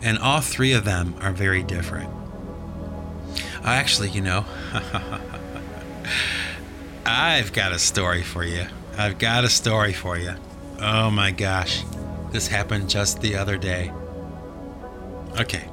and 0.00 0.18
all 0.18 0.40
three 0.40 0.72
of 0.72 0.84
them 0.84 1.14
are 1.20 1.32
very 1.32 1.64
different. 1.64 2.08
Actually, 3.64 4.10
you 4.10 4.20
know, 4.20 4.44
I've 7.04 7.52
got 7.52 7.72
a 7.72 7.78
story 7.78 8.22
for 8.22 8.44
you. 8.44 8.66
I've 8.96 9.18
got 9.18 9.44
a 9.44 9.48
story 9.48 9.92
for 9.92 10.16
you. 10.16 10.34
Oh 10.80 11.10
my 11.10 11.32
gosh. 11.32 11.82
This 12.30 12.48
happened 12.48 12.88
just 12.88 13.20
the 13.20 13.36
other 13.36 13.56
day. 13.56 13.92
Okay. 15.38 15.68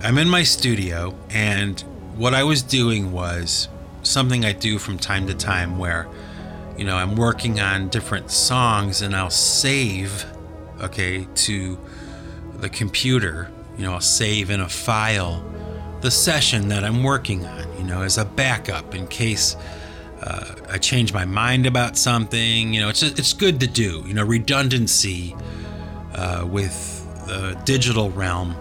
I'm 0.00 0.18
in 0.18 0.28
my 0.28 0.42
studio, 0.42 1.14
and 1.30 1.80
what 2.16 2.34
I 2.34 2.44
was 2.44 2.62
doing 2.62 3.12
was 3.12 3.68
something 4.02 4.44
I 4.44 4.52
do 4.52 4.78
from 4.78 4.98
time 4.98 5.26
to 5.26 5.34
time 5.34 5.78
where, 5.78 6.08
you 6.76 6.84
know, 6.84 6.96
I'm 6.96 7.16
working 7.16 7.60
on 7.60 7.88
different 7.88 8.30
songs 8.30 9.02
and 9.02 9.16
I'll 9.16 9.30
save, 9.30 10.24
okay, 10.80 11.26
to 11.34 11.78
the 12.58 12.68
computer. 12.68 13.50
You 13.76 13.84
know, 13.84 13.94
I'll 13.94 14.00
save 14.00 14.50
in 14.50 14.60
a 14.60 14.68
file 14.68 15.44
the 16.00 16.10
session 16.10 16.68
that 16.68 16.84
I'm 16.84 17.02
working 17.02 17.44
on, 17.46 17.78
you 17.78 17.84
know, 17.84 18.02
as 18.02 18.18
a 18.18 18.24
backup 18.24 18.94
in 18.94 19.06
case 19.08 19.56
uh, 20.22 20.54
I 20.70 20.78
change 20.78 21.12
my 21.12 21.24
mind 21.24 21.66
about 21.66 21.96
something. 21.96 22.72
You 22.72 22.80
know, 22.82 22.88
it's 22.88 23.00
just, 23.00 23.18
it's 23.18 23.32
good 23.32 23.60
to 23.60 23.66
do. 23.66 24.04
You 24.06 24.14
know, 24.14 24.24
redundancy 24.24 25.34
uh, 26.16 26.46
with 26.50 27.02
the 27.26 27.60
digital 27.64 28.10
realm 28.10 28.56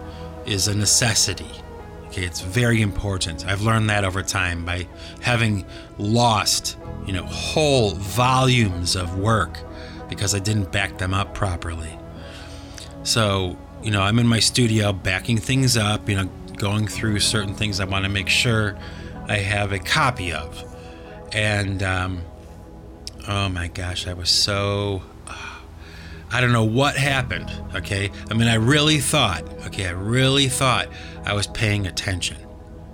is 0.46 0.68
a 0.68 0.76
necessity. 0.76 1.50
Okay, 2.08 2.24
it's 2.24 2.42
very 2.42 2.82
important. 2.82 3.46
I've 3.46 3.62
learned 3.62 3.90
that 3.90 4.04
over 4.04 4.22
time 4.22 4.64
by 4.64 4.88
having 5.22 5.66
lost, 5.98 6.78
you 7.06 7.14
know, 7.14 7.24
whole 7.24 7.92
volumes 7.92 8.96
of 8.96 9.18
work 9.18 9.58
because 10.10 10.36
I 10.36 10.40
didn't 10.40 10.72
back 10.72 10.98
them 10.98 11.14
up 11.14 11.34
properly. 11.34 11.98
So, 13.04 13.58
you 13.84 13.92
know, 13.92 14.02
I'm 14.02 14.20
in 14.20 14.28
my 14.28 14.40
studio 14.40 14.94
backing 14.94 15.38
things 15.38 15.78
up, 15.78 16.08
you 16.08 16.16
know, 16.16 16.30
going 16.58 16.88
through 16.88 17.20
certain 17.20 17.54
things 17.54 17.80
I 17.80 17.86
want 17.86 18.06
to 18.06 18.10
make 18.10 18.30
sure 18.30 18.78
I 19.28 19.38
have 19.38 19.72
a 19.72 19.80
copy 19.80 20.32
of. 20.32 20.64
And, 21.34 21.84
um, 21.84 22.22
oh 23.28 23.50
my 23.50 23.68
gosh, 23.68 24.08
I 24.08 24.14
was 24.14 24.30
so 24.30 25.02
I 26.32 26.42
don't 26.42 26.52
know 26.52 26.64
what 26.66 26.96
happened, 26.98 27.52
okay? 27.76 28.12
I 28.30 28.34
mean, 28.34 28.48
I 28.48 28.56
really 28.56 29.00
thought, 29.00 29.44
okay, 29.68 29.88
I 29.88 29.92
really 29.92 30.48
thought 30.48 30.88
I 31.24 31.34
was 31.34 31.48
paying 31.48 31.88
attention. 31.88 32.38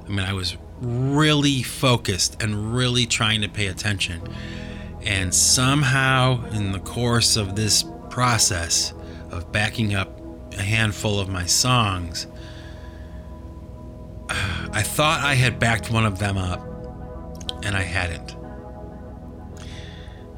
I 0.06 0.10
mean, 0.10 0.20
I 0.20 0.34
was 0.34 0.58
really 0.82 1.64
focused 1.64 2.42
and 2.42 2.74
really 2.76 3.06
trying 3.06 3.42
to 3.42 3.50
pay 3.50 3.68
attention. 3.68 4.22
And 5.04 5.34
somehow, 5.34 6.46
in 6.52 6.72
the 6.72 6.80
course 6.80 7.38
of 7.38 7.56
this 7.56 7.84
process 8.10 8.94
of 9.32 9.52
backing 9.52 9.96
up 9.96 10.20
a 10.54 10.62
handful 10.62 11.20
of 11.20 11.30
my 11.30 11.46
songs, 11.46 12.28
I 14.30 14.84
thought 14.84 15.22
I 15.22 15.36
had 15.36 15.60
backed 15.60 15.92
one 15.92 16.06
of 16.06 16.20
them 16.20 16.38
up, 16.38 16.62
and 17.64 17.76
I 17.76 17.82
hadn't. 17.82 18.36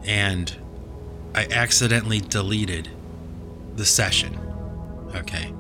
And 0.06 0.56
I 1.36 1.48
accidentally 1.52 2.22
deleted 2.22 2.90
the 3.76 3.86
session. 3.86 4.38
Okay. 5.16 5.54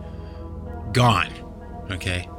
Gone. 0.92 1.32
Okay. 1.92 2.30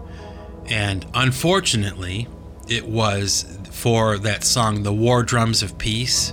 And 0.67 1.05
unfortunately, 1.15 2.29
it 2.69 2.87
was 2.87 3.59
for 3.71 4.19
that 4.19 4.45
song, 4.45 4.83
The 4.83 4.93
War 4.93 5.23
Drums 5.23 5.63
of 5.63 5.77
Peace. 5.79 6.33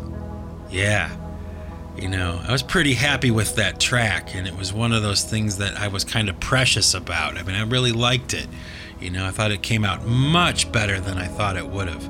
Yeah. 0.70 1.16
You 1.98 2.08
know, 2.08 2.42
I 2.48 2.52
was 2.52 2.64
pretty 2.64 2.94
happy 2.94 3.32
with 3.32 3.56
that 3.58 3.80
track, 3.80 4.34
and 4.34 4.48
it 4.48 4.56
was 4.56 4.72
one 4.72 4.94
of 4.94 5.02
those 5.02 5.24
things 5.24 5.58
that 5.58 5.78
I 5.78 5.90
was 5.90 6.04
kind 6.04 6.30
of 6.30 6.40
precious 6.40 6.94
about. 6.94 7.38
I 7.38 7.44
mean, 7.44 7.56
I 7.56 7.64
really 7.64 7.92
liked 7.92 8.34
it. 8.34 8.48
You 9.00 9.10
know, 9.10 9.26
I 9.26 9.32
thought 9.32 9.52
it 9.52 9.62
came 9.62 9.84
out 9.84 10.06
much 10.06 10.72
better 10.72 11.00
than 11.00 11.18
I 11.18 11.28
thought 11.28 11.58
it 11.58 11.68
would 11.68 11.90
have. 11.90 12.10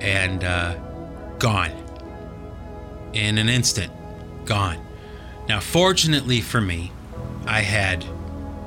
And 0.00 0.44
uh, 0.44 0.74
gone 1.38 1.72
in 3.12 3.38
an 3.38 3.48
instant 3.48 3.92
gone. 4.44 4.78
Now, 5.48 5.60
fortunately 5.60 6.40
for 6.40 6.60
me, 6.60 6.92
I 7.46 7.60
had, 7.60 8.04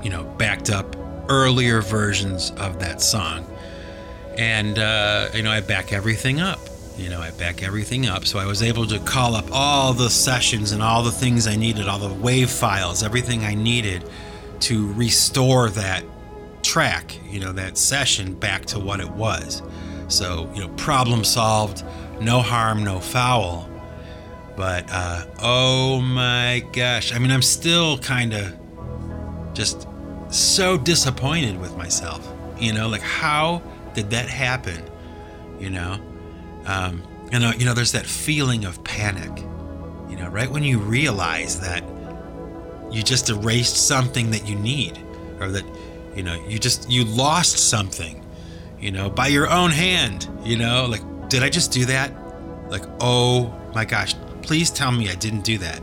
you 0.03 0.09
know, 0.09 0.23
backed 0.23 0.69
up 0.69 0.95
earlier 1.29 1.81
versions 1.81 2.51
of 2.51 2.79
that 2.79 3.01
song. 3.01 3.45
And, 4.37 4.77
uh, 4.77 5.29
you 5.33 5.43
know, 5.43 5.51
I 5.51 5.61
back 5.61 5.93
everything 5.93 6.41
up. 6.41 6.59
You 6.97 7.09
know, 7.09 7.21
I 7.21 7.31
back 7.31 7.63
everything 7.63 8.07
up. 8.07 8.25
So 8.25 8.39
I 8.39 8.45
was 8.45 8.61
able 8.61 8.85
to 8.87 8.99
call 8.99 9.35
up 9.35 9.45
all 9.51 9.93
the 9.93 10.09
sessions 10.09 10.71
and 10.71 10.81
all 10.81 11.03
the 11.03 11.11
things 11.11 11.47
I 11.47 11.55
needed, 11.55 11.87
all 11.87 11.99
the 11.99 12.13
wave 12.13 12.49
files, 12.49 13.03
everything 13.03 13.43
I 13.43 13.53
needed 13.53 14.09
to 14.61 14.91
restore 14.93 15.69
that 15.71 16.03
track, 16.63 17.17
you 17.29 17.39
know, 17.39 17.51
that 17.53 17.77
session 17.77 18.33
back 18.33 18.65
to 18.65 18.79
what 18.79 18.99
it 18.99 19.09
was. 19.09 19.61
So, 20.07 20.49
you 20.53 20.61
know, 20.61 20.69
problem 20.75 21.23
solved, 21.23 21.83
no 22.21 22.41
harm, 22.41 22.83
no 22.83 22.99
foul. 22.99 23.69
But, 24.55 24.85
uh, 24.89 25.25
oh 25.41 26.01
my 26.01 26.63
gosh. 26.71 27.13
I 27.13 27.19
mean, 27.19 27.31
I'm 27.31 27.41
still 27.41 27.97
kind 27.97 28.33
of 28.33 28.53
just 29.53 29.87
so 30.29 30.77
disappointed 30.77 31.59
with 31.59 31.75
myself. 31.77 32.27
You 32.59 32.73
know, 32.73 32.87
like, 32.87 33.01
how 33.01 33.61
did 33.93 34.09
that 34.11 34.29
happen? 34.29 34.81
You 35.59 35.71
know? 35.71 35.99
Um, 36.65 37.03
you 37.31 37.39
know, 37.39 37.51
you 37.51 37.65
know, 37.65 37.73
there's 37.73 37.91
that 37.93 38.05
feeling 38.05 38.65
of 38.65 38.83
panic. 38.83 39.43
You 40.09 40.15
know, 40.17 40.29
right 40.29 40.49
when 40.49 40.63
you 40.63 40.79
realize 40.79 41.59
that 41.61 41.83
you 42.91 43.03
just 43.03 43.29
erased 43.29 43.87
something 43.87 44.31
that 44.31 44.47
you 44.47 44.55
need, 44.55 44.97
or 45.39 45.49
that, 45.49 45.65
you 46.15 46.23
know, 46.23 46.35
you 46.47 46.59
just 46.59 46.89
you 46.89 47.03
lost 47.03 47.57
something, 47.57 48.23
you 48.79 48.91
know, 48.91 49.09
by 49.09 49.27
your 49.27 49.49
own 49.49 49.71
hand. 49.71 50.29
You 50.43 50.57
know, 50.57 50.85
like, 50.85 51.01
did 51.29 51.43
I 51.43 51.49
just 51.49 51.71
do 51.71 51.85
that? 51.85 52.13
Like, 52.69 52.83
oh 53.01 53.53
my 53.73 53.83
gosh, 53.83 54.15
please 54.45 54.69
tell 54.69 54.91
me 54.91 55.09
I 55.09 55.15
didn't 55.15 55.41
do 55.41 55.57
that. 55.57 55.81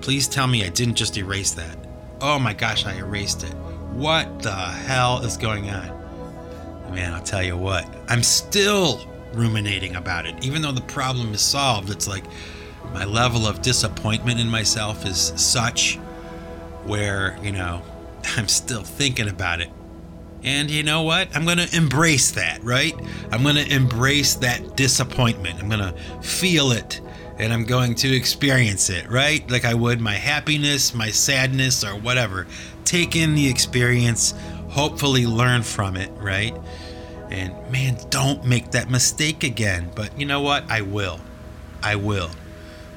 Please 0.00 0.28
tell 0.28 0.46
me 0.46 0.64
I 0.64 0.68
didn't 0.68 0.94
just 0.94 1.16
erase 1.16 1.50
that. 1.54 1.76
Oh 2.20 2.38
my 2.38 2.54
gosh, 2.54 2.86
I 2.86 2.94
erased 2.94 3.42
it. 3.42 3.52
What 3.94 4.42
the 4.42 4.54
hell 4.54 5.24
is 5.24 5.36
going 5.36 5.68
on? 5.70 5.88
Man, 6.94 7.12
I'll 7.12 7.22
tell 7.22 7.42
you 7.42 7.56
what, 7.56 7.84
I'm 8.08 8.22
still 8.22 9.04
ruminating 9.32 9.96
about 9.96 10.24
it. 10.24 10.44
Even 10.44 10.62
though 10.62 10.70
the 10.70 10.82
problem 10.82 11.34
is 11.34 11.40
solved, 11.40 11.90
it's 11.90 12.06
like 12.06 12.22
my 12.92 13.04
level 13.04 13.44
of 13.44 13.60
disappointment 13.60 14.38
in 14.38 14.48
myself 14.48 15.04
is 15.04 15.32
such 15.34 15.96
where, 16.84 17.36
you 17.42 17.50
know, 17.50 17.82
I'm 18.36 18.46
still 18.46 18.84
thinking 18.84 19.28
about 19.28 19.60
it. 19.60 19.70
And 20.44 20.70
you 20.70 20.84
know 20.84 21.02
what? 21.02 21.34
I'm 21.34 21.44
going 21.44 21.58
to 21.58 21.76
embrace 21.76 22.30
that, 22.32 22.62
right? 22.62 22.94
I'm 23.32 23.42
going 23.42 23.56
to 23.56 23.74
embrace 23.74 24.36
that 24.36 24.76
disappointment. 24.76 25.60
I'm 25.60 25.68
going 25.68 25.80
to 25.80 26.00
feel 26.22 26.70
it 26.70 27.00
and 27.38 27.52
I'm 27.52 27.64
going 27.64 27.94
to 27.96 28.14
experience 28.14 28.88
it, 28.90 29.10
right? 29.10 29.48
Like 29.50 29.64
I 29.64 29.74
would 29.74 30.00
my 30.00 30.14
happiness, 30.14 30.94
my 30.94 31.10
sadness, 31.10 31.84
or 31.84 31.90
whatever. 31.90 32.46
Take 32.84 33.16
in 33.16 33.34
the 33.34 33.48
experience, 33.48 34.32
hopefully 34.68 35.26
learn 35.26 35.62
from 35.62 35.96
it, 35.96 36.10
right? 36.16 36.56
And 37.30 37.52
man, 37.70 37.98
don't 38.10 38.44
make 38.44 38.70
that 38.70 38.90
mistake 38.90 39.44
again. 39.44 39.90
But 39.94 40.18
you 40.18 40.26
know 40.26 40.40
what? 40.40 40.70
I 40.70 40.82
will. 40.82 41.20
I 41.82 41.96
will. 41.96 42.30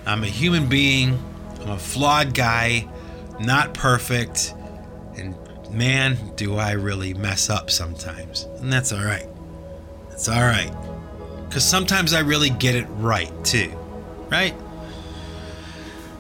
I'm 0.05 0.23
a 0.23 0.27
human 0.27 0.69
being, 0.69 1.21
I'm 1.61 1.71
a 1.71 1.77
flawed 1.77 2.33
guy, 2.33 2.87
not 3.39 3.73
perfect. 3.73 4.53
And 5.17 5.35
man, 5.69 6.17
do 6.35 6.55
I 6.55 6.71
really 6.71 7.13
mess 7.13 7.49
up 7.49 7.69
sometimes. 7.69 8.45
And 8.59 8.71
that's 8.71 8.93
all 8.93 9.03
right. 9.03 9.27
It's 10.11 10.29
all 10.29 10.41
right. 10.41 10.71
Because 11.47 11.65
sometimes 11.65 12.13
I 12.13 12.19
really 12.19 12.51
get 12.51 12.75
it 12.75 12.85
right, 12.91 13.31
too 13.43 13.78
right? 14.29 14.55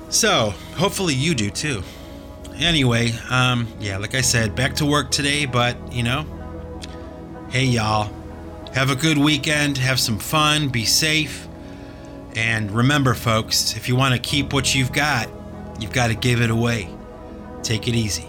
So, 0.09 0.53
hopefully 0.75 1.13
you 1.13 1.35
do 1.35 1.49
too. 1.49 1.83
Anyway, 2.55 3.11
um, 3.29 3.67
yeah, 3.79 3.97
like 3.97 4.15
I 4.15 4.21
said, 4.21 4.55
back 4.55 4.75
to 4.75 4.85
work 4.85 5.11
today, 5.11 5.45
but 5.45 5.93
you 5.93 6.03
know, 6.03 6.25
hey 7.51 7.63
y'all, 7.65 8.11
have 8.73 8.89
a 8.89 8.95
good 8.95 9.17
weekend, 9.17 9.77
have 9.77 9.99
some 9.99 10.19
fun, 10.19 10.69
be 10.69 10.85
safe, 10.85 11.47
and 12.35 12.71
remember, 12.71 13.13
folks, 13.13 13.75
if 13.75 13.87
you 13.87 13.95
want 13.95 14.13
to 14.13 14.19
keep 14.19 14.53
what 14.53 14.75
you've 14.75 14.91
got, 14.91 15.29
you've 15.79 15.93
got 15.93 16.07
to 16.07 16.15
give 16.15 16.41
it 16.41 16.49
away. 16.49 16.89
Take 17.63 17.87
it 17.87 17.95
easy. 17.95 18.28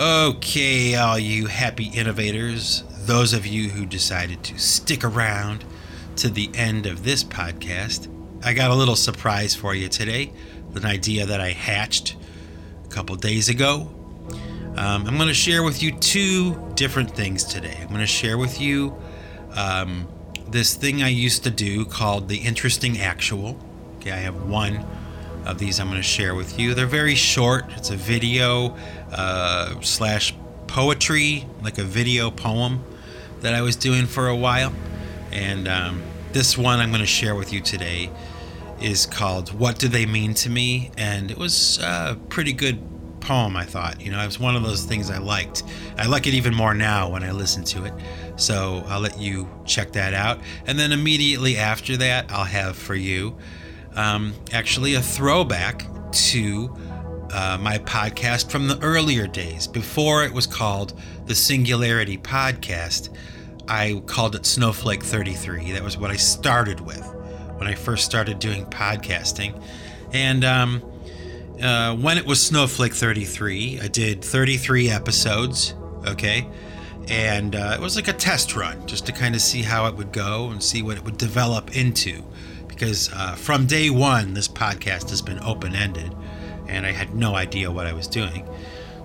Okay, 0.00 0.94
all 0.94 1.18
you 1.18 1.44
happy 1.44 1.84
innovators, 1.88 2.84
those 3.00 3.34
of 3.34 3.46
you 3.46 3.68
who 3.68 3.84
decided 3.84 4.42
to 4.44 4.56
stick 4.56 5.04
around 5.04 5.62
to 6.16 6.30
the 6.30 6.48
end 6.54 6.86
of 6.86 7.04
this 7.04 7.22
podcast, 7.22 8.08
I 8.42 8.54
got 8.54 8.70
a 8.70 8.74
little 8.74 8.96
surprise 8.96 9.54
for 9.54 9.74
you 9.74 9.90
today. 9.90 10.32
An 10.74 10.86
idea 10.86 11.26
that 11.26 11.42
I 11.42 11.50
hatched 11.50 12.16
a 12.82 12.88
couple 12.88 13.14
days 13.16 13.50
ago. 13.50 13.94
Um, 14.74 15.06
I'm 15.06 15.16
going 15.16 15.28
to 15.28 15.34
share 15.34 15.62
with 15.62 15.82
you 15.82 15.92
two 15.98 16.56
different 16.76 17.10
things 17.10 17.44
today. 17.44 17.76
I'm 17.82 17.88
going 17.88 18.00
to 18.00 18.06
share 18.06 18.38
with 18.38 18.58
you 18.58 18.96
um, 19.52 20.08
this 20.48 20.74
thing 20.74 21.02
I 21.02 21.08
used 21.08 21.44
to 21.44 21.50
do 21.50 21.84
called 21.84 22.26
the 22.30 22.38
Interesting 22.38 22.98
Actual. 23.00 23.60
Okay, 23.96 24.12
I 24.12 24.20
have 24.20 24.44
one 24.44 24.82
of 25.46 25.58
these 25.58 25.80
I'm 25.80 25.88
going 25.88 25.98
to 25.98 26.02
share 26.02 26.34
with 26.34 26.58
you. 26.58 26.74
They're 26.74 26.86
very 26.86 27.14
short. 27.14 27.64
It's 27.76 27.90
a 27.90 27.96
video 27.96 28.76
uh, 29.12 29.80
slash 29.80 30.34
poetry, 30.66 31.46
like 31.62 31.78
a 31.78 31.84
video 31.84 32.30
poem 32.30 32.84
that 33.40 33.54
I 33.54 33.62
was 33.62 33.76
doing 33.76 34.06
for 34.06 34.28
a 34.28 34.36
while. 34.36 34.72
And 35.32 35.68
um, 35.68 36.02
this 36.32 36.56
one 36.56 36.78
I'm 36.78 36.90
going 36.90 37.00
to 37.00 37.06
share 37.06 37.34
with 37.34 37.52
you 37.52 37.60
today 37.60 38.10
is 38.80 39.06
called 39.06 39.52
What 39.52 39.78
Do 39.78 39.88
They 39.88 40.06
Mean 40.06 40.34
to 40.34 40.50
Me? 40.50 40.90
And 40.96 41.30
it 41.30 41.38
was 41.38 41.78
a 41.78 42.18
pretty 42.28 42.52
good 42.52 42.80
poem, 43.20 43.56
I 43.56 43.64
thought. 43.64 44.00
You 44.00 44.10
know, 44.10 44.20
it 44.20 44.26
was 44.26 44.40
one 44.40 44.56
of 44.56 44.62
those 44.62 44.84
things 44.84 45.10
I 45.10 45.18
liked. 45.18 45.62
I 45.98 46.06
like 46.06 46.26
it 46.26 46.34
even 46.34 46.54
more 46.54 46.74
now 46.74 47.10
when 47.10 47.22
I 47.22 47.32
listen 47.32 47.64
to 47.64 47.84
it. 47.84 47.92
So 48.36 48.84
I'll 48.88 49.00
let 49.00 49.18
you 49.18 49.48
check 49.66 49.92
that 49.92 50.14
out. 50.14 50.40
And 50.66 50.78
then 50.78 50.92
immediately 50.92 51.56
after 51.56 51.96
that, 51.98 52.30
I'll 52.30 52.44
have 52.44 52.76
for 52.76 52.94
you 52.94 53.36
um, 53.96 54.34
actually 54.52 54.94
a 54.94 55.02
throwback 55.02 55.86
to 56.12 56.76
uh, 57.32 57.58
my 57.60 57.78
podcast 57.78 58.50
from 58.50 58.68
the 58.68 58.78
earlier 58.82 59.26
days, 59.26 59.66
before 59.66 60.24
it 60.24 60.32
was 60.32 60.46
called 60.46 60.98
the 61.26 61.34
Singularity 61.34 62.18
Podcast. 62.18 63.08
I 63.68 64.02
called 64.06 64.34
it 64.34 64.46
Snowflake 64.46 65.02
33. 65.02 65.72
That 65.72 65.82
was 65.84 65.96
what 65.96 66.10
I 66.10 66.16
started 66.16 66.80
with 66.80 67.06
when 67.56 67.68
I 67.68 67.74
first 67.74 68.04
started 68.04 68.40
doing 68.40 68.66
podcasting. 68.66 69.62
And 70.12 70.44
um, 70.44 70.82
uh, 71.62 71.94
when 71.94 72.18
it 72.18 72.26
was 72.26 72.44
Snowflake 72.44 72.94
33, 72.94 73.80
I 73.80 73.88
did 73.88 74.24
33 74.24 74.90
episodes, 74.90 75.74
okay? 76.06 76.48
And 77.08 77.54
uh, 77.54 77.74
it 77.74 77.80
was 77.80 77.96
like 77.96 78.08
a 78.08 78.12
test 78.12 78.56
run 78.56 78.86
just 78.86 79.06
to 79.06 79.12
kind 79.12 79.34
of 79.34 79.40
see 79.40 79.62
how 79.62 79.86
it 79.86 79.94
would 79.94 80.12
go 80.12 80.50
and 80.50 80.62
see 80.62 80.82
what 80.82 80.96
it 80.96 81.04
would 81.04 81.16
develop 81.16 81.76
into 81.76 82.24
because 82.80 83.12
uh, 83.12 83.34
from 83.34 83.66
day 83.66 83.90
one, 83.90 84.32
this 84.32 84.48
podcast 84.48 85.10
has 85.10 85.20
been 85.20 85.38
open 85.40 85.76
ended, 85.76 86.16
and 86.66 86.86
I 86.86 86.92
had 86.92 87.14
no 87.14 87.34
idea 87.34 87.70
what 87.70 87.86
I 87.86 87.92
was 87.92 88.08
doing. 88.08 88.48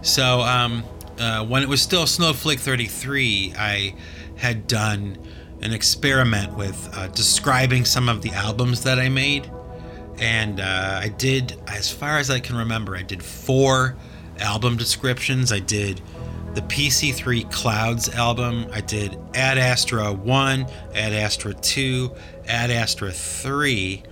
So, 0.02 0.40
um, 0.40 0.86
uh, 1.20 1.46
when 1.46 1.62
it 1.62 1.68
was 1.68 1.82
still 1.82 2.08
Snowflake 2.08 2.60
33, 2.60 3.54
I 3.58 3.94
had 4.38 4.66
done 4.68 5.18
an 5.62 5.74
experiment 5.74 6.56
with 6.56 6.90
uh, 6.94 7.08
describing 7.08 7.84
some 7.84 8.08
of 8.08 8.22
the 8.22 8.32
albums 8.32 8.84
that 8.84 8.98
I 8.98 9.10
made. 9.10 9.52
And 10.20 10.62
uh, 10.62 11.02
I 11.04 11.10
did, 11.10 11.60
as 11.68 11.92
far 11.92 12.18
as 12.18 12.30
I 12.30 12.40
can 12.40 12.56
remember, 12.56 12.96
I 12.96 13.02
did 13.02 13.22
four 13.22 13.98
album 14.40 14.78
descriptions. 14.78 15.52
I 15.52 15.60
did 15.60 16.02
the 16.54 16.62
PC3 16.62 17.52
Clouds 17.52 18.08
album. 18.08 18.68
I 18.72 18.80
did 18.80 19.20
Ad 19.34 19.58
Astra 19.58 20.14
1, 20.14 20.66
Ad 20.94 21.14
Astra 21.14 21.54
2, 21.54 22.16
Ad 22.48 22.72
Astra 22.72 23.12
3. 23.12 24.04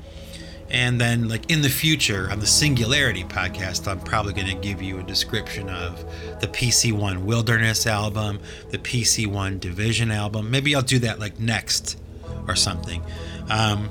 And 0.69 0.99
then, 0.99 1.29
like 1.29 1.51
in 1.51 1.61
the 1.61 1.69
future, 1.69 2.29
on 2.31 2.39
the 2.39 2.47
Singularity 2.47 3.23
podcast, 3.23 3.87
I'm 3.87 3.99
probably 3.99 4.33
going 4.33 4.47
to 4.47 4.55
give 4.55 4.81
you 4.81 4.99
a 4.99 5.03
description 5.03 5.69
of 5.69 6.03
the 6.39 6.47
PC1 6.47 7.23
Wilderness 7.25 7.85
album, 7.85 8.39
the 8.71 8.79
PC1 8.79 9.59
Division 9.59 10.09
album. 10.09 10.49
Maybe 10.49 10.73
I'll 10.73 10.81
do 10.81 10.99
that 10.99 11.19
like 11.19 11.39
next 11.39 11.99
or 12.47 12.55
something. 12.55 13.03
Um, 13.49 13.89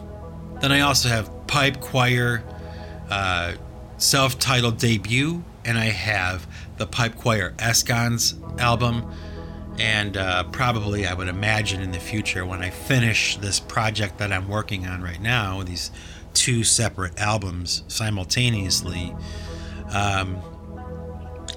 then 0.60 0.72
I 0.72 0.80
also 0.80 1.08
have 1.08 1.30
Pipe 1.46 1.80
Choir, 1.80 2.42
uh, 3.10 3.54
self 3.98 4.38
titled 4.38 4.78
debut, 4.78 5.44
and 5.64 5.78
I 5.78 5.86
have 5.86 6.46
the 6.78 6.86
Pipe 6.86 7.16
Choir 7.16 7.54
Escons 7.58 8.34
album. 8.60 9.08
And 9.78 10.16
uh, 10.16 10.44
probably, 10.44 11.06
I 11.06 11.14
would 11.14 11.28
imagine 11.28 11.80
in 11.80 11.92
the 11.92 11.98
future, 11.98 12.44
when 12.44 12.62
I 12.62 12.70
finish 12.70 13.36
this 13.36 13.58
project 13.58 14.18
that 14.18 14.32
I'm 14.32 14.48
working 14.48 14.86
on 14.86 15.02
right 15.02 15.20
now, 15.20 15.62
these 15.62 15.90
two 16.34 16.62
separate 16.64 17.18
albums 17.18 17.82
simultaneously, 17.88 19.14
um, 19.90 20.40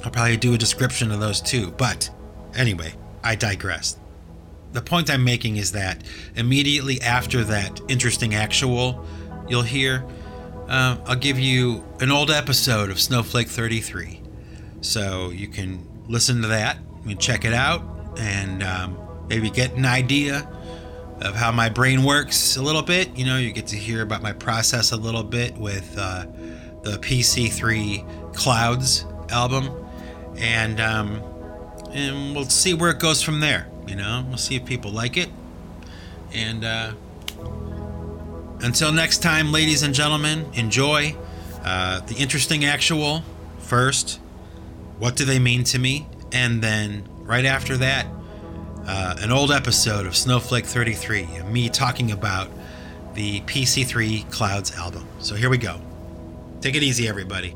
I'll 0.04 0.12
probably 0.12 0.38
do 0.38 0.54
a 0.54 0.58
description 0.58 1.12
of 1.12 1.20
those 1.20 1.42
too. 1.42 1.72
But 1.72 2.10
anyway, 2.56 2.94
I 3.24 3.36
digress. 3.36 3.98
The 4.72 4.82
point 4.82 5.10
I'm 5.10 5.24
making 5.24 5.58
is 5.58 5.72
that 5.74 6.04
immediately 6.36 7.02
after 7.02 7.44
that 7.46 7.82
interesting 7.88 8.36
actual 8.36 9.06
you'll 9.48 9.62
hear, 9.62 10.06
uh, 10.68 10.98
I'll 11.06 11.16
give 11.16 11.40
you 11.40 11.86
an 12.00 12.12
old 12.12 12.32
episode 12.32 12.90
of 12.90 13.00
Snowflake 13.00 13.48
33. 13.48 14.22
So 14.82 15.30
you 15.30 15.48
can 15.48 15.88
listen 16.08 16.42
to 16.42 16.48
that, 16.50 16.78
and 17.06 17.20
check 17.20 17.46
it 17.46 17.54
out, 17.54 17.82
and 18.18 18.64
um, 18.64 18.98
maybe 19.28 19.50
get 19.50 19.74
an 19.74 19.86
idea 19.86 20.48
of 21.22 21.36
how 21.36 21.52
my 21.52 21.70
brain 21.70 22.04
works 22.04 22.58
a 22.58 22.62
little 22.62 22.82
bit. 22.82 23.16
You 23.18 23.26
know, 23.26 23.38
you 23.38 23.52
get 23.52 23.68
to 23.68 23.76
hear 23.76 24.02
about 24.02 24.22
my 24.22 24.34
process 24.34 24.92
a 24.92 24.98
little 24.98 25.24
bit 25.24 25.58
with 25.58 25.98
uh, 25.98 26.26
the 26.84 26.98
PC3 26.98 28.34
Clouds 28.34 29.06
album, 29.30 29.70
and 30.38 30.80
um, 30.80 31.22
and 31.92 32.36
we'll 32.36 32.46
see 32.46 32.74
where 32.74 32.92
it 32.92 33.00
goes 33.00 33.22
from 33.22 33.40
there. 33.40 33.68
You 33.88 33.96
know, 33.96 34.26
we'll 34.28 34.38
see 34.38 34.56
if 34.56 34.66
people 34.66 34.92
like 34.92 35.18
it, 35.18 35.30
and 36.34 36.64
uh, 36.64 36.92
until 38.62 38.92
next 38.92 39.22
time, 39.22 39.52
ladies 39.52 39.84
and 39.84 39.94
gentlemen, 39.94 40.50
enjoy 40.54 41.16
uh, 41.64 42.02
the 42.02 42.16
interesting 42.16 42.66
actual 42.66 43.24
first. 43.60 44.20
What 45.00 45.16
do 45.16 45.26
they 45.26 45.40
mean 45.40 45.64
to 45.66 45.80
me? 45.80 46.08
And 46.32 46.62
then 46.62 47.08
right 47.26 47.46
after 47.46 47.76
that, 47.78 48.06
uh, 48.88 49.16
an 49.20 49.32
old 49.32 49.52
episode 49.52 50.06
of 50.06 50.16
Snowflake 50.16 50.66
33, 50.66 51.26
me 51.50 51.70
talking 51.70 52.12
about 52.12 52.50
the 53.16 53.42
PC3 53.42 54.32
Clouds 54.32 54.76
album. 54.76 55.08
So 55.20 55.36
here 55.36 55.50
we 55.50 55.58
go. 55.58 55.82
Take 56.62 56.76
it 56.76 56.84
easy, 56.84 57.08
everybody. 57.08 57.56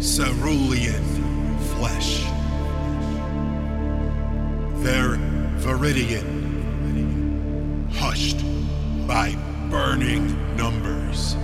Cerulean 0.00 1.02
flesh. 1.76 2.22
Their 4.82 5.16
viridian 5.58 6.28
hushed 7.92 8.44
by 9.06 9.36
burning 9.70 10.56
numbers. 10.56 11.34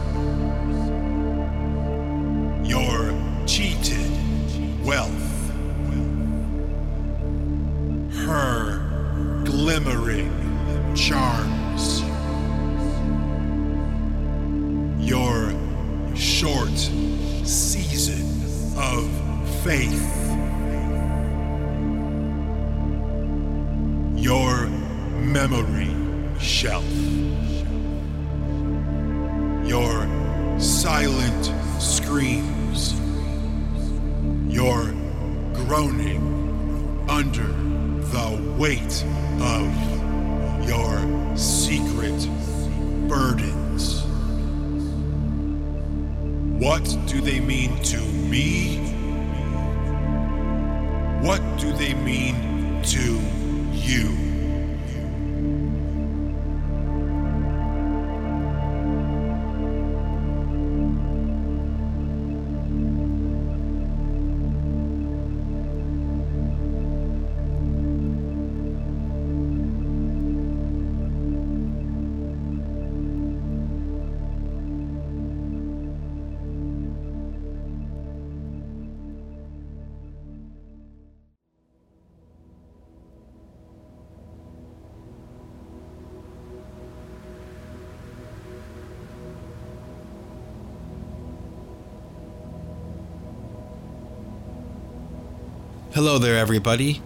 Hello 95.94 96.18
there, 96.18 96.36
everybody. 96.36 97.00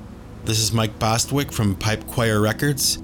This 0.46 0.58
is 0.58 0.72
Mike 0.72 0.98
Bostwick 0.98 1.52
from 1.52 1.74
Pipe 1.74 2.06
Choir 2.06 2.40
Records, 2.40 2.96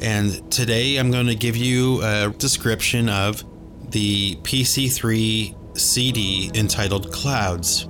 and 0.00 0.50
today 0.50 0.96
I'm 0.96 1.12
going 1.12 1.28
to 1.28 1.36
give 1.36 1.56
you 1.56 2.02
a 2.02 2.34
description 2.36 3.08
of 3.08 3.44
the 3.92 4.34
PC3 4.42 5.78
CD 5.78 6.50
entitled 6.54 7.12
Clouds. 7.12 7.88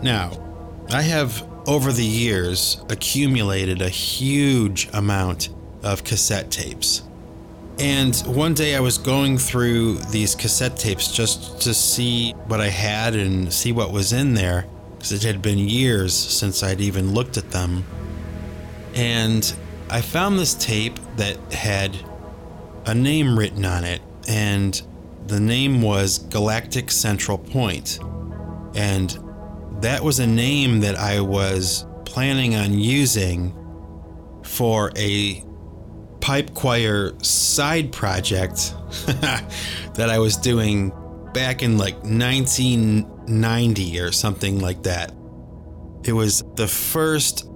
Now, 0.00 0.42
I 0.88 1.02
have 1.02 1.46
over 1.66 1.92
the 1.92 2.02
years 2.02 2.80
accumulated 2.88 3.82
a 3.82 3.90
huge 3.90 4.88
amount 4.94 5.50
of 5.82 6.02
cassette 6.02 6.50
tapes. 6.50 7.02
And 7.78 8.16
one 8.20 8.54
day 8.54 8.74
I 8.74 8.80
was 8.80 8.96
going 8.96 9.36
through 9.36 9.96
these 10.12 10.34
cassette 10.34 10.78
tapes 10.78 11.12
just 11.12 11.60
to 11.60 11.74
see 11.74 12.32
what 12.46 12.62
I 12.62 12.70
had 12.70 13.14
and 13.14 13.52
see 13.52 13.72
what 13.72 13.92
was 13.92 14.14
in 14.14 14.32
there 14.32 14.64
because 15.06 15.24
it 15.24 15.26
had 15.26 15.40
been 15.40 15.58
years 15.58 16.12
since 16.12 16.64
I'd 16.64 16.80
even 16.80 17.14
looked 17.14 17.36
at 17.36 17.52
them. 17.52 17.84
And 18.94 19.54
I 19.88 20.00
found 20.00 20.36
this 20.36 20.54
tape 20.54 20.98
that 21.16 21.36
had 21.52 21.96
a 22.86 22.94
name 22.94 23.38
written 23.38 23.64
on 23.64 23.84
it, 23.84 24.00
and 24.26 24.80
the 25.26 25.38
name 25.38 25.80
was 25.80 26.18
Galactic 26.18 26.90
Central 26.90 27.38
Point. 27.38 28.00
And 28.74 29.16
that 29.80 30.02
was 30.02 30.18
a 30.18 30.26
name 30.26 30.80
that 30.80 30.96
I 30.96 31.20
was 31.20 31.86
planning 32.04 32.56
on 32.56 32.76
using 32.76 33.54
for 34.42 34.90
a 34.96 35.44
pipe 36.20 36.52
choir 36.54 37.12
side 37.22 37.92
project 37.92 38.74
that 39.06 40.08
I 40.10 40.18
was 40.18 40.36
doing 40.36 40.90
back 41.32 41.62
in 41.62 41.78
like 41.78 42.02
1990 43.28 44.00
or 44.00 44.12
something 44.12 44.60
like 44.60 44.82
that. 44.84 45.12
It 46.04 46.12
was 46.12 46.42
the 46.54 46.68
first 46.68 47.48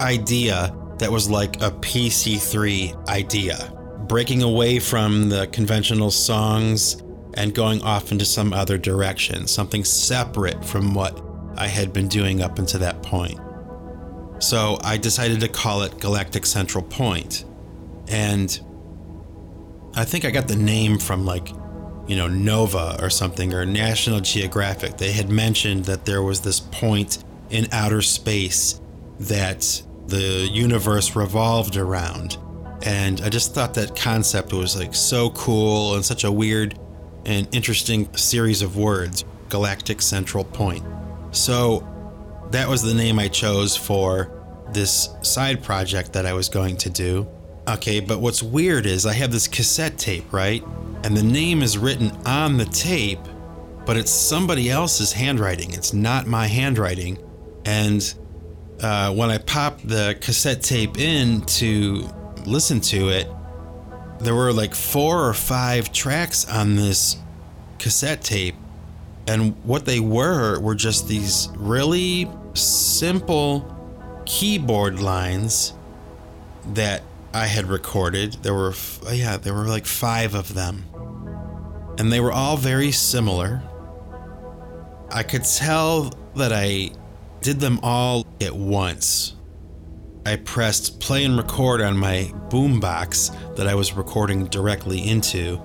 idea 0.00 0.74
that 0.98 1.10
was 1.10 1.28
like 1.28 1.56
a 1.56 1.70
PC3 1.70 3.08
idea, 3.08 3.72
breaking 4.08 4.42
away 4.42 4.78
from 4.78 5.28
the 5.28 5.46
conventional 5.48 6.10
songs 6.10 7.02
and 7.34 7.54
going 7.54 7.82
off 7.82 8.12
into 8.12 8.24
some 8.24 8.52
other 8.52 8.78
direction, 8.78 9.46
something 9.46 9.84
separate 9.84 10.64
from 10.64 10.94
what 10.94 11.22
I 11.56 11.66
had 11.66 11.92
been 11.92 12.08
doing 12.08 12.42
up 12.42 12.58
until 12.58 12.80
that 12.80 13.02
point. 13.02 13.38
So 14.38 14.78
I 14.82 14.96
decided 14.96 15.40
to 15.40 15.48
call 15.48 15.82
it 15.82 15.98
Galactic 15.98 16.44
Central 16.46 16.84
Point. 16.84 17.44
And 18.08 18.58
I 19.94 20.04
think 20.04 20.24
I 20.24 20.30
got 20.30 20.48
the 20.48 20.56
name 20.56 20.98
from 20.98 21.24
like 21.24 21.48
you 22.06 22.16
know, 22.16 22.28
Nova 22.28 22.96
or 23.00 23.10
something, 23.10 23.52
or 23.52 23.66
National 23.66 24.20
Geographic, 24.20 24.96
they 24.96 25.12
had 25.12 25.28
mentioned 25.28 25.84
that 25.86 26.04
there 26.04 26.22
was 26.22 26.40
this 26.40 26.60
point 26.60 27.24
in 27.50 27.66
outer 27.72 28.02
space 28.02 28.80
that 29.20 29.82
the 30.06 30.48
universe 30.52 31.16
revolved 31.16 31.76
around. 31.76 32.38
And 32.84 33.20
I 33.22 33.28
just 33.28 33.54
thought 33.54 33.74
that 33.74 33.96
concept 33.96 34.52
was 34.52 34.76
like 34.76 34.94
so 34.94 35.30
cool 35.30 35.94
and 35.94 36.04
such 36.04 36.24
a 36.24 36.30
weird 36.30 36.78
and 37.24 37.48
interesting 37.52 38.14
series 38.16 38.62
of 38.62 38.76
words 38.76 39.24
Galactic 39.48 40.00
Central 40.02 40.44
Point. 40.44 40.84
So 41.32 41.86
that 42.50 42.68
was 42.68 42.82
the 42.82 42.94
name 42.94 43.18
I 43.18 43.28
chose 43.28 43.76
for 43.76 44.30
this 44.72 45.08
side 45.22 45.62
project 45.62 46.12
that 46.12 46.26
I 46.26 46.32
was 46.32 46.48
going 46.48 46.76
to 46.78 46.90
do. 46.90 47.26
Okay, 47.68 48.00
but 48.00 48.20
what's 48.20 48.42
weird 48.42 48.86
is 48.86 49.06
I 49.06 49.12
have 49.14 49.32
this 49.32 49.48
cassette 49.48 49.98
tape, 49.98 50.32
right? 50.32 50.62
And 51.04 51.16
the 51.16 51.22
name 51.22 51.62
is 51.62 51.78
written 51.78 52.10
on 52.26 52.56
the 52.56 52.64
tape, 52.64 53.20
but 53.84 53.96
it's 53.96 54.10
somebody 54.10 54.70
else's 54.70 55.12
handwriting. 55.12 55.72
It's 55.72 55.92
not 55.92 56.26
my 56.26 56.46
handwriting. 56.46 57.18
And 57.64 58.14
uh, 58.80 59.14
when 59.14 59.30
I 59.30 59.38
popped 59.38 59.86
the 59.86 60.16
cassette 60.20 60.62
tape 60.62 60.98
in 60.98 61.42
to 61.42 62.08
listen 62.44 62.80
to 62.80 63.08
it, 63.08 63.28
there 64.20 64.34
were 64.34 64.52
like 64.52 64.74
four 64.74 65.26
or 65.26 65.34
five 65.34 65.92
tracks 65.92 66.48
on 66.48 66.76
this 66.76 67.16
cassette 67.78 68.22
tape. 68.22 68.54
And 69.28 69.56
what 69.64 69.84
they 69.84 70.00
were 70.00 70.60
were 70.60 70.74
just 70.74 71.08
these 71.08 71.48
really 71.56 72.30
simple 72.54 73.72
keyboard 74.24 75.00
lines 75.00 75.72
that 76.74 77.02
I 77.32 77.46
had 77.46 77.66
recorded. 77.66 78.34
There 78.42 78.54
were, 78.54 78.74
yeah, 79.12 79.36
there 79.36 79.54
were 79.54 79.66
like 79.66 79.86
five 79.86 80.34
of 80.34 80.54
them 80.54 80.84
and 81.98 82.12
they 82.12 82.20
were 82.20 82.32
all 82.32 82.56
very 82.56 82.92
similar. 82.92 83.62
I 85.10 85.22
could 85.22 85.44
tell 85.44 86.12
that 86.34 86.52
I 86.52 86.90
did 87.40 87.60
them 87.60 87.80
all 87.82 88.26
at 88.40 88.54
once. 88.54 89.34
I 90.26 90.36
pressed 90.36 91.00
play 91.00 91.24
and 91.24 91.36
record 91.36 91.80
on 91.80 91.96
my 91.96 92.32
boombox 92.48 93.56
that 93.56 93.66
I 93.66 93.74
was 93.74 93.92
recording 93.92 94.46
directly 94.46 95.08
into 95.08 95.60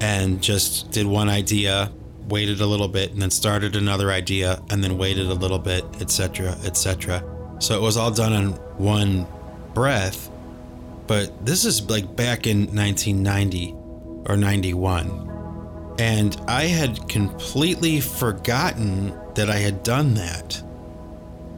and 0.00 0.42
just 0.42 0.90
did 0.90 1.06
one 1.06 1.30
idea, 1.30 1.90
waited 2.28 2.60
a 2.60 2.66
little 2.66 2.88
bit, 2.88 3.12
and 3.12 3.22
then 3.22 3.30
started 3.30 3.74
another 3.74 4.10
idea, 4.10 4.62
and 4.68 4.84
then 4.84 4.98
waited 4.98 5.26
a 5.26 5.34
little 5.34 5.58
bit, 5.58 5.84
etc., 6.02 6.50
etc. 6.64 7.24
So 7.60 7.74
it 7.74 7.80
was 7.80 7.96
all 7.96 8.10
done 8.10 8.34
in 8.34 8.50
one 8.76 9.26
breath. 9.72 10.30
But 11.06 11.44
this 11.44 11.64
is 11.64 11.88
like 11.88 12.16
back 12.16 12.46
in 12.46 12.66
1990 12.74 13.74
or 14.28 14.36
91. 14.36 15.94
And 15.98 16.36
I 16.46 16.64
had 16.64 17.08
completely 17.08 18.00
forgotten 18.00 19.18
that 19.34 19.48
I 19.48 19.56
had 19.56 19.82
done 19.82 20.14
that. 20.14 20.62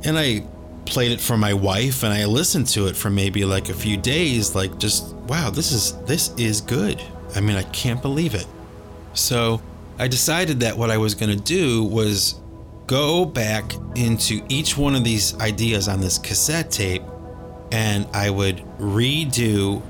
And 0.04 0.18
I 0.18 0.44
played 0.84 1.12
it 1.12 1.20
for 1.20 1.36
my 1.36 1.52
wife 1.52 2.02
and 2.02 2.12
I 2.12 2.24
listened 2.24 2.66
to 2.68 2.86
it 2.86 2.96
for 2.96 3.10
maybe 3.10 3.44
like 3.44 3.68
a 3.68 3.74
few 3.74 3.98
days 3.98 4.54
like 4.54 4.78
just 4.78 5.14
wow 5.28 5.50
this 5.50 5.70
is 5.70 5.92
this 6.04 6.32
is 6.38 6.60
good. 6.60 7.02
I 7.34 7.40
mean 7.40 7.56
I 7.56 7.64
can't 7.64 8.00
believe 8.00 8.34
it. 8.34 8.46
So 9.12 9.60
I 9.98 10.08
decided 10.08 10.60
that 10.60 10.76
what 10.78 10.90
I 10.90 10.96
was 10.96 11.14
going 11.14 11.36
to 11.36 11.44
do 11.44 11.84
was 11.84 12.40
go 12.86 13.24
back 13.24 13.74
into 13.96 14.44
each 14.48 14.78
one 14.78 14.94
of 14.94 15.04
these 15.04 15.38
ideas 15.40 15.88
on 15.88 16.00
this 16.00 16.18
cassette 16.18 16.70
tape 16.70 17.02
and 17.72 18.06
I 18.12 18.30
would 18.30 18.58
redo 18.78 19.82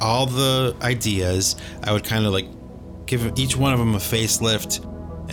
all 0.00 0.26
the 0.26 0.76
ideas. 0.82 1.56
I 1.82 1.92
would 1.92 2.04
kind 2.04 2.26
of 2.26 2.32
like 2.32 2.46
give 3.06 3.38
each 3.38 3.56
one 3.56 3.72
of 3.72 3.78
them 3.78 3.94
a 3.94 3.98
facelift 3.98 4.84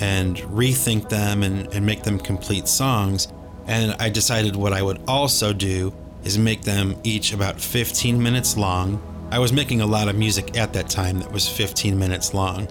and 0.01 0.37
rethink 0.37 1.09
them 1.09 1.43
and, 1.43 1.67
and 1.73 1.85
make 1.85 2.03
them 2.03 2.19
complete 2.19 2.67
songs. 2.67 3.27
And 3.67 3.95
I 3.99 4.09
decided 4.09 4.55
what 4.55 4.73
I 4.73 4.81
would 4.81 5.01
also 5.07 5.53
do 5.53 5.93
is 6.23 6.37
make 6.37 6.61
them 6.61 6.95
each 7.03 7.33
about 7.33 7.59
15 7.59 8.21
minutes 8.21 8.57
long. 8.57 9.01
I 9.31 9.39
was 9.39 9.53
making 9.53 9.81
a 9.81 9.85
lot 9.85 10.07
of 10.07 10.15
music 10.15 10.57
at 10.57 10.73
that 10.73 10.89
time 10.89 11.19
that 11.19 11.31
was 11.31 11.47
15 11.47 11.97
minutes 11.97 12.33
long 12.33 12.67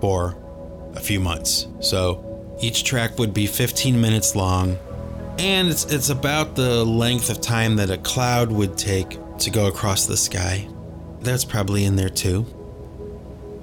for 0.00 0.36
a 0.94 1.00
few 1.00 1.20
months. 1.20 1.66
So 1.80 2.56
each 2.60 2.84
track 2.84 3.18
would 3.18 3.34
be 3.34 3.46
15 3.46 4.00
minutes 4.00 4.34
long. 4.34 4.78
And 5.38 5.68
it's, 5.68 5.84
it's 5.86 6.10
about 6.10 6.54
the 6.54 6.84
length 6.84 7.30
of 7.30 7.40
time 7.40 7.76
that 7.76 7.90
a 7.90 7.98
cloud 7.98 8.52
would 8.52 8.78
take 8.78 9.18
to 9.38 9.50
go 9.50 9.66
across 9.66 10.06
the 10.06 10.16
sky. 10.16 10.68
That's 11.20 11.44
probably 11.44 11.84
in 11.84 11.96
there 11.96 12.08
too. 12.08 12.46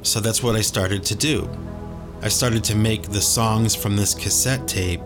So 0.04 0.20
that's 0.20 0.44
what 0.44 0.56
I 0.56 0.62
started 0.62 1.04
to 1.06 1.16
do. 1.16 1.50
I 2.22 2.30
started 2.30 2.64
to 2.66 2.76
make 2.76 3.04
the 3.04 3.22
songs 3.22 3.76
from 3.76 3.96
this 3.96 4.14
cassette 4.14 4.68
tape, 4.68 5.02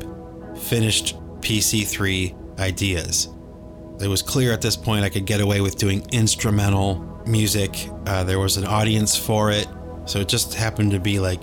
finished 0.58 1.16
PC3 1.42 2.60
ideas. 2.60 3.30
It 4.02 4.08
was 4.08 4.22
clear 4.22 4.52
at 4.52 4.62
this 4.62 4.76
point 4.76 5.06
I 5.06 5.10
could 5.10 5.26
get 5.26 5.42
away 5.42 5.62
with 5.62 5.78
doing 5.78 6.06
instrumental 6.12 7.24
music. 7.26 7.90
Uh, 8.06 8.24
there 8.24 8.40
was 8.40 8.58
an 8.58 8.66
audience 8.66 9.16
for 9.16 9.52
it. 9.52 9.68
So 10.06 10.20
it 10.20 10.28
just 10.28 10.54
happened 10.54 10.92
to 10.92 11.00
be 11.00 11.20
like 11.20 11.42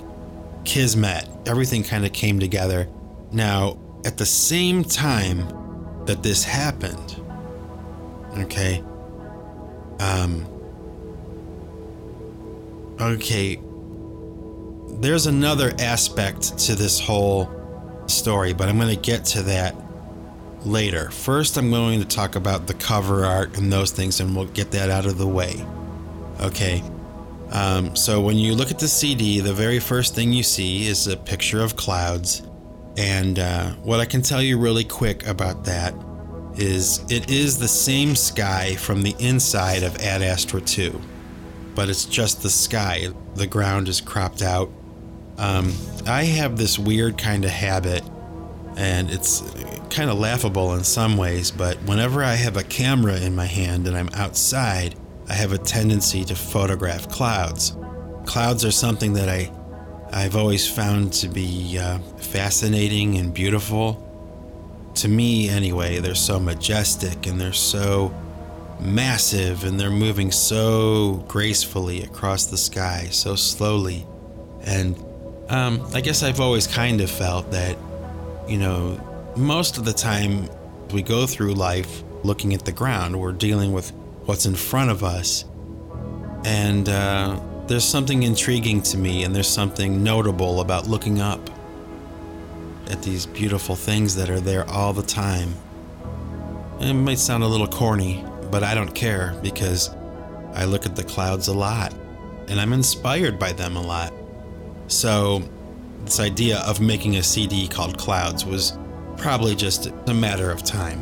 kismet. 0.65 1.29
Everything 1.47 1.83
kind 1.83 2.05
of 2.05 2.13
came 2.13 2.39
together. 2.39 2.89
Now, 3.33 3.79
at 4.05 4.19
the 4.19 4.27
same 4.27 4.85
time 4.85 5.47
that 6.07 6.23
this 6.23 6.45
happened, 6.45 7.21
okay, 8.39 8.83
um, 10.01 10.47
okay, 13.01 13.61
there's 15.01 15.27
another 15.27 15.73
aspect 15.79 16.59
to 16.59 16.75
this 16.75 17.01
whole 17.01 17.51
story, 18.07 18.53
but 18.53 18.69
I'm 18.69 18.79
going 18.79 18.95
to 18.95 19.01
get 19.01 19.25
to 19.27 19.43
that 19.43 19.75
later. 20.65 21.11
First, 21.11 21.57
I'm 21.57 21.71
going 21.71 22.01
to 22.01 22.07
talk 22.07 22.37
about 22.37 22.67
the 22.67 22.75
cover 22.75 23.25
art 23.25 23.57
and 23.59 23.73
those 23.73 23.91
things, 23.91 24.21
and 24.21 24.35
we'll 24.35 24.47
get 24.47 24.71
that 24.73 24.91
out 24.91 25.07
of 25.07 25.19
the 25.19 25.27
way. 25.27 25.65
Okay. 26.41 26.83
Um, 27.51 27.95
so, 27.97 28.21
when 28.21 28.37
you 28.39 28.55
look 28.55 28.71
at 28.71 28.79
the 28.79 28.89
CD, 28.89 29.41
the 29.41 29.53
very 29.53 29.79
first 29.79 30.15
thing 30.15 30.33
you 30.33 30.43
see 30.43 30.87
is 30.87 31.07
a 31.07 31.17
picture 31.17 31.61
of 31.61 31.77
clouds. 31.77 32.43
And 32.97 33.39
uh, 33.39 33.73
what 33.77 34.01
I 34.01 34.05
can 34.05 34.23
tell 34.23 34.43
you 34.43 34.59
really 34.59 34.85
quick 34.85 35.27
about 35.27 35.65
that 35.65 35.95
is 36.57 37.03
it 37.11 37.31
is 37.31 37.59
the 37.59 37.69
same 37.69 38.15
sky 38.15 38.75
from 38.77 39.03
the 39.03 39.15
inside 39.19 39.83
of 39.83 39.97
Ad 39.97 40.23
Astra 40.23 40.61
2, 40.61 41.01
but 41.75 41.89
it's 41.89 42.05
just 42.05 42.43
the 42.43 42.51
sky. 42.51 43.09
The 43.35 43.47
ground 43.47 43.89
is 43.89 44.01
cropped 44.01 44.43
out. 44.43 44.71
Um, 45.39 45.73
I 46.07 46.25
have 46.25 46.59
this 46.59 46.79
weird 46.79 47.17
kind 47.17 47.45
of 47.45 47.51
habit, 47.51 48.03
and 48.77 49.11
it's 49.11 49.41
kind 49.89 50.11
of 50.11 50.19
laughable 50.19 50.75
in 50.75 50.85
some 50.85 51.17
ways, 51.17 51.51
but 51.51 51.77
whenever 51.85 52.23
I 52.23 52.35
have 52.35 52.57
a 52.57 52.63
camera 52.63 53.19
in 53.19 53.35
my 53.35 53.47
hand 53.47 53.87
and 53.87 53.97
I'm 53.97 54.11
outside, 54.15 54.95
I 55.29 55.35
have 55.35 55.53
a 55.53 55.59
tendency 55.59 56.25
to 56.25 56.35
photograph 56.35 57.09
clouds. 57.09 57.77
Clouds 58.27 58.65
are 58.65 58.71
something 58.71 59.15
that 59.15 59.29
I 59.29 59.51
I've 60.13 60.37
always 60.37 60.69
found 60.69 61.13
to 61.15 61.29
be 61.29 61.79
uh, 61.79 61.99
fascinating 62.19 63.17
and 63.17 63.33
beautiful. 63.33 64.09
To 64.97 65.09
me, 65.09 65.49
anyway, 65.49 66.01
they're 66.01 66.15
so 66.15 66.39
majestic 66.39 67.27
and 67.27 67.41
they're 67.41 67.55
so 67.55 68.15
massive 68.79 69.65
and 69.65 69.81
they're 69.81 69.91
moving 69.91 70.31
so 70.31 71.25
gracefully 71.29 72.03
across 72.03 72.45
the 72.47 72.59
sky, 72.59 73.09
so 73.11 73.37
slowly. 73.37 74.07
And 74.65 75.03
um, 75.49 75.87
I 75.95 76.03
guess 76.03 76.23
I've 76.23 76.41
always 76.41 76.67
kind 76.67 77.01
of 77.01 77.11
felt 77.11 77.51
that, 77.53 77.79
you 78.47 78.59
know, 78.59 79.01
most 79.35 79.79
of 79.79 79.87
the 79.87 79.95
time 79.95 80.47
we 80.93 81.03
go 81.03 81.27
through 81.27 81.55
life 81.55 82.03
looking 82.23 82.53
at 82.53 82.67
the 82.67 82.73
ground, 82.73 83.19
we're 83.19 83.33
dealing 83.33 83.73
with 83.73 83.91
what's 84.27 84.45
in 84.45 84.57
front 84.57 84.91
of 84.91 85.03
us. 85.03 85.47
And 86.45 86.89
uh, 86.89 87.41
there's 87.73 87.85
something 87.85 88.23
intriguing 88.25 88.83
to 88.83 88.99
me, 88.99 89.25
and 89.25 89.35
there's 89.35 89.49
something 89.49 90.05
notable 90.05 90.61
about 90.61 90.87
looking 90.87 91.23
up 91.23 91.49
at 92.91 93.03
these 93.03 93.25
beautiful 93.25 93.75
things 93.75 94.15
that 94.15 94.29
are 94.29 94.41
there 94.41 94.69
all 94.69 94.93
the 94.93 95.03
time. 95.03 95.55
It 96.81 96.93
might 96.93 97.19
sound 97.19 97.43
a 97.43 97.47
little 97.47 97.67
corny, 97.67 98.27
but 98.51 98.63
I 98.63 98.75
don't 98.75 98.95
care 98.95 99.35
because 99.43 99.89
I 100.53 100.67
look 100.67 100.85
at 100.85 100.97
the 100.97 101.03
clouds 101.03 101.49
a 101.49 101.55
lot 101.55 101.95
and 102.49 102.61
I'm 102.61 102.75
inspired 102.75 103.39
by 103.39 103.53
them 103.53 103.77
a 103.77 103.81
lot. 103.81 104.13
So, 104.89 105.43
this 106.05 106.21
idea 106.21 106.59
of 106.67 106.79
making 106.79 107.17
a 107.17 107.23
CD 107.23 107.69
called 107.69 107.97
Clouds 107.97 108.45
was 108.45 108.77
probably 109.17 109.55
just 109.55 109.87
a 110.09 110.13
matter 110.13 110.51
of 110.51 110.63
time. 110.63 111.01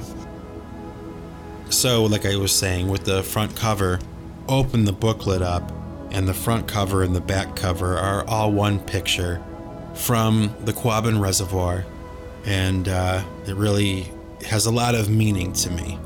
So, 1.70 2.04
like 2.04 2.26
I 2.26 2.36
was 2.36 2.52
saying, 2.52 2.86
with 2.86 3.02
the 3.02 3.24
front 3.24 3.56
cover, 3.56 3.98
open 4.46 4.84
the 4.84 4.92
booklet 4.92 5.42
up, 5.42 5.72
and 6.12 6.26
the 6.26 6.34
front 6.34 6.68
cover 6.68 7.02
and 7.02 7.14
the 7.14 7.20
back 7.20 7.56
cover 7.56 7.96
are 7.96 8.26
all 8.28 8.52
one 8.52 8.80
picture 8.80 9.42
from 9.94 10.54
the 10.60 10.72
Quabbin 10.72 11.20
Reservoir, 11.20 11.84
and 12.44 12.88
uh, 12.88 13.22
it 13.46 13.56
really 13.56 14.10
has 14.46 14.66
a 14.66 14.70
lot 14.70 14.94
of 14.94 15.08
meaning 15.08 15.52
to 15.52 15.70
me. 15.70 15.98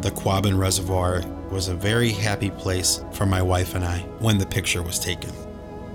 The 0.00 0.10
Quabbin 0.10 0.58
Reservoir 0.58 1.22
was 1.50 1.68
a 1.68 1.74
very 1.74 2.10
happy 2.10 2.50
place 2.50 3.02
for 3.12 3.26
my 3.26 3.42
wife 3.42 3.74
and 3.74 3.84
I 3.84 4.00
when 4.18 4.38
the 4.38 4.46
picture 4.46 4.82
was 4.82 4.98
taken. 4.98 5.32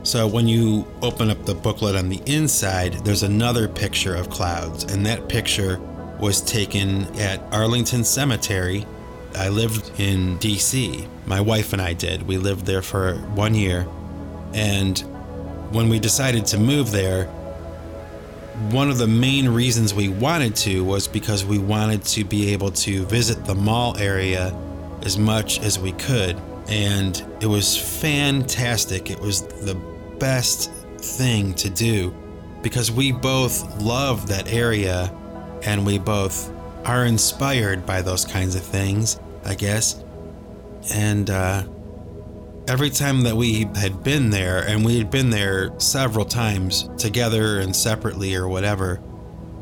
So, 0.03 0.27
when 0.27 0.47
you 0.47 0.87
open 1.01 1.29
up 1.29 1.45
the 1.45 1.53
booklet 1.53 1.95
on 1.95 2.07
the 2.07 2.21
inside, 2.25 2.93
there's 3.05 3.23
another 3.23 3.67
picture 3.67 4.15
of 4.15 4.29
clouds, 4.29 4.85
and 4.85 5.05
that 5.05 5.27
picture 5.27 5.79
was 6.19 6.41
taken 6.41 7.03
at 7.19 7.41
Arlington 7.51 8.03
Cemetery. 8.03 8.85
I 9.35 9.49
lived 9.49 9.99
in 9.99 10.37
DC. 10.39 11.07
My 11.25 11.41
wife 11.41 11.73
and 11.73 11.81
I 11.81 11.93
did. 11.93 12.23
We 12.23 12.37
lived 12.37 12.65
there 12.65 12.81
for 12.81 13.15
one 13.35 13.55
year. 13.55 13.87
And 14.53 14.97
when 15.71 15.89
we 15.89 15.99
decided 15.99 16.45
to 16.47 16.57
move 16.57 16.91
there, 16.91 17.25
one 18.71 18.89
of 18.89 18.97
the 18.97 19.07
main 19.07 19.47
reasons 19.47 19.93
we 19.93 20.09
wanted 20.09 20.55
to 20.57 20.83
was 20.83 21.07
because 21.07 21.45
we 21.45 21.57
wanted 21.57 22.03
to 22.05 22.23
be 22.23 22.51
able 22.51 22.71
to 22.71 23.05
visit 23.05 23.45
the 23.45 23.55
mall 23.55 23.97
area 23.97 24.53
as 25.03 25.17
much 25.17 25.59
as 25.61 25.79
we 25.79 25.93
could. 25.93 26.39
And 26.67 27.23
it 27.39 27.47
was 27.47 27.77
fantastic. 27.77 29.09
It 29.09 29.19
was 29.19 29.43
the 29.43 29.75
best 30.19 30.71
thing 30.97 31.53
to 31.55 31.69
do 31.69 32.13
because 32.61 32.91
we 32.91 33.11
both 33.11 33.81
love 33.81 34.27
that 34.27 34.51
area 34.51 35.13
and 35.63 35.85
we 35.85 35.97
both 35.97 36.51
are 36.85 37.05
inspired 37.05 37.85
by 37.85 38.01
those 38.01 38.25
kinds 38.25 38.55
of 38.55 38.63
things, 38.63 39.19
I 39.45 39.55
guess. 39.55 40.03
And 40.93 41.29
uh, 41.29 41.63
every 42.67 42.89
time 42.89 43.21
that 43.21 43.35
we 43.35 43.67
had 43.75 44.03
been 44.03 44.29
there, 44.29 44.59
and 44.67 44.85
we 44.85 44.97
had 44.97 45.09
been 45.09 45.29
there 45.29 45.71
several 45.79 46.25
times 46.25 46.89
together 46.97 47.59
and 47.59 47.75
separately 47.75 48.35
or 48.35 48.47
whatever, 48.47 49.01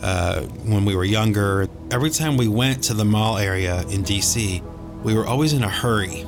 uh, 0.01 0.41
when 0.41 0.85
we 0.85 0.95
were 0.95 1.03
younger, 1.03 1.67
every 1.91 2.09
time 2.09 2.37
we 2.37 2.47
went 2.47 2.83
to 2.83 2.93
the 2.93 3.05
mall 3.05 3.37
area 3.37 3.81
in 3.89 4.03
DC, 4.03 4.61
we 5.03 5.13
were 5.13 5.25
always 5.25 5.53
in 5.53 5.63
a 5.63 5.69
hurry 5.69 6.25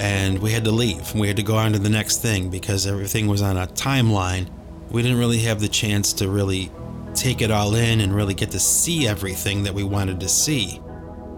and 0.00 0.38
we 0.38 0.50
had 0.50 0.64
to 0.64 0.70
leave. 0.70 1.14
We 1.14 1.28
had 1.28 1.36
to 1.36 1.42
go 1.42 1.56
on 1.56 1.72
to 1.72 1.78
the 1.78 1.90
next 1.90 2.22
thing 2.22 2.48
because 2.48 2.86
everything 2.86 3.26
was 3.26 3.42
on 3.42 3.58
a 3.58 3.66
timeline. 3.66 4.48
We 4.90 5.02
didn't 5.02 5.18
really 5.18 5.40
have 5.40 5.60
the 5.60 5.68
chance 5.68 6.14
to 6.14 6.28
really 6.28 6.72
take 7.20 7.42
it 7.42 7.50
all 7.50 7.74
in 7.74 8.00
and 8.00 8.14
really 8.14 8.34
get 8.34 8.50
to 8.52 8.58
see 8.58 9.06
everything 9.06 9.62
that 9.64 9.74
we 9.74 9.84
wanted 9.84 10.18
to 10.20 10.28
see. 10.28 10.80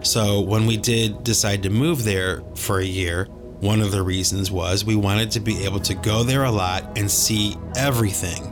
So, 0.01 0.41
when 0.41 0.65
we 0.65 0.77
did 0.77 1.23
decide 1.23 1.63
to 1.63 1.69
move 1.69 2.03
there 2.03 2.41
for 2.55 2.79
a 2.79 2.85
year, 2.85 3.25
one 3.59 3.81
of 3.81 3.91
the 3.91 4.01
reasons 4.01 4.51
was 4.51 4.83
we 4.83 4.95
wanted 4.95 5.31
to 5.31 5.39
be 5.39 5.63
able 5.63 5.79
to 5.81 5.93
go 5.93 6.23
there 6.23 6.43
a 6.43 6.51
lot 6.51 6.97
and 6.97 7.09
see 7.09 7.55
everything 7.77 8.49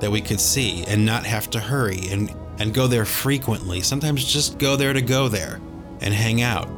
that 0.00 0.10
we 0.10 0.20
could 0.20 0.40
see 0.40 0.84
and 0.86 1.04
not 1.04 1.24
have 1.24 1.48
to 1.50 1.60
hurry 1.60 2.00
and, 2.10 2.34
and 2.58 2.74
go 2.74 2.86
there 2.86 3.04
frequently. 3.04 3.80
Sometimes 3.80 4.24
just 4.24 4.58
go 4.58 4.76
there 4.76 4.92
to 4.92 5.02
go 5.02 5.28
there 5.28 5.60
and 6.00 6.12
hang 6.12 6.42
out. 6.42 6.68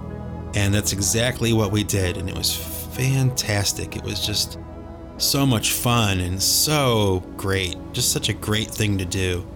And 0.55 0.75
that's 0.75 0.93
exactly 0.93 1.53
what 1.53 1.73
we 1.73 1.83
did. 1.83 2.17
And 2.17 2.29
it 2.29 2.37
was 2.37 2.55
fantastic. 2.55 3.97
It 3.97 4.03
was 4.03 4.25
just 4.25 4.59
so 5.17 5.47
much 5.47 5.73
fun 5.73 6.21
and 6.21 6.41
so 6.41 7.21
great. 7.37 7.77
Just 7.93 8.13
such 8.13 8.29
a 8.29 8.35
great 8.35 8.71
thing 8.71 8.99
to 8.99 9.05
do. 9.05 9.47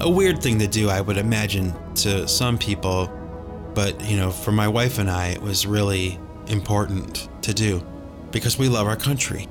A 0.00 0.08
weird 0.08 0.42
thing 0.42 0.58
to 0.60 0.68
do, 0.68 0.88
I 0.88 1.00
would 1.00 1.16
imagine, 1.16 1.74
to 1.96 2.28
some 2.28 2.58
people. 2.58 3.12
But, 3.74 4.00
you 4.08 4.16
know, 4.16 4.30
for 4.30 4.52
my 4.52 4.68
wife 4.68 4.98
and 4.98 5.10
I, 5.10 5.28
it 5.28 5.42
was 5.42 5.66
really 5.66 6.18
important 6.46 7.28
to 7.42 7.52
do 7.52 7.84
because 8.30 8.58
we 8.58 8.68
love 8.68 8.86
our 8.86 8.96
country. 8.96 9.48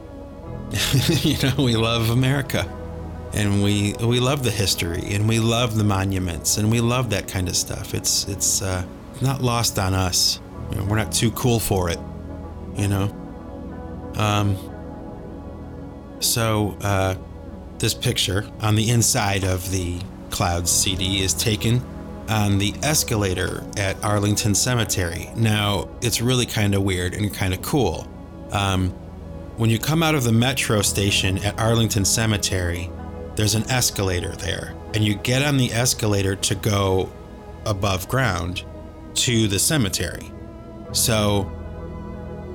you 1.21 1.37
know, 1.41 1.55
we 1.57 1.75
love 1.75 2.09
America. 2.09 2.73
And 3.33 3.61
we 3.61 3.93
we 4.01 4.21
love 4.21 4.43
the 4.43 4.51
history 4.51 5.13
and 5.13 5.27
we 5.27 5.39
love 5.39 5.75
the 5.75 5.83
monuments 5.83 6.57
and 6.57 6.71
we 6.71 6.79
love 6.79 7.09
that 7.09 7.27
kind 7.27 7.49
of 7.49 7.57
stuff. 7.57 7.93
It's 7.93 8.25
it's 8.27 8.61
uh, 8.61 8.85
not 9.21 9.41
lost 9.41 9.77
on 9.77 9.93
us. 9.93 10.39
You 10.71 10.77
know, 10.77 10.85
we're 10.85 10.95
not 10.95 11.11
too 11.11 11.31
cool 11.31 11.59
for 11.59 11.89
it, 11.89 11.99
you 12.77 12.87
know. 12.87 13.13
Um, 14.15 14.57
so 16.19 16.77
uh, 16.81 17.15
this 17.79 17.93
picture 17.93 18.49
on 18.61 18.75
the 18.75 18.89
inside 18.89 19.43
of 19.43 19.69
the 19.71 19.99
Clouds 20.29 20.71
CD 20.71 21.21
is 21.21 21.33
taken 21.33 21.81
on 22.29 22.57
the 22.57 22.73
escalator 22.83 23.63
at 23.77 24.03
Arlington 24.03 24.53
Cemetery. 24.53 25.29
Now, 25.35 25.89
it's 26.01 26.21
really 26.21 26.45
kind 26.45 26.75
of 26.75 26.83
weird 26.83 27.13
and 27.13 27.33
kind 27.33 27.53
of 27.53 27.61
cool. 27.61 28.07
Um, 28.51 28.89
when 29.57 29.69
you 29.69 29.79
come 29.79 30.03
out 30.03 30.15
of 30.15 30.23
the 30.23 30.31
metro 30.31 30.81
station 30.81 31.37
at 31.39 31.59
Arlington 31.59 32.05
Cemetery, 32.05 32.91
there's 33.35 33.55
an 33.55 33.69
escalator 33.69 34.35
there, 34.35 34.73
and 34.93 35.03
you 35.03 35.15
get 35.15 35.41
on 35.41 35.57
the 35.57 35.71
escalator 35.71 36.35
to 36.35 36.55
go 36.55 37.09
above 37.65 38.07
ground 38.07 38.63
to 39.15 39.47
the 39.47 39.59
cemetery. 39.59 40.31
So, 40.91 41.43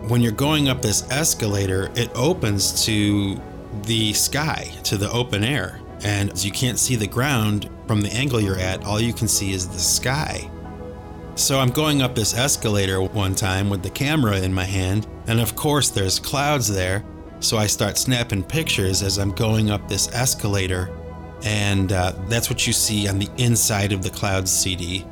when 0.08 0.20
you're 0.20 0.32
going 0.32 0.68
up 0.68 0.82
this 0.82 1.08
escalator, 1.10 1.90
it 1.94 2.10
opens 2.14 2.84
to 2.86 3.40
the 3.84 4.12
sky, 4.12 4.72
to 4.84 4.96
the 4.96 5.10
open 5.10 5.44
air. 5.44 5.80
And 6.04 6.30
as 6.32 6.44
you 6.44 6.50
can't 6.50 6.78
see 6.78 6.96
the 6.96 7.06
ground 7.06 7.70
from 7.86 8.00
the 8.00 8.12
angle 8.12 8.40
you're 8.40 8.58
at, 8.58 8.84
all 8.84 9.00
you 9.00 9.12
can 9.12 9.28
see 9.28 9.52
is 9.52 9.68
the 9.68 9.78
sky. 9.78 10.50
So 11.34 11.58
I'm 11.58 11.70
going 11.70 12.02
up 12.02 12.14
this 12.14 12.34
escalator 12.34 13.00
one 13.00 13.34
time 13.34 13.70
with 13.70 13.82
the 13.82 13.90
camera 13.90 14.38
in 14.38 14.52
my 14.52 14.64
hand, 14.64 15.06
and 15.26 15.40
of 15.40 15.56
course 15.56 15.88
there's 15.88 16.18
clouds 16.18 16.68
there. 16.68 17.04
So 17.40 17.56
I 17.56 17.66
start 17.66 17.98
snapping 17.98 18.44
pictures 18.44 19.02
as 19.02 19.18
I'm 19.18 19.30
going 19.30 19.70
up 19.70 19.88
this 19.88 20.12
escalator, 20.12 20.90
and 21.42 21.92
uh, 21.92 22.12
that's 22.28 22.50
what 22.50 22.66
you 22.66 22.72
see 22.72 23.08
on 23.08 23.18
the 23.18 23.28
inside 23.38 23.92
of 23.92 24.02
the 24.02 24.10
Clouds 24.10 24.52
CD. 24.52 25.04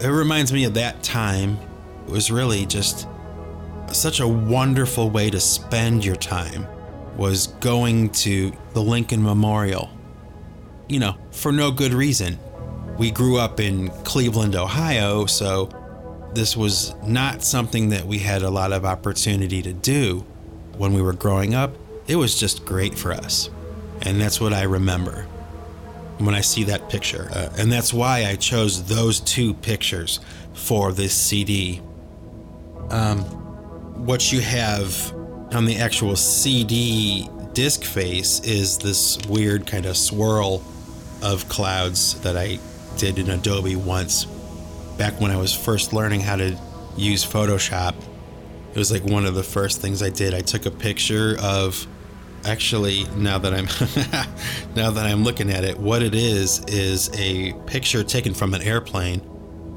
It 0.00 0.08
reminds 0.08 0.52
me 0.52 0.64
of 0.64 0.74
that 0.74 1.02
time. 1.02 1.58
It 2.06 2.10
was 2.10 2.30
really 2.30 2.66
just 2.66 3.06
such 3.92 4.20
a 4.20 4.28
wonderful 4.28 5.08
way 5.08 5.30
to 5.30 5.40
spend 5.40 6.04
your 6.04 6.16
time 6.16 6.66
was 7.16 7.46
going 7.46 8.10
to 8.10 8.52
the 8.72 8.82
Lincoln 8.82 9.22
Memorial. 9.22 9.90
You 10.88 11.00
know, 11.00 11.16
for 11.30 11.52
no 11.52 11.70
good 11.70 11.92
reason. 11.94 12.38
We 12.98 13.10
grew 13.10 13.38
up 13.38 13.58
in 13.58 13.88
Cleveland, 14.04 14.54
Ohio, 14.54 15.26
so 15.26 15.68
this 16.34 16.56
was 16.56 16.94
not 17.04 17.42
something 17.42 17.88
that 17.90 18.06
we 18.06 18.18
had 18.18 18.42
a 18.42 18.50
lot 18.50 18.72
of 18.72 18.84
opportunity 18.84 19.62
to 19.62 19.72
do 19.72 20.24
when 20.76 20.92
we 20.92 21.02
were 21.02 21.12
growing 21.12 21.54
up. 21.54 21.74
It 22.06 22.16
was 22.16 22.38
just 22.38 22.64
great 22.64 22.96
for 22.96 23.12
us. 23.12 23.50
And 24.02 24.20
that's 24.20 24.40
what 24.40 24.52
I 24.52 24.62
remember 24.62 25.26
when 26.18 26.34
I 26.34 26.40
see 26.40 26.64
that 26.64 26.88
picture. 26.88 27.28
Uh, 27.32 27.50
and 27.58 27.72
that's 27.72 27.92
why 27.92 28.26
I 28.26 28.36
chose 28.36 28.84
those 28.84 29.20
two 29.20 29.54
pictures 29.54 30.20
for 30.52 30.92
this 30.92 31.14
CD. 31.14 31.80
Um, 32.90 33.20
what 34.06 34.32
you 34.32 34.40
have 34.40 35.12
on 35.54 35.64
the 35.64 35.76
actual 35.76 36.16
CD 36.16 37.28
disc 37.52 37.84
face 37.84 38.40
is 38.40 38.78
this 38.78 39.18
weird 39.28 39.66
kind 39.66 39.86
of 39.86 39.96
swirl 39.96 40.62
of 41.22 41.48
clouds 41.48 42.20
that 42.22 42.36
I 42.36 42.58
did 42.96 43.18
in 43.18 43.30
Adobe 43.30 43.76
once 43.76 44.24
back 44.96 45.20
when 45.20 45.30
I 45.30 45.36
was 45.36 45.54
first 45.54 45.92
learning 45.92 46.20
how 46.20 46.36
to 46.36 46.58
use 46.96 47.24
Photoshop. 47.24 47.94
It 48.70 48.78
was 48.78 48.90
like 48.90 49.04
one 49.04 49.26
of 49.26 49.34
the 49.34 49.42
first 49.42 49.80
things 49.80 50.02
I 50.02 50.10
did. 50.10 50.34
I 50.34 50.40
took 50.40 50.66
a 50.66 50.70
picture 50.70 51.36
of 51.40 51.86
actually 52.44 53.04
now 53.16 53.38
that 53.38 53.54
I'm 53.54 53.66
now 54.74 54.90
that 54.90 55.06
I'm 55.06 55.24
looking 55.24 55.50
at 55.50 55.64
it, 55.64 55.78
what 55.78 56.02
it 56.02 56.14
is 56.14 56.64
is 56.66 57.10
a 57.18 57.52
picture 57.66 58.02
taken 58.02 58.34
from 58.34 58.54
an 58.54 58.62
airplane. 58.62 59.22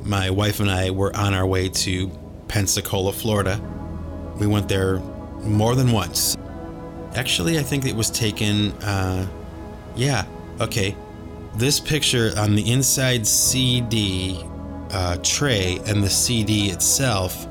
My 0.03 0.29
wife 0.29 0.59
and 0.59 0.71
I 0.71 0.91
were 0.91 1.15
on 1.15 1.33
our 1.33 1.45
way 1.45 1.69
to 1.69 2.09
Pensacola, 2.47 3.11
Florida. 3.11 3.61
We 4.39 4.47
went 4.47 4.69
there 4.69 5.01
more 5.47 5.75
than 5.75 5.91
once. 5.91 6.37
Actually, 7.15 7.57
I 7.57 7.63
think 7.63 7.85
it 7.85 7.95
was 7.95 8.09
taken 8.09 8.71
uh 8.83 9.27
yeah, 9.95 10.25
okay. 10.61 10.95
This 11.55 11.79
picture 11.79 12.31
on 12.37 12.55
the 12.55 12.71
inside 12.71 13.25
CD 13.25 14.43
uh, 14.91 15.17
tray 15.23 15.79
and 15.87 16.03
the 16.03 16.09
CD 16.09 16.69
itself 16.69 17.47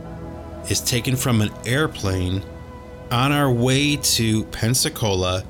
is 0.71 0.81
taken 0.81 1.17
from 1.17 1.41
an 1.41 1.51
airplane 1.67 2.43
on 3.11 3.33
our 3.33 3.51
way 3.51 3.97
to 3.97 4.45
Pensacola 4.47 5.45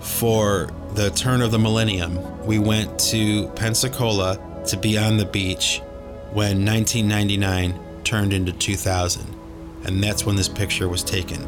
for 0.00 0.70
the 0.94 1.10
turn 1.10 1.40
of 1.40 1.50
the 1.50 1.58
millennium. 1.58 2.46
We 2.46 2.58
went 2.58 2.98
to 3.10 3.48
Pensacola 3.50 4.38
to 4.66 4.76
be 4.76 4.98
on 4.98 5.16
the 5.16 5.24
beach 5.24 5.80
when 6.32 6.64
1999 6.64 7.78
turned 8.04 8.32
into 8.32 8.52
2000. 8.52 9.26
And 9.84 10.02
that's 10.02 10.24
when 10.24 10.36
this 10.36 10.48
picture 10.48 10.88
was 10.88 11.02
taken. 11.02 11.46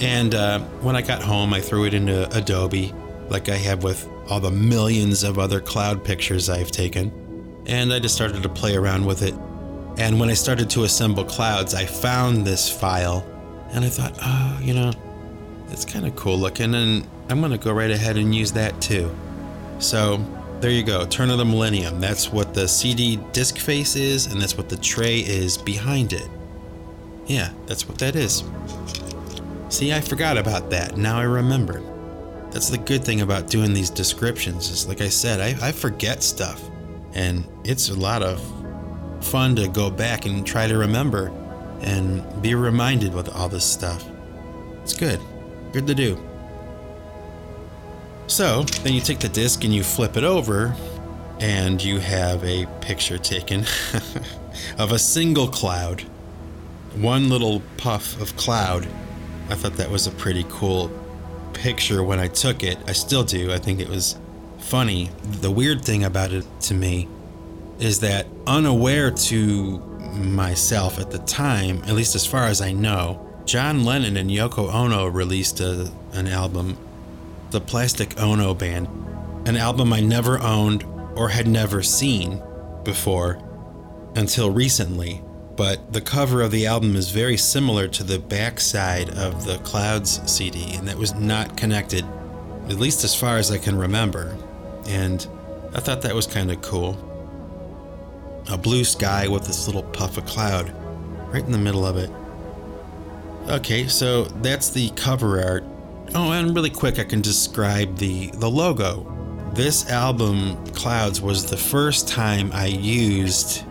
And 0.00 0.34
uh, 0.34 0.60
when 0.80 0.96
I 0.96 1.02
got 1.02 1.22
home, 1.22 1.54
I 1.54 1.60
threw 1.60 1.84
it 1.84 1.94
into 1.94 2.28
Adobe, 2.36 2.92
like 3.28 3.48
I 3.48 3.56
have 3.56 3.82
with 3.84 4.08
all 4.28 4.40
the 4.40 4.50
millions 4.50 5.22
of 5.22 5.38
other 5.38 5.60
cloud 5.60 6.04
pictures 6.04 6.48
I've 6.48 6.70
taken, 6.70 7.12
and 7.66 7.92
I 7.92 7.98
just 7.98 8.14
started 8.14 8.42
to 8.42 8.48
play 8.48 8.74
around 8.76 9.04
with 9.04 9.22
it. 9.22 9.34
And 9.96 10.18
when 10.18 10.28
I 10.28 10.34
started 10.34 10.68
to 10.70 10.84
assemble 10.84 11.24
clouds, 11.24 11.74
I 11.74 11.86
found 11.86 12.44
this 12.44 12.68
file, 12.68 13.24
and 13.70 13.84
I 13.84 13.88
thought, 13.88 14.18
oh, 14.20 14.58
you 14.60 14.74
know, 14.74 14.92
it's 15.70 15.84
kind 15.84 16.06
of 16.06 16.16
cool 16.16 16.36
looking, 16.38 16.74
and 16.74 17.06
I'm 17.28 17.40
going 17.40 17.52
to 17.52 17.58
go 17.58 17.72
right 17.72 17.90
ahead 17.90 18.16
and 18.16 18.34
use 18.34 18.52
that 18.52 18.80
too. 18.80 19.14
So 19.78 20.24
there 20.60 20.70
you 20.70 20.82
go, 20.82 21.04
Turn 21.06 21.30
of 21.30 21.38
the 21.38 21.44
Millennium. 21.44 22.00
That's 22.00 22.32
what 22.32 22.54
the 22.54 22.66
CD 22.66 23.16
disc 23.32 23.58
face 23.58 23.96
is, 23.96 24.26
and 24.26 24.40
that's 24.40 24.56
what 24.56 24.68
the 24.68 24.76
tray 24.76 25.18
is 25.20 25.56
behind 25.56 26.12
it. 26.12 26.28
Yeah, 27.26 27.52
that's 27.66 27.88
what 27.88 27.98
that 27.98 28.16
is. 28.16 28.42
See, 29.74 29.92
I 29.92 30.00
forgot 30.00 30.38
about 30.38 30.70
that. 30.70 30.96
Now 30.96 31.18
I 31.18 31.24
remember. 31.24 31.82
That's 32.52 32.70
the 32.70 32.78
good 32.78 33.02
thing 33.02 33.22
about 33.22 33.50
doing 33.50 33.74
these 33.74 33.90
descriptions 33.90 34.70
is 34.70 34.86
like 34.86 35.00
I 35.00 35.08
said, 35.08 35.40
I, 35.40 35.66
I 35.66 35.72
forget 35.72 36.22
stuff. 36.22 36.62
And 37.12 37.44
it's 37.64 37.88
a 37.88 37.94
lot 37.98 38.22
of 38.22 38.40
fun 39.20 39.56
to 39.56 39.66
go 39.66 39.90
back 39.90 40.26
and 40.26 40.46
try 40.46 40.68
to 40.68 40.78
remember 40.78 41.32
and 41.80 42.22
be 42.40 42.54
reminded 42.54 43.12
with 43.14 43.28
all 43.34 43.48
this 43.48 43.64
stuff. 43.64 44.08
It's 44.84 44.94
good. 44.94 45.18
Good 45.72 45.88
to 45.88 45.94
do. 45.96 46.22
So, 48.28 48.62
then 48.84 48.92
you 48.92 49.00
take 49.00 49.18
the 49.18 49.28
disc 49.28 49.64
and 49.64 49.74
you 49.74 49.82
flip 49.82 50.16
it 50.16 50.22
over, 50.22 50.72
and 51.40 51.82
you 51.82 51.98
have 51.98 52.44
a 52.44 52.66
picture 52.80 53.18
taken 53.18 53.64
of 54.78 54.92
a 54.92 55.00
single 55.00 55.48
cloud. 55.48 56.02
One 56.94 57.28
little 57.28 57.60
puff 57.76 58.20
of 58.20 58.36
cloud. 58.36 58.86
I 59.50 59.54
thought 59.54 59.74
that 59.74 59.90
was 59.90 60.06
a 60.06 60.10
pretty 60.10 60.44
cool 60.48 60.90
picture 61.52 62.02
when 62.02 62.18
I 62.18 62.28
took 62.28 62.62
it. 62.62 62.78
I 62.86 62.92
still 62.92 63.24
do. 63.24 63.52
I 63.52 63.58
think 63.58 63.80
it 63.80 63.88
was 63.88 64.18
funny. 64.58 65.10
The 65.22 65.50
weird 65.50 65.84
thing 65.84 66.04
about 66.04 66.32
it 66.32 66.44
to 66.62 66.74
me 66.74 67.08
is 67.78 68.00
that 68.00 68.26
unaware 68.46 69.10
to 69.10 69.78
myself 70.14 70.98
at 70.98 71.10
the 71.10 71.18
time, 71.18 71.82
at 71.86 71.94
least 71.94 72.14
as 72.14 72.26
far 72.26 72.44
as 72.44 72.60
I 72.60 72.72
know, 72.72 73.20
John 73.44 73.84
Lennon 73.84 74.16
and 74.16 74.30
Yoko 74.30 74.72
Ono 74.72 75.06
released 75.06 75.60
a, 75.60 75.90
an 76.12 76.28
album, 76.28 76.78
the 77.50 77.60
Plastic 77.60 78.18
Ono 78.20 78.54
Band, 78.54 78.88
an 79.46 79.56
album 79.56 79.92
I 79.92 80.00
never 80.00 80.38
owned 80.40 80.84
or 81.16 81.28
had 81.28 81.46
never 81.46 81.82
seen 81.82 82.42
before 82.84 83.38
until 84.14 84.50
recently. 84.50 85.22
But 85.56 85.92
the 85.92 86.00
cover 86.00 86.42
of 86.42 86.50
the 86.50 86.66
album 86.66 86.96
is 86.96 87.10
very 87.10 87.36
similar 87.36 87.86
to 87.88 88.02
the 88.02 88.18
backside 88.18 89.10
of 89.10 89.44
the 89.44 89.58
Clouds 89.58 90.20
CD, 90.30 90.74
and 90.74 90.88
that 90.88 90.96
was 90.96 91.14
not 91.14 91.56
connected, 91.56 92.04
at 92.68 92.76
least 92.76 93.04
as 93.04 93.14
far 93.14 93.36
as 93.36 93.50
I 93.52 93.58
can 93.58 93.78
remember. 93.78 94.36
And 94.88 95.26
I 95.74 95.80
thought 95.80 96.02
that 96.02 96.14
was 96.14 96.26
kind 96.26 96.50
of 96.50 96.60
cool. 96.60 96.98
A 98.50 98.58
blue 98.58 98.84
sky 98.84 99.28
with 99.28 99.46
this 99.46 99.66
little 99.66 99.82
puff 99.82 100.18
of 100.18 100.26
cloud 100.26 100.74
right 101.32 101.44
in 101.44 101.52
the 101.52 101.58
middle 101.58 101.86
of 101.86 101.96
it. 101.96 102.10
Okay, 103.48 103.86
so 103.86 104.24
that's 104.24 104.70
the 104.70 104.90
cover 104.90 105.42
art. 105.42 105.64
Oh, 106.14 106.32
and 106.32 106.54
really 106.54 106.70
quick, 106.70 106.98
I 106.98 107.04
can 107.04 107.20
describe 107.20 107.96
the, 107.98 108.30
the 108.34 108.48
logo. 108.48 109.10
This 109.52 109.88
album, 109.90 110.64
Clouds, 110.68 111.20
was 111.20 111.48
the 111.48 111.56
first 111.56 112.08
time 112.08 112.50
I 112.52 112.66
used 112.66 113.64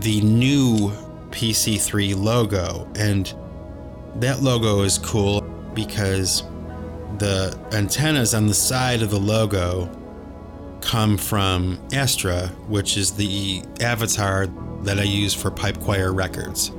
the 0.00 0.20
new 0.22 0.90
PC3 1.30 2.16
logo, 2.16 2.88
and 2.96 3.34
that 4.16 4.42
logo 4.42 4.82
is 4.82 4.98
cool 4.98 5.40
because 5.74 6.42
the 7.18 7.58
antennas 7.72 8.34
on 8.34 8.46
the 8.46 8.54
side 8.54 9.02
of 9.02 9.10
the 9.10 9.18
logo 9.18 9.88
come 10.80 11.16
from 11.16 11.78
Astra, 11.92 12.48
which 12.68 12.96
is 12.96 13.12
the 13.12 13.62
avatar 13.80 14.46
that 14.82 14.98
I 14.98 15.02
use 15.02 15.34
for 15.34 15.50
Pipe 15.50 15.80
Choir 15.80 16.12
Records. 16.12 16.70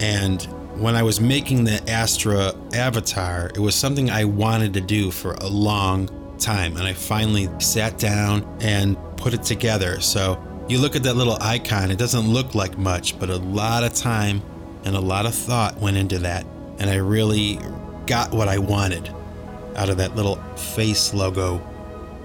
And 0.00 0.42
when 0.76 0.96
I 0.96 1.02
was 1.02 1.20
making 1.20 1.64
the 1.64 1.88
Astra 1.88 2.54
avatar, 2.74 3.50
it 3.54 3.60
was 3.60 3.74
something 3.74 4.10
I 4.10 4.24
wanted 4.24 4.74
to 4.74 4.80
do 4.80 5.10
for 5.10 5.34
a 5.34 5.46
long 5.46 6.08
time. 6.38 6.76
And 6.76 6.86
I 6.86 6.92
finally 6.92 7.48
sat 7.60 7.98
down 7.98 8.44
and 8.60 8.96
put 9.16 9.34
it 9.34 9.42
together. 9.42 10.00
So 10.00 10.42
you 10.70 10.78
look 10.78 10.94
at 10.94 11.02
that 11.02 11.14
little 11.14 11.36
icon, 11.40 11.90
it 11.90 11.98
doesn't 11.98 12.28
look 12.28 12.54
like 12.54 12.78
much, 12.78 13.18
but 13.18 13.28
a 13.28 13.36
lot 13.36 13.82
of 13.82 13.92
time 13.92 14.40
and 14.84 14.94
a 14.94 15.00
lot 15.00 15.26
of 15.26 15.34
thought 15.34 15.76
went 15.78 15.96
into 15.96 16.18
that. 16.20 16.46
And 16.78 16.88
I 16.88 16.96
really 16.96 17.58
got 18.06 18.32
what 18.32 18.48
I 18.48 18.58
wanted 18.58 19.12
out 19.76 19.88
of 19.88 19.96
that 19.96 20.14
little 20.14 20.36
face 20.56 21.12
logo. 21.12 21.66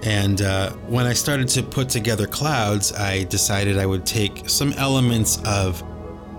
And 0.02 0.40
uh, 0.42 0.70
when 0.88 1.06
I 1.06 1.12
started 1.12 1.48
to 1.48 1.62
put 1.62 1.88
together 1.88 2.26
clouds, 2.26 2.92
I 2.92 3.24
decided 3.24 3.78
I 3.78 3.86
would 3.86 4.06
take 4.06 4.48
some 4.48 4.72
elements 4.74 5.40
of 5.44 5.82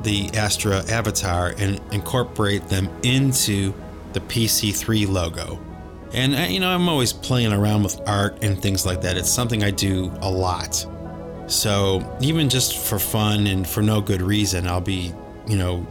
the 0.03 0.30
Astra 0.34 0.86
avatar 0.89 1.53
and 1.58 1.82
incorporate 1.91 2.70
them 2.70 2.89
into 3.03 3.74
the 4.14 4.22
PC3 4.22 5.08
logo. 5.10 5.60
And, 6.14 6.36
uh, 6.36 6.39
you 6.43 6.62
know, 6.62 6.70
I'm 6.70 6.88
always 6.88 7.12
playing 7.12 7.51
around 7.51 7.84
with 7.84 7.99
art 8.08 8.43
and 8.43 8.62
things 8.62 8.86
like 8.86 9.01
that. 9.01 9.18
It's 9.18 9.30
something 9.30 9.64
I 9.64 9.72
do 9.72 10.12
a 10.22 10.32
lot. 10.32 10.86
So, 11.48 12.18
even 12.22 12.50
just 12.50 12.78
for 12.78 13.00
fun 13.00 13.48
and 13.48 13.68
for 13.68 13.82
no 13.82 14.02
good 14.02 14.22
reason, 14.22 14.68
I'll 14.68 14.82
be, 14.82 15.14
you 15.48 15.58
know, 15.58 15.86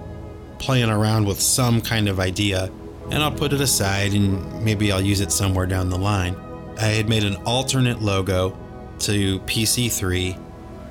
playing 0.59 0.91
around 0.91 1.27
with 1.27 1.41
some 1.41 1.81
kind 1.81 2.09
of 2.09 2.21
idea 2.21 2.71
and 3.11 3.23
I'll 3.23 3.33
put 3.33 3.53
it 3.53 3.61
aside 3.61 4.13
and 4.13 4.65
maybe 4.65 4.91
I'll 4.91 5.01
use 5.01 5.21
it 5.21 5.31
somewhere 5.31 5.67
down 5.67 5.91
the 5.91 5.99
line. 5.99 6.37
I 6.79 6.87
had 6.87 7.09
made 7.09 7.25
an 7.25 7.37
alternate 7.47 8.03
logo 8.03 8.57
to 9.01 9.39
PC3 9.41 10.39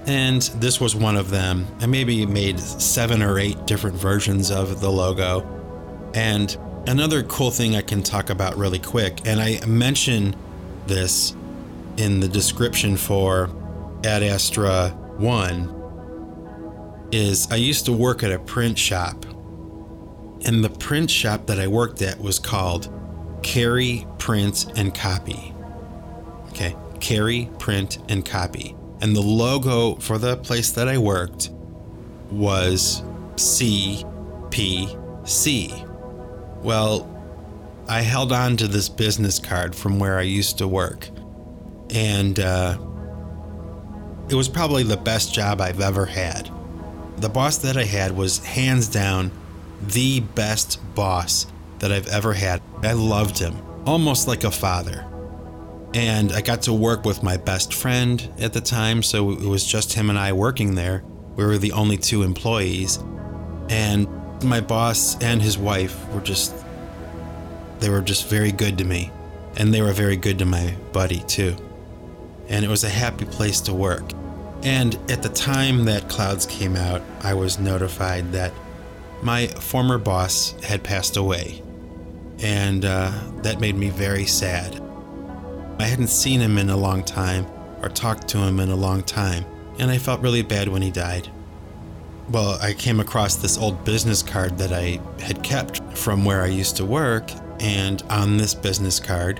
And 0.07 0.41
this 0.41 0.80
was 0.80 0.95
one 0.95 1.18
of 1.18 1.30
them. 1.30 1.68
I 1.82 1.88
maybe 1.88 2.26
made 2.26 2.59
seven 2.59 3.22
or 3.22 3.39
eight 3.39 3.66
different 3.66 3.95
versions 3.97 4.51
of 4.51 4.80
the 4.80 4.91
logo. 4.91 5.41
And 6.13 6.55
another 6.88 7.24
cool 7.24 7.51
thing 7.51 7.76
I 7.76 7.82
can 7.82 8.03
talk 8.03 8.30
about 8.30 8.55
really 8.55 8.80
quick, 8.80 9.22
and 9.26 9.41
I 9.41 9.66
mention 9.66 10.36
this 10.86 11.36
in 11.97 12.20
the 12.20 12.28
description 12.28 12.97
for 12.97 13.49
Ad 14.05 14.21
Astra 14.21 14.89
1, 15.17 17.09
is 17.11 17.51
I 17.51 17.55
used 17.55 17.85
to 17.85 17.91
work 17.91 18.21
at 18.23 18.31
a 18.31 18.37
print 18.37 18.77
shop. 18.77 19.25
And 20.45 20.63
the 20.63 20.69
print 20.69 21.09
shop 21.09 21.47
that 21.47 21.59
I 21.59 21.67
worked 21.67 22.03
at 22.03 22.19
was 22.19 22.37
called 22.37 22.93
Carry, 23.41 24.05
Print, 24.19 24.67
and 24.77 24.93
Copy. 24.93 25.55
Okay, 26.49 26.75
Carry, 26.99 27.49
Print, 27.57 27.97
and 28.07 28.23
Copy. 28.23 28.75
And 29.01 29.15
the 29.15 29.21
logo 29.21 29.95
for 29.95 30.19
the 30.19 30.37
place 30.37 30.71
that 30.73 30.87
I 30.87 30.99
worked 30.99 31.49
was 32.29 33.01
CPC. 33.35 34.03
Well, 36.61 37.11
I 37.87 38.01
held 38.01 38.31
on 38.31 38.57
to 38.57 38.67
this 38.67 38.87
business 38.87 39.39
card 39.39 39.75
from 39.75 39.97
where 39.99 40.19
I 40.19 40.23
used 40.23 40.59
to 40.59 40.67
work. 40.67 41.09
And 41.89 42.39
uh, 42.39 42.77
it 44.30 44.36
was 44.36 44.49
probably 44.49 44.84
the 44.84 44.97
best 44.97 45.34
job 45.34 45.61
I've 45.61 45.82
ever 45.82 46.05
had. 46.05 46.49
The 47.17 47.30
boss 47.30 47.57
that 47.59 47.78
I 47.78 47.84
had 47.84 48.15
was 48.15 48.43
hands 48.43 48.88
down 48.88 49.32
the 49.82 50.19
best 50.19 50.80
boss 50.95 51.47
that 51.80 51.91
I've 51.91 52.07
ever 52.07 52.34
had. 52.34 52.61
I 52.82 52.93
loved 52.93 53.38
him, 53.39 53.55
almost 53.86 54.28
like 54.28 54.43
a 54.43 54.51
father. 54.51 55.05
And 55.93 56.32
I 56.32 56.41
got 56.41 56.63
to 56.63 56.73
work 56.73 57.05
with 57.05 57.23
my 57.23 57.38
best 57.38 57.73
friend 57.73 58.28
at 58.39 58.53
the 58.53 58.61
time, 58.61 59.03
so 59.03 59.32
it 59.32 59.41
was 59.41 59.65
just 59.65 59.93
him 59.93 60.09
and 60.09 60.19
I 60.19 60.34
working 60.34 60.76
there. 60.76 61.03
We 61.36 61.45
were 61.45 61.57
the 61.57 61.71
only 61.71 61.97
two 61.97 62.23
employees. 62.23 62.99
And 63.69 64.07
my 64.43 64.59
boss 64.59 65.21
and 65.21 65.41
his 65.41 65.57
wife 65.57 66.07
were 66.09 66.21
just, 66.21 66.53
they 67.80 67.89
were 67.89 68.01
just 68.01 68.28
very 68.28 68.51
good 68.51 68.78
to 68.80 68.84
me. 68.84 69.11
And 69.57 69.73
they 69.73 69.82
were 69.82 69.93
very 69.93 70.17
good 70.17 70.39
to 70.39 70.45
my 70.45 70.76
buddy, 70.91 71.19
too. 71.21 71.55
And 72.47 72.63
it 72.63 72.67
was 72.67 72.83
a 72.83 72.89
happy 72.89 73.25
place 73.25 73.61
to 73.61 73.73
work. 73.73 74.03
And 74.63 74.95
at 75.11 75.23
the 75.23 75.29
time 75.29 75.85
that 75.85 76.09
Clouds 76.09 76.45
came 76.45 76.75
out, 76.75 77.01
I 77.21 77.33
was 77.33 77.59
notified 77.59 78.31
that 78.31 78.53
my 79.21 79.47
former 79.47 79.97
boss 79.97 80.51
had 80.63 80.83
passed 80.83 81.17
away. 81.17 81.61
And 82.39 82.85
uh, 82.85 83.11
that 83.37 83.59
made 83.59 83.75
me 83.75 83.89
very 83.89 84.25
sad. 84.25 84.81
I 85.79 85.83
hadn't 85.83 86.07
seen 86.07 86.39
him 86.39 86.57
in 86.57 86.69
a 86.69 86.77
long 86.77 87.03
time 87.03 87.45
or 87.81 87.89
talked 87.89 88.27
to 88.29 88.37
him 88.39 88.59
in 88.59 88.69
a 88.69 88.75
long 88.75 89.03
time, 89.03 89.45
and 89.77 89.91
I 89.91 89.97
felt 89.97 90.21
really 90.21 90.41
bad 90.41 90.67
when 90.67 90.81
he 90.81 90.89
died. 90.89 91.29
Well, 92.29 92.57
I 92.61 92.73
came 92.73 92.99
across 92.99 93.35
this 93.35 93.57
old 93.57 93.83
business 93.85 94.23
card 94.23 94.57
that 94.57 94.73
I 94.73 94.99
had 95.21 95.43
kept 95.43 95.81
from 95.97 96.25
where 96.25 96.41
I 96.41 96.47
used 96.47 96.77
to 96.77 96.85
work, 96.85 97.29
and 97.59 98.01
on 98.09 98.37
this 98.37 98.53
business 98.53 98.99
card, 98.99 99.39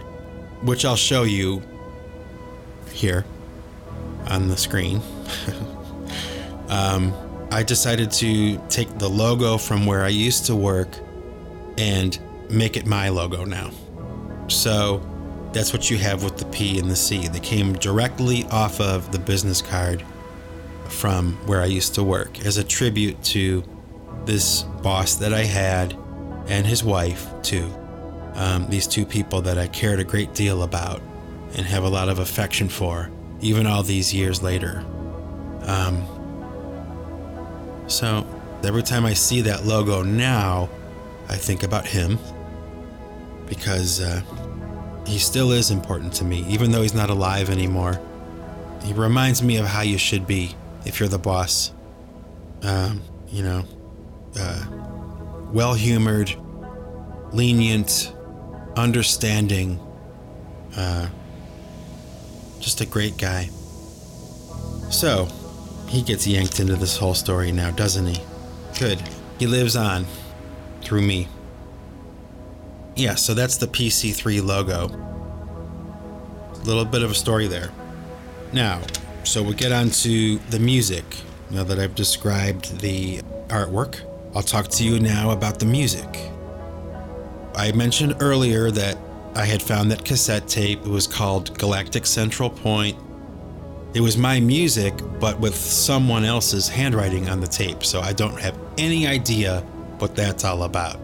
which 0.62 0.86
I'll 0.86 0.95
show 0.95 1.24
you 1.24 1.64
here 2.96 3.26
on 4.28 4.48
the 4.48 4.58
screen, 4.58 5.02
um, 6.70 7.14
I 7.52 7.64
decided 7.64 8.12
to 8.12 8.58
take 8.70 8.98
the 8.98 9.10
logo 9.10 9.58
from 9.58 9.86
where 9.86 10.04
I 10.04 10.10
used 10.10 10.46
to 10.48 10.56
work 10.56 10.89
and 11.78 12.18
make 12.50 12.78
it 12.78 12.86
my 12.86 13.10
logo 13.10 13.46
now. 13.46 13.72
So 14.48 15.02
that's 15.54 15.74
what 15.74 15.89
you 15.89 15.98
have 15.98 16.24
with 16.24 16.38
the 16.38 16.46
P 16.46 16.80
and 16.80 16.89
the 16.89 16.96
C. 16.96 17.28
They 17.28 17.39
came 17.39 17.74
directly 17.74 18.46
off 18.46 18.80
of 18.82 19.12
the 19.12 19.20
business 19.20 19.62
card 19.62 20.04
from 20.89 21.34
where 21.48 21.62
I 21.62 21.66
used 21.66 21.96
to 21.96 22.04
work 22.04 22.46
as 22.46 22.58
a 22.58 22.64
tribute 22.64 23.22
to 23.26 23.64
this 24.26 24.64
boss 24.64 25.16
that 25.16 25.34
I 25.34 25.43
had 25.43 25.93
and 26.48 26.66
his 26.66 26.84
wife, 26.84 27.28
too. 27.41 27.74
Um, 28.34 28.68
these 28.70 28.86
two 28.86 29.06
people 29.06 29.41
that 29.43 29.58
I 29.58 29.68
cared 29.68 30.00
a 30.00 30.04
great 30.04 30.34
deal 30.34 30.64
about 30.64 31.02
and 31.56 31.66
have 31.66 31.84
a 31.84 31.89
lot 31.89 32.10
of 32.10 32.20
affection 32.20 32.70
for, 32.70 33.10
even 33.41 33.66
all 33.66 33.84
these 33.84 34.14
years 34.14 34.43
later. 34.43 34.84
Um, 35.62 36.06
so 37.88 38.28
every 38.64 38.84
time 38.84 39.06
I 39.06 39.14
see 39.14 39.41
that 39.41 39.66
logo 39.66 40.03
now, 40.03 40.70
I 41.28 41.36
think 41.36 41.64
about 41.64 41.86
him 41.86 42.20
because 43.47 44.01
uh, 44.01 44.22
he 45.08 45.20
still 45.20 45.51
is 45.51 45.72
important 45.72 46.14
to 46.14 46.26
me, 46.26 46.45
even 46.47 46.72
though 46.72 46.82
he's 46.82 46.93
not 46.93 47.10
alive 47.10 47.49
anymore. 47.49 47.99
He 48.84 48.93
reminds 48.93 49.41
me 49.41 49.58
of 49.58 49.66
how 49.66 49.82
you 49.82 49.97
should 49.97 50.28
be 50.28 50.56
if 50.86 50.99
you're 50.99 51.10
the 51.10 51.20
boss. 51.20 51.72
Um, 52.64 53.01
you 53.30 53.43
know, 53.43 53.64
uh, 54.39 54.66
well 55.51 55.74
humored, 55.74 56.36
lenient, 57.32 58.14
understanding, 58.76 59.80
uh, 60.76 61.08
just 62.66 62.82
a 62.82 62.86
great 62.86 63.16
guy. 63.20 63.47
So, 64.89 65.28
he 65.88 66.01
gets 66.01 66.26
yanked 66.26 66.59
into 66.59 66.76
this 66.76 66.97
whole 66.97 67.13
story 67.13 67.51
now, 67.51 67.70
doesn't 67.70 68.07
he? 68.07 68.20
Good. 68.80 68.99
He 69.38 69.45
lives 69.45 69.76
on 69.76 70.07
through 70.82 71.03
me. 71.03 71.28
Yeah, 72.95 73.13
so 73.13 73.36
that's 73.36 73.57
the 73.57 73.68
PC3 73.68 74.43
logo. 74.43 74.88
A 76.53 76.63
little 76.66 76.86
bit 76.86 77.03
of 77.03 77.11
a 77.11 77.13
story 77.13 77.45
there. 77.45 77.70
Now, 78.51 78.82
so 79.24 79.43
we 79.43 79.53
get 79.53 79.72
on 79.72 79.91
to 79.91 80.39
the 80.49 80.59
music. 80.59 81.05
Now 81.51 81.63
that 81.66 81.78
I've 81.78 81.93
described 81.93 82.80
the 82.80 83.20
artwork, 83.49 84.01
I'll 84.34 84.41
talk 84.41 84.70
to 84.70 84.84
you 84.84 84.99
now 84.99 85.30
about 85.30 85.59
the 85.59 85.68
music. 85.68 86.32
I 87.53 87.72
mentioned 87.74 88.16
earlier 88.22 88.72
that 88.72 88.97
I 89.36 89.44
had 89.44 89.62
found 89.62 89.92
that 89.92 90.06
cassette 90.06 90.48
tape. 90.48 90.80
It 90.80 90.90
was 90.90 91.08
called 91.08 91.58
Galactic 91.60 92.06
Central 92.06 92.50
Point. 92.50 92.98
It 93.94 94.00
was 94.00 94.18
my 94.18 94.40
music, 94.40 94.94
but 95.20 95.40
with 95.42 95.56
someone 95.56 96.24
else's 96.24 96.70
handwriting 96.70 97.28
on 97.30 97.42
the 97.42 97.48
tape, 97.48 97.84
so 97.84 98.00
I 98.00 98.14
don't 98.14 98.40
have 98.40 98.58
any 98.78 99.08
idea 99.08 99.60
what 100.00 100.16
that's 100.16 100.46
all 100.46 100.64
about. 100.64 101.00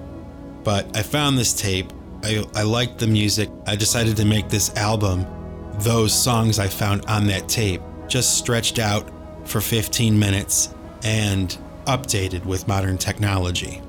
But 0.64 0.96
I 0.96 1.04
found 1.04 1.38
this 1.38 1.54
tape. 1.54 1.92
I, 2.24 2.46
I 2.56 2.64
liked 2.64 3.00
the 3.00 3.08
music. 3.08 3.50
I 3.68 3.76
decided 3.76 4.16
to 4.18 4.26
make 4.26 4.48
this 4.48 4.74
album, 4.78 5.26
those 5.80 6.14
songs 6.14 6.58
I 6.58 6.68
found 6.68 7.06
on 7.08 7.28
that 7.28 7.50
tape, 7.50 7.82
just 8.08 8.38
stretched 8.38 8.80
out 8.80 9.10
for 9.46 9.60
15 9.60 10.18
minutes 10.18 10.74
and 11.04 11.58
updated 11.86 12.46
with 12.46 12.68
modern 12.68 12.98
technology. 12.98 13.82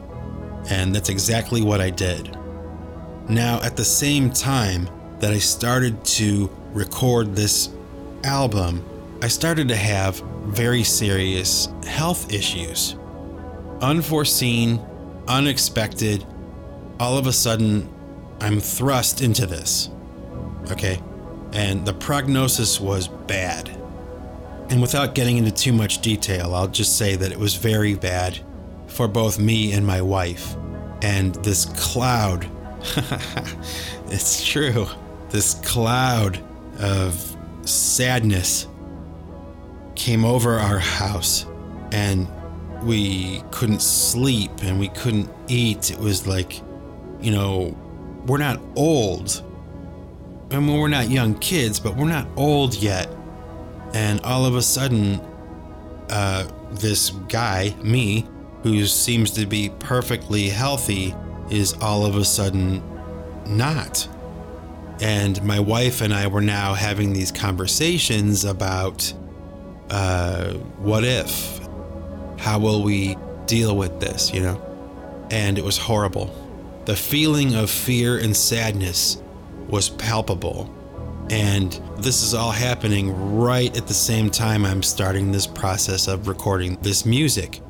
And 0.69 0.95
that's 0.95 1.11
exactly 1.11 1.63
what 1.63 1.81
I 1.81 1.91
did. 1.91 2.37
Now, 3.29 3.61
at 3.63 3.77
the 3.77 3.85
same 3.85 4.31
time 4.31 4.89
that 5.21 5.33
I 5.33 5.39
started 5.39 6.05
to 6.05 6.51
record 6.73 7.35
this 7.35 7.71
album, 8.25 8.85
I 9.23 9.29
started 9.29 9.69
to 9.69 9.77
have 9.77 10.21
very 10.45 10.83
serious 10.83 11.69
health 11.87 12.33
issues. 12.33 12.97
Unforeseen, 13.81 14.81
unexpected, 15.29 16.27
all 16.99 17.17
of 17.17 17.27
a 17.27 17.33
sudden, 17.33 17.89
I'm 18.41 18.59
thrust 18.59 19.23
into 19.23 19.47
this. 19.47 19.89
Okay? 20.71 21.01
And 21.53 21.87
the 21.87 21.93
prognosis 21.93 22.81
was 22.81 23.07
bad. 23.07 23.69
And 24.71 24.81
without 24.81 25.15
getting 25.15 25.37
into 25.37 25.51
too 25.51 25.73
much 25.73 26.01
detail, 26.01 26.55
I'll 26.55 26.69
just 26.69 26.97
say 26.97 27.15
that 27.17 27.31
it 27.31 27.39
was 27.39 27.55
very 27.55 27.95
bad 27.95 28.41
for 28.87 29.07
both 29.07 29.39
me 29.39 29.73
and 29.73 29.87
my 29.87 30.01
wife. 30.01 30.57
And 31.03 31.35
this 31.37 31.67
cloud, 31.67 32.49
it's 34.07 34.45
true, 34.45 34.87
this 35.31 35.55
cloud 35.65 36.39
of 36.81 37.37
sadness 37.63 38.67
came 39.95 40.25
over 40.25 40.59
our 40.59 40.79
house 40.79 41.47
and 41.93 42.27
we 42.83 43.43
couldn't 43.51 43.83
sleep 43.83 44.51
and 44.63 44.81
we 44.81 44.89
couldn't 44.89 45.31
eat. 45.49 45.91
It 45.91 45.99
was 45.99 46.27
like, 46.27 46.61
you 47.21 47.31
know, 47.31 47.77
we're 48.27 48.39
not 48.39 48.61
old. 48.77 49.43
I 50.51 50.59
mean, 50.59 50.79
we're 50.79 50.89
not 50.89 51.09
young 51.09 51.39
kids, 51.39 51.79
but 51.79 51.97
we're 51.97 52.09
not 52.09 52.27
old 52.37 52.75
yet. 52.75 53.09
And 53.95 54.21
all 54.23 54.45
of 54.45 54.57
a 54.57 54.63
sudden, 54.63 55.21
uh, 56.11 56.49
this 56.73 57.11
guy, 57.29 57.75
me, 57.83 58.27
who 58.63 58.87
seems 58.87 59.31
to 59.33 59.47
be 59.47 59.71
perfectly 59.79 60.49
healthy, 60.49 61.15
is 61.51 61.75
all 61.81 62.07
of 62.07 62.17
a 62.17 62.25
sudden 62.25 62.83
not. 63.47 64.09
And 65.01 65.43
my 65.43 65.59
wife 65.59 66.01
and 66.01 66.15
I 66.15 66.27
were 66.29 66.41
now 66.41 66.75
having 66.75 67.13
these 67.13 67.33
conversations 67.33 68.45
about 68.45 69.13
uh, 69.91 70.53
what 70.79 71.05
if? 71.05 71.61
How 72.39 72.59
will 72.59 72.83
we 72.83 73.17
deal 73.47 73.77
with 73.77 74.01
this, 74.01 74.33
you 74.33 74.41
know? 74.41 74.61
And 75.31 75.59
it 75.59 75.65
was 75.65 75.77
horrible. 75.77 76.35
The 76.85 76.97
feeling 76.97 77.55
of 77.55 77.71
fear 77.71 78.19
and 78.19 78.37
sadness 78.37 79.23
was 79.69 79.89
palpable. 79.89 80.73
And 81.31 81.73
this 81.99 82.23
is 82.23 82.35
all 82.35 82.51
happening 82.51 83.39
right 83.39 83.75
at 83.77 83.87
the 83.87 83.95
same 83.95 84.31
time 84.31 84.65
I'm 84.65 84.83
starting 84.83 85.33
this 85.33 85.47
process 85.47 86.09
of 86.09 86.29
recording 86.29 86.77
this 86.83 87.07
music. 87.07 87.61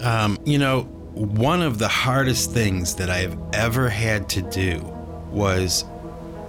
Um, 0.00 0.38
you 0.44 0.58
know, 0.58 0.88
one 1.18 1.62
of 1.62 1.78
the 1.78 1.88
hardest 1.88 2.52
things 2.52 2.94
that 2.94 3.10
I've 3.10 3.36
ever 3.52 3.88
had 3.88 4.28
to 4.30 4.42
do 4.42 4.78
was 5.32 5.84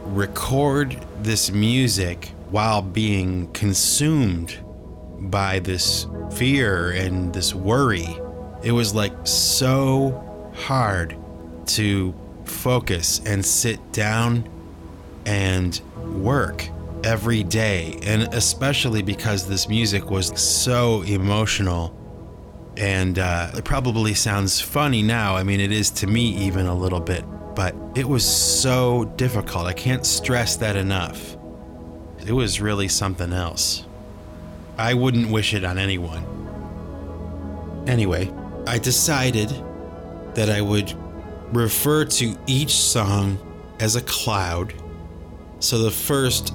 record 0.05 0.95
this 1.23 1.49
music 1.49 2.29
while 2.51 2.83
being 2.83 3.51
consumed 3.51 4.59
by 5.21 5.57
this 5.57 6.05
fear 6.33 6.91
and 6.91 7.33
this 7.33 7.55
worry. 7.55 8.19
It 8.61 8.71
was 8.71 8.93
like 8.93 9.13
so 9.23 10.51
hard 10.53 11.15
to 11.67 12.13
focus 12.45 13.21
and 13.25 13.43
sit 13.43 13.91
down 13.91 14.47
and 15.25 15.81
work 15.97 16.69
every 17.03 17.43
day. 17.43 17.97
And 18.03 18.31
especially 18.35 19.01
because 19.01 19.47
this 19.47 19.67
music 19.67 20.11
was 20.11 20.39
so 20.39 21.01
emotional. 21.01 21.95
And 22.79 23.19
uh, 23.19 23.51
it 23.55 23.65
probably 23.65 24.13
sounds 24.13 24.61
funny 24.61 25.03
now. 25.03 25.35
I 25.35 25.43
mean, 25.43 25.59
it 25.59 25.71
is 25.71 25.91
to 25.91 26.07
me 26.07 26.29
even 26.45 26.65
a 26.65 26.73
little 26.73 27.01
bit, 27.01 27.25
but 27.53 27.75
it 27.93 28.07
was 28.07 28.23
so 28.25 29.03
difficult. 29.17 29.65
I 29.65 29.73
can't 29.73 30.05
stress 30.05 30.55
that 30.57 30.77
enough. 30.77 31.35
It 32.25 32.31
was 32.31 32.61
really 32.61 32.87
something 32.87 33.33
else. 33.33 33.85
I 34.77 34.93
wouldn't 34.93 35.29
wish 35.29 35.53
it 35.53 35.65
on 35.65 35.77
anyone. 35.77 36.23
Anyway, 37.85 38.31
I 38.65 38.77
decided 38.77 39.49
that 40.35 40.49
I 40.49 40.61
would 40.61 40.93
refer 41.53 42.05
to 42.05 42.37
each 42.47 42.73
song 42.75 43.37
as 43.81 43.97
a 43.97 44.01
cloud. 44.03 44.73
So 45.59 45.79
the 45.79 45.91
first 45.91 46.53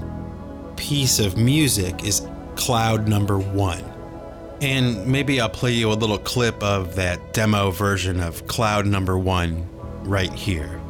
piece 0.77 1.19
of 1.19 1.37
music 1.37 2.03
is 2.03 2.27
cloud 2.57 3.09
number 3.09 3.39
one. 3.39 3.94
And 4.61 5.07
maybe 5.07 5.41
I'll 5.41 5.49
play 5.49 5.73
you 5.73 5.91
a 5.91 5.95
little 5.95 6.19
clip 6.19 6.63
of 6.63 6.97
that 6.97 7.33
demo 7.33 7.71
version 7.71 8.21
of 8.21 8.47
cloud 8.47 8.87
number 8.87 9.19
one 9.19 9.69
right 10.05 10.33
here. 10.33 10.81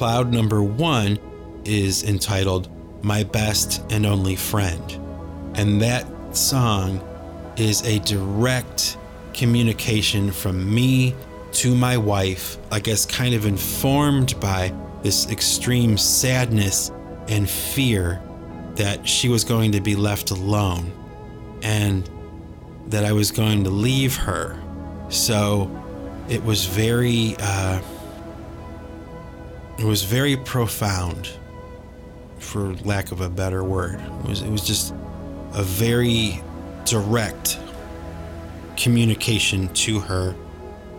Cloud 0.00 0.32
number 0.32 0.62
one 0.62 1.18
is 1.66 2.04
entitled 2.04 2.70
My 3.04 3.22
Best 3.22 3.82
and 3.92 4.06
Only 4.06 4.34
Friend. 4.34 4.90
And 5.56 5.82
that 5.82 6.06
song 6.34 7.06
is 7.58 7.86
a 7.86 7.98
direct 7.98 8.96
communication 9.34 10.32
from 10.32 10.74
me 10.74 11.14
to 11.52 11.74
my 11.74 11.98
wife, 11.98 12.56
I 12.72 12.80
guess, 12.80 13.04
kind 13.04 13.34
of 13.34 13.44
informed 13.44 14.40
by 14.40 14.72
this 15.02 15.30
extreme 15.30 15.98
sadness 15.98 16.90
and 17.28 17.46
fear 17.46 18.22
that 18.76 19.06
she 19.06 19.28
was 19.28 19.44
going 19.44 19.72
to 19.72 19.82
be 19.82 19.96
left 19.96 20.30
alone 20.30 20.90
and 21.60 22.08
that 22.86 23.04
I 23.04 23.12
was 23.12 23.30
going 23.30 23.64
to 23.64 23.70
leave 23.70 24.16
her. 24.16 24.58
So 25.10 25.70
it 26.30 26.42
was 26.42 26.64
very, 26.64 27.36
uh, 27.38 27.82
it 29.80 29.84
was 29.84 30.02
very 30.02 30.36
profound, 30.36 31.30
for 32.38 32.74
lack 32.84 33.12
of 33.12 33.22
a 33.22 33.30
better 33.30 33.64
word. 33.64 33.98
It 33.98 34.28
was, 34.28 34.42
it 34.42 34.50
was 34.50 34.66
just 34.66 34.92
a 35.54 35.62
very 35.62 36.42
direct 36.84 37.58
communication 38.76 39.72
to 39.72 40.00
her 40.00 40.34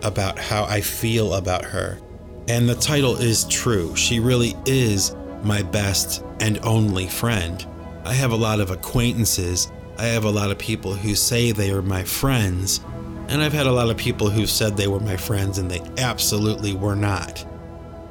about 0.02 0.40
how 0.40 0.64
I 0.64 0.82
feel 0.82 1.36
about 1.36 1.64
her. 1.64 2.00
And 2.48 2.68
the 2.68 2.74
title 2.74 3.18
is 3.18 3.46
true. 3.46 3.96
She 3.96 4.20
really 4.20 4.56
is 4.66 5.16
my 5.44 5.62
best 5.62 6.24
and 6.40 6.58
only 6.64 7.08
friend. 7.08 7.64
I 8.04 8.14
have 8.14 8.32
a 8.32 8.36
lot 8.36 8.60
of 8.60 8.72
acquaintances. 8.72 9.72
I 10.00 10.06
have 10.06 10.24
a 10.26 10.30
lot 10.32 10.50
of 10.50 10.58
people 10.58 10.96
who 10.96 11.14
say 11.14 11.52
they 11.52 11.70
are 11.70 11.84
my 11.84 12.04
friends. 12.04 12.82
And 13.28 13.44
I've 13.44 13.54
had 13.54 13.68
a 13.68 13.72
lot 13.72 13.92
of 13.92 13.98
people 13.98 14.32
who 14.32 14.48
said 14.48 14.76
they 14.76 14.88
were 14.88 15.00
my 15.00 15.18
friends 15.18 15.60
and 15.60 15.70
they 15.70 15.82
absolutely 16.02 16.74
were 16.74 16.96
not. 16.96 17.46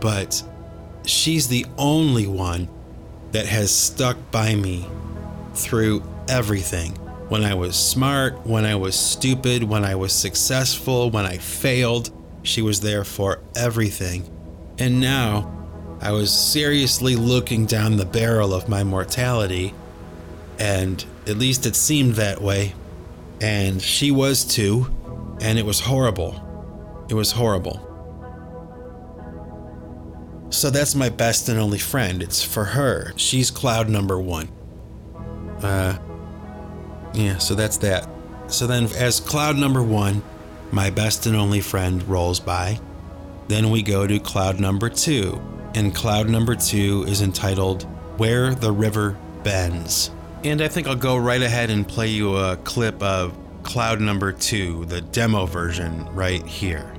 But 0.01 0.43
she's 1.05 1.49
the 1.49 1.67
only 1.79 2.27
one 2.27 2.69
that 3.33 3.47
has 3.47 3.71
stuck 3.75 4.17
by 4.31 4.55
me 4.55 4.87
through 5.55 6.03
everything. 6.29 6.93
When 7.29 7.45
I 7.45 7.55
was 7.55 7.77
smart, 7.77 8.45
when 8.45 8.65
I 8.65 8.75
was 8.75 8.99
stupid, 8.99 9.63
when 9.63 9.85
I 9.85 9.95
was 9.95 10.13
successful, 10.13 11.11
when 11.11 11.25
I 11.25 11.39
failed, 11.39 12.11
she 12.43 12.63
was 12.63 12.81
there 12.81 13.05
for 13.05 13.41
everything. 13.55 14.29
And 14.79 15.01
now, 15.01 15.57
I 16.01 16.13
was 16.13 16.33
seriously 16.33 17.15
looking 17.15 17.67
down 17.67 17.97
the 17.97 18.07
barrel 18.07 18.55
of 18.55 18.69
my 18.69 18.83
mortality, 18.83 19.75
and 20.59 21.05
at 21.27 21.37
least 21.37 21.67
it 21.67 21.77
seemed 21.77 22.15
that 22.15 22.41
way. 22.41 22.75
And 23.41 23.81
she 23.81 24.11
was 24.11 24.45
too, 24.45 24.91
and 25.41 25.59
it 25.59 25.67
was 25.67 25.81
horrible. 25.81 27.07
It 27.09 27.15
was 27.15 27.33
horrible. 27.33 27.90
So 30.51 30.69
that's 30.69 30.95
my 30.95 31.09
best 31.09 31.49
and 31.49 31.59
only 31.59 31.79
friend. 31.79 32.23
It's 32.23 32.43
for 32.43 32.65
her. 32.65 33.13
She's 33.17 33.51
cloud 33.51 33.89
number 33.89 34.21
one. 34.21 34.49
Uh, 35.63 35.97
yeah, 37.15 37.39
so 37.39 37.55
that's 37.55 37.77
that. 37.79 38.09
So 38.49 38.67
then, 38.67 38.85
as 38.97 39.21
cloud 39.21 39.57
number 39.57 39.83
one, 39.83 40.23
my 40.73 40.91
best 40.91 41.27
and 41.27 41.37
only 41.37 41.61
friend 41.61 42.03
rolls 42.09 42.41
by, 42.41 42.81
then 43.49 43.71
we 43.71 43.83
go 43.83 44.07
to 44.07 44.19
cloud 44.19 44.61
number 44.61 44.89
two. 44.89 45.41
And 45.75 45.95
cloud 45.95 46.29
number 46.29 46.57
two 46.57 47.05
is 47.07 47.23
entitled 47.23 47.85
Where 48.19 48.55
the 48.55 48.73
River 48.73 49.17
Bends. 49.45 50.11
And 50.43 50.61
I 50.63 50.69
think 50.69 50.89
I'll 50.89 50.97
go 50.97 51.17
right 51.17 51.43
ahead 51.43 51.71
and 51.71 51.87
play 51.87 52.09
you 52.09 52.37
a 52.37 52.57
clip 52.57 53.01
of 53.03 53.37
cloud 53.63 54.01
number 54.01 54.33
two, 54.33 54.85
the 54.87 55.01
demo 55.01 55.47
version, 55.47 56.13
right 56.15 56.45
here. 56.45 56.90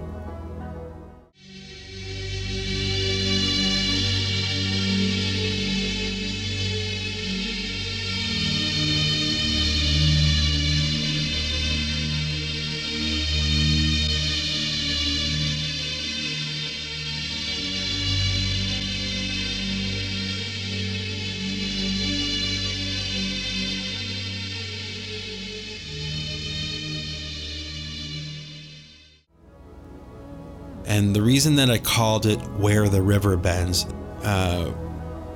And 31.02 31.16
the 31.16 31.22
reason 31.24 31.56
that 31.56 31.72
I 31.72 31.80
called 31.80 32.28
it 32.28 32.38
Where 32.60 32.88
the 32.88 33.02
River 33.02 33.36
Bends, 33.36 33.88
uh, 34.22 34.72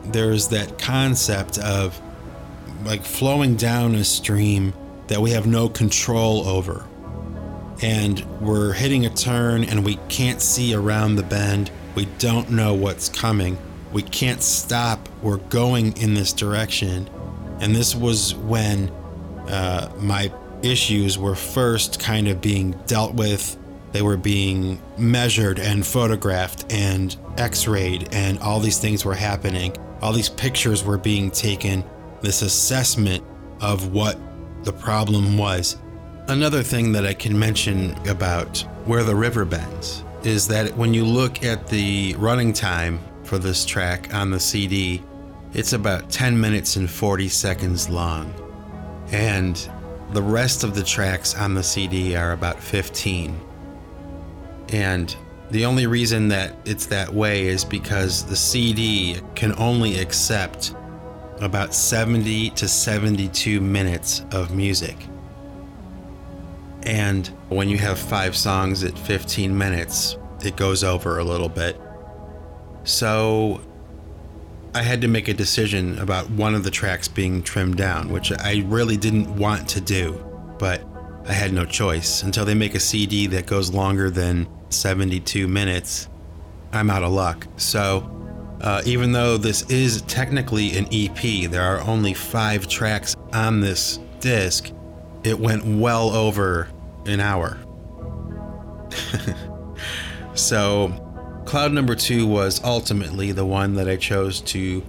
there's 0.04 0.50
that 0.50 0.78
concept 0.78 1.58
of 1.58 2.00
like 2.84 3.04
flowing 3.04 3.56
down 3.56 3.96
a 3.96 4.04
stream 4.04 4.76
that 5.08 5.20
we 5.20 5.32
have 5.32 5.48
no 5.48 5.68
control 5.68 6.48
over. 6.48 6.86
And 7.82 8.24
we're 8.42 8.74
hitting 8.74 9.08
a 9.08 9.10
turn 9.10 9.64
and 9.64 9.84
we 9.84 9.96
can't 10.08 10.40
see 10.40 10.76
around 10.76 11.16
the 11.16 11.24
bend. 11.24 11.72
We 11.96 12.06
don't 12.20 12.52
know 12.52 12.76
what's 12.76 13.10
coming. 13.10 13.58
We 13.92 14.04
can't 14.04 14.44
stop. 14.44 15.10
We're 15.24 15.38
going 15.38 15.98
in 15.98 16.14
this 16.14 16.32
direction. 16.32 17.10
And 17.60 17.76
this 17.76 17.96
was 17.96 18.36
when 18.36 18.90
uh, 19.48 19.92
my 19.98 20.32
issues 20.62 21.18
were 21.18 21.34
first 21.34 22.00
kind 22.00 22.28
of 22.28 22.40
being 22.40 22.74
dealt 22.86 23.16
with 23.16 23.58
they 23.96 24.02
were 24.02 24.18
being 24.18 24.78
measured 24.98 25.58
and 25.58 25.88
photographed 25.88 26.66
and 26.70 27.16
x 27.38 27.66
rayed, 27.66 28.10
and 28.12 28.38
all 28.40 28.60
these 28.60 28.78
things 28.78 29.06
were 29.06 29.16
happening. 29.16 29.74
All 30.02 30.12
these 30.12 30.28
pictures 30.28 30.84
were 30.84 30.98
being 30.98 31.32
taken, 31.32 31.82
this 32.20 32.42
assessment 32.42 33.24
of 33.62 33.94
what 33.94 34.20
the 34.64 34.74
problem 34.74 35.38
was. 35.38 35.78
Another 36.28 36.62
thing 36.62 36.92
that 36.92 37.06
I 37.06 37.14
can 37.14 37.40
mention 37.40 37.96
about 38.10 38.66
where 38.84 39.06
the 39.06 39.16
river 39.16 39.46
bends 39.46 40.04
is 40.24 40.46
that 40.50 40.76
when 40.76 40.94
you 40.94 41.06
look 41.06 41.46
at 41.46 41.68
the 41.70 42.16
running 42.18 42.52
time 42.52 43.00
for 43.24 43.38
this 43.38 43.64
track 43.64 44.14
on 44.14 44.30
the 44.30 44.40
CD, 44.42 45.02
It's 45.56 45.72
about 45.72 46.10
10 46.10 46.38
minutes 46.38 46.76
and 46.76 46.90
40 46.90 47.30
seconds 47.30 47.90
long. 47.90 48.34
And 49.14 49.56
the 50.12 50.22
rest 50.22 50.66
of 50.66 50.76
the 50.76 50.84
tracks 50.84 51.34
on 51.34 51.54
the 51.54 51.64
CD 51.64 52.14
are 52.18 52.34
about 52.34 52.62
15. 52.62 53.40
And 54.70 55.16
the 55.52 55.66
only 55.66 55.88
reason 55.88 56.28
that 56.30 56.56
it's 56.66 56.88
that 56.88 57.14
way 57.14 57.48
is 57.48 57.64
because 57.64 58.26
the 58.26 58.36
CD 58.36 59.20
can 59.36 59.54
only 59.58 60.00
accept 60.00 60.74
about 61.42 61.74
70 61.74 62.52
to 62.52 62.68
72 62.68 63.62
minutes 63.62 64.26
of 64.32 64.56
music. 64.56 64.96
And 66.84 67.28
when 67.50 67.68
you 67.68 67.78
have 67.78 68.00
five 68.00 68.36
songs 68.36 68.84
at 68.84 68.98
15 68.98 69.56
minutes, 69.58 70.18
it 70.44 70.56
goes 70.56 70.84
over 70.84 71.20
a 71.20 71.24
little 71.24 71.50
bit. 71.50 71.80
So 72.84 73.62
I 74.74 74.82
had 74.82 75.02
to 75.02 75.08
make 75.08 75.28
a 75.28 75.34
decision 75.34 75.98
about 76.00 76.30
one 76.30 76.54
of 76.54 76.64
the 76.64 76.72
tracks 76.72 77.08
being 77.08 77.42
trimmed 77.42 77.78
down, 77.78 78.10
which 78.10 78.32
I 78.32 78.64
really 78.68 78.98
didn't 78.98 79.36
want 79.36 79.68
to 79.70 79.82
do, 79.82 80.24
but 80.60 80.84
I 81.28 81.34
had 81.34 81.54
no 81.54 81.66
choice. 81.66 82.22
Until 82.24 82.46
they 82.46 82.54
make 82.54 82.76
a 82.76 82.80
CD 82.80 83.26
that 83.28 83.48
goes 83.48 83.74
longer 83.74 84.10
than 84.12 84.48
72 84.70 85.48
minutes, 85.48 86.10
I'm 86.72 86.90
out 86.90 87.04
of 87.04 87.12
luck. 87.12 87.48
So 87.58 88.12
uh, 88.62 88.82
even 88.86 89.12
though 89.12 89.38
this 89.38 89.70
is 89.70 90.02
technically 90.04 90.78
an 90.78 90.88
EP, 90.92 91.50
there 91.50 91.62
are 91.62 91.82
only 91.82 92.14
five 92.14 92.68
tracks 92.68 93.16
on 93.34 93.60
this 93.60 94.00
disc. 94.20 94.72
It 95.24 95.40
went 95.40 95.66
well 95.66 96.10
over 96.12 96.70
an 97.06 97.20
hour. 97.20 97.58
so, 100.34 101.44
cloud 101.46 101.74
number 101.74 101.96
two 101.96 102.26
was 102.26 102.64
ultimately 102.64 103.32
the 103.32 103.46
one 103.46 103.76
that 103.76 103.90
I 103.90 103.98
chose 103.98 104.42
to 104.42 104.84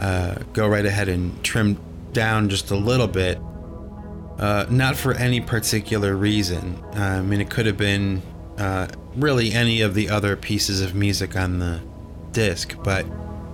uh, 0.00 0.34
go 0.52 0.68
right 0.68 0.84
ahead 0.84 1.08
and 1.08 1.42
trim 1.44 1.80
down 2.12 2.48
just 2.48 2.70
a 2.70 2.76
little 2.76 3.08
bit. 3.08 3.38
Uh, 4.38 4.66
not 4.68 4.96
for 4.96 5.14
any 5.14 5.40
particular 5.40 6.16
reason. 6.16 6.82
I 6.94 7.22
mean, 7.22 7.40
it 7.40 7.48
could 7.48 7.66
have 7.66 7.76
been 7.76 8.20
uh, 8.58 8.88
really 9.16 9.52
any 9.52 9.80
of 9.80 9.94
the 9.94 10.08
other 10.08 10.36
pieces 10.36 10.80
of 10.80 10.94
music 10.94 11.36
on 11.36 11.58
the 11.58 11.80
disc, 12.32 12.76
but 12.82 13.06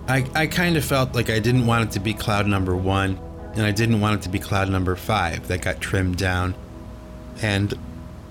I, 0.08 0.26
I 0.34 0.46
kind 0.46 0.76
of 0.76 0.84
felt 0.84 1.14
like 1.14 1.30
I 1.30 1.38
didn't 1.38 1.66
want 1.66 1.88
it 1.88 1.92
to 1.92 2.00
be 2.00 2.14
cloud 2.14 2.46
number 2.46 2.74
one, 2.74 3.18
and 3.54 3.62
I 3.62 3.70
didn't 3.70 4.00
want 4.00 4.20
it 4.20 4.22
to 4.24 4.28
be 4.28 4.38
cloud 4.38 4.68
number 4.68 4.96
five 4.96 5.46
that 5.48 5.62
got 5.62 5.80
trimmed 5.80 6.16
down. 6.16 6.54
And 7.42 7.72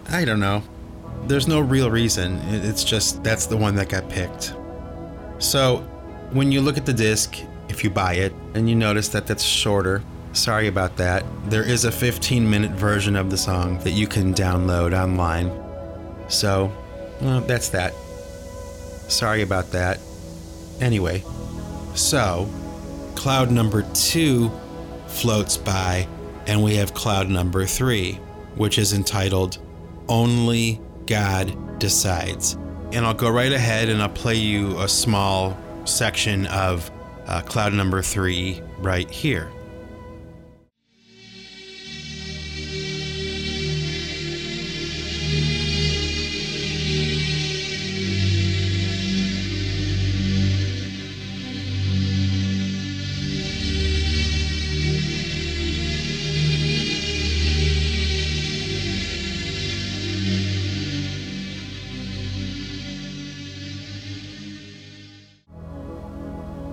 I 0.09 0.26
don't 0.26 0.39
know. 0.39 0.63
There's 1.24 1.47
no 1.47 1.59
real 1.59 1.89
reason. 1.89 2.38
It's 2.49 2.84
just 2.84 3.24
that's 3.24 3.45
the 3.45 3.57
one 3.57 3.76
that 3.76 3.89
got 3.89 4.09
picked. 4.09 4.53
So, 5.39 5.78
when 6.32 6.51
you 6.51 6.61
look 6.61 6.78
at 6.78 6.86
the 6.86 6.93
disc, 6.93 7.38
if 7.70 7.84
you 7.84 7.89
buy 7.89 8.15
it, 8.15 8.34
and 8.53 8.70
you 8.70 8.76
notice 8.76 9.07
that 9.09 9.26
that's 9.26 9.43
shorter, 9.43 10.03
sorry 10.34 10.67
about 10.67 10.97
that. 10.97 11.24
There 11.45 11.63
is 11.63 11.86
a 11.86 11.91
15 11.91 12.49
minute 12.49 12.72
version 12.72 13.15
of 13.15 13.30
the 13.30 13.38
song 13.38 13.80
that 13.80 13.91
you 13.91 14.07
can 14.07 14.34
download 14.34 14.97
online. 14.97 15.49
So, 16.30 16.71
that's 17.19 17.69
that. 17.69 17.93
Sorry 19.09 19.41
about 19.41 19.71
that. 19.71 19.99
Anyway, 20.80 21.23
so 21.95 22.47
cloud 23.15 23.51
number 23.51 23.84
two 23.93 24.49
floats 25.07 25.57
by, 25.57 26.07
and 26.47 26.63
we 26.63 26.75
have 26.75 26.93
cloud 26.93 27.30
number 27.30 27.65
three, 27.65 28.13
which 28.55 28.77
is 28.77 28.93
entitled 28.93 29.57
Only 30.07 30.80
God 31.05 31.80
Decides. 31.80 32.53
And 32.91 33.05
I'll 33.05 33.13
go 33.13 33.30
right 33.30 33.51
ahead 33.51 33.89
and 33.89 34.01
I'll 34.01 34.09
play 34.09 34.36
you 34.36 34.80
a 34.80 34.88
small 34.88 35.57
section 35.86 36.45
of 36.47 36.89
uh, 37.27 37.41
cloud 37.41 37.73
number 37.73 38.01
three 38.01 38.61
right 38.77 39.09
here. 39.09 39.51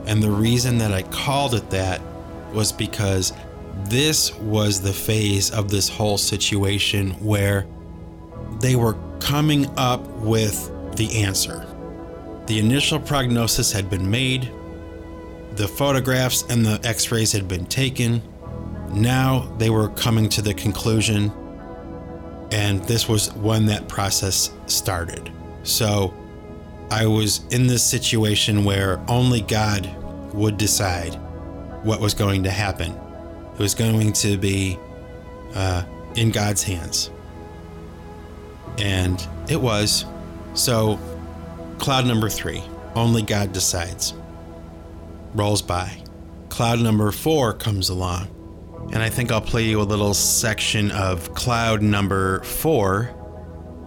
And 0.07 0.22
the 0.22 0.30
reason 0.30 0.78
that 0.78 0.92
I 0.92 1.02
called 1.02 1.54
it 1.54 1.70
that 1.70 2.00
was 2.52 2.72
because 2.72 3.32
this 3.84 4.34
was 4.36 4.80
the 4.80 4.92
phase 4.92 5.50
of 5.50 5.70
this 5.70 5.88
whole 5.88 6.18
situation 6.18 7.11
where 7.22 7.66
they 8.61 8.76
were 8.76 8.96
coming 9.20 9.66
up 9.76 10.07
with 10.18 10.70
the 10.96 11.22
answer. 11.22 11.66
The 12.46 12.59
initial 12.59 13.00
prognosis 13.00 13.72
had 13.72 13.90
been 13.90 14.11
made, 14.11 14.50
the 15.57 15.66
photographs 15.66 16.42
and 16.48 16.64
the 16.64 16.80
x 16.84 17.11
rays 17.11 17.32
had 17.32 17.48
been 17.48 17.66
taken. 17.66 18.22
Now 18.90 19.52
they 19.59 19.70
were 19.70 19.88
coming 19.90 20.28
to 20.30 20.42
the 20.42 20.54
conclusion, 20.54 21.32
and 22.52 22.82
this 22.84 23.09
was 23.09 23.32
when 23.34 23.66
that 23.66 23.88
process 23.88 24.50
started. 24.66 25.30
So 25.64 26.14
I 26.91 27.07
was 27.07 27.45
in 27.51 27.66
this 27.66 27.84
situation 27.84 28.64
where 28.64 29.01
only 29.09 29.41
God 29.41 29.91
would 30.32 30.57
decide 30.57 31.14
what 31.82 32.01
was 32.01 32.14
going 32.14 32.45
to 32.45 32.51
happen. 32.51 32.93
It 33.55 33.59
was 33.59 33.74
going 33.74 34.12
to 34.14 34.37
be 34.37 34.78
uh, 35.55 35.84
in 36.14 36.30
God's 36.30 36.62
hands. 36.62 37.11
And 38.78 39.26
it 39.49 39.61
was. 39.61 40.05
So, 40.55 40.99
cloud 41.78 42.07
number 42.07 42.28
three, 42.28 42.62
only 42.95 43.22
God 43.22 43.53
decides, 43.53 44.14
rolls 45.34 45.62
by. 45.62 46.03
Cloud 46.51 46.80
number 46.80 47.11
four 47.12 47.53
comes 47.53 47.89
along. 47.89 48.28
And 48.93 49.03
I 49.03 49.09
think 49.09 49.32
I'll 49.32 49.41
play 49.41 49.64
you 49.64 49.80
a 49.80 49.82
little 49.82 50.14
section 50.14 50.91
of 50.93 51.34
cloud 51.34 51.82
number 51.82 52.43
four 52.43 53.15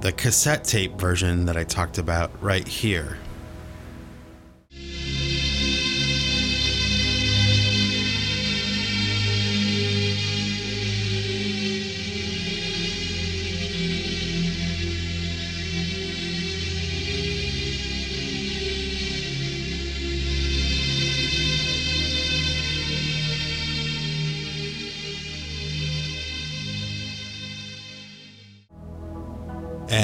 the 0.02 0.12
cassette 0.14 0.64
tape 0.64 0.94
version 0.94 1.46
that 1.46 1.58
I 1.58 1.66
talked 1.66 1.98
about 1.98 2.32
right 2.42 2.66
here. 2.68 3.18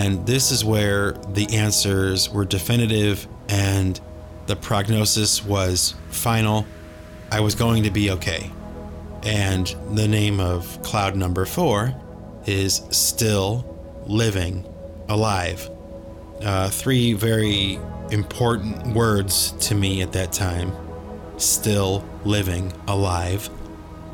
And 0.06 0.24
this 0.28 0.52
is 0.52 0.64
where 0.64 1.14
the 1.30 1.52
answers 1.56 2.30
were 2.30 2.46
definitive 2.46 3.28
and 3.50 4.00
the 4.46 4.56
prognosis 4.56 5.44
was 5.44 5.96
final. 6.10 6.68
I 7.32 7.40
was 7.40 7.56
going 7.56 7.82
to 7.84 7.90
be 7.90 8.12
okay. 8.12 8.52
And 9.24 9.66
the 9.94 10.08
name 10.08 10.40
of 10.40 10.80
cloud 10.84 11.16
number 11.16 11.44
four 11.48 11.96
is 12.46 12.84
Still 12.92 13.66
Living 14.06 14.72
Alive. 15.10 15.72
Uh, 16.40 16.70
three 16.70 17.14
very 17.14 17.80
important 18.12 18.96
words 18.96 19.54
to 19.54 19.74
me 19.74 20.04
at 20.04 20.12
that 20.12 20.32
time 20.32 20.72
Still 21.38 22.08
Living 22.24 22.72
Alive. 22.88 23.50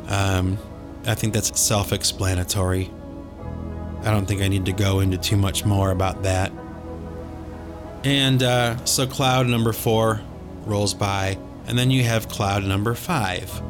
Um, 0.08 0.58
I 1.06 1.16
think 1.16 1.34
that's 1.34 1.60
self 1.60 1.92
explanatory. 1.92 2.90
I 4.04 4.12
don't 4.12 4.26
think 4.26 4.42
I 4.42 4.48
need 4.48 4.66
to 4.66 4.74
go 4.74 5.00
into 5.00 5.18
too 5.18 5.38
much 5.38 5.64
more 5.64 5.92
about 5.92 6.24
that. 6.24 6.52
And 8.04 8.42
uh, 8.42 8.84
so 8.86 9.06
cloud 9.06 9.48
number 9.48 9.74
four 9.74 10.22
rolls 10.66 10.94
by, 10.94 11.38
and 11.68 11.78
then 11.78 11.92
you 11.92 12.04
have 12.04 12.28
cloud 12.28 12.64
number 12.64 12.96
five. 12.96 13.62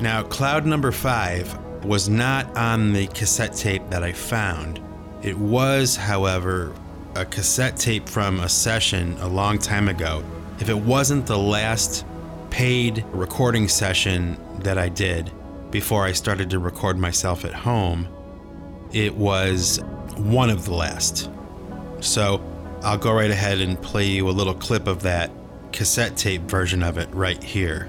Now, 0.00 0.22
cloud 0.22 0.66
number 0.66 0.90
five 0.90 1.56
was 1.84 2.08
not 2.08 2.56
on 2.56 2.92
the 2.92 3.06
cassette 3.08 3.54
tape 3.54 3.82
that 3.90 4.02
I 4.02 4.12
found. 4.12 4.80
It 5.22 5.38
was, 5.38 5.96
however, 5.96 6.74
a 7.14 7.24
cassette 7.24 7.76
tape 7.76 8.08
from 8.08 8.40
a 8.40 8.48
session 8.48 9.16
a 9.20 9.28
long 9.28 9.58
time 9.58 9.88
ago. 9.88 10.24
If 10.60 10.68
it 10.68 10.78
wasn't 10.78 11.26
the 11.26 11.38
last 11.38 12.04
paid 12.50 13.04
recording 13.12 13.68
session 13.68 14.36
that 14.60 14.78
I 14.78 14.88
did 14.88 15.30
before 15.70 16.04
I 16.04 16.12
started 16.12 16.50
to 16.50 16.58
record 16.58 16.98
myself 16.98 17.44
at 17.44 17.54
home, 17.54 18.08
it 18.92 19.14
was 19.14 19.80
one 20.16 20.50
of 20.50 20.64
the 20.64 20.74
last. 20.74 21.30
So 22.00 22.42
I'll 22.82 22.98
go 22.98 23.12
right 23.12 23.30
ahead 23.30 23.60
and 23.60 23.80
play 23.80 24.06
you 24.06 24.28
a 24.28 24.30
little 24.30 24.54
clip 24.54 24.86
of 24.86 25.02
that 25.02 25.30
cassette 25.72 26.16
tape 26.16 26.42
version 26.42 26.82
of 26.82 26.98
it 26.98 27.08
right 27.12 27.42
here. 27.42 27.88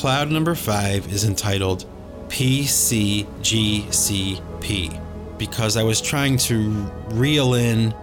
Cloud 0.00 0.30
number 0.30 0.54
five 0.54 1.12
is 1.12 1.24
entitled 1.24 1.84
PCGCP 2.28 3.36
because 5.36 5.76
I 5.76 5.82
was 5.82 6.00
trying 6.00 6.38
to 6.38 6.70
reel 7.10 7.52
in 7.52 7.94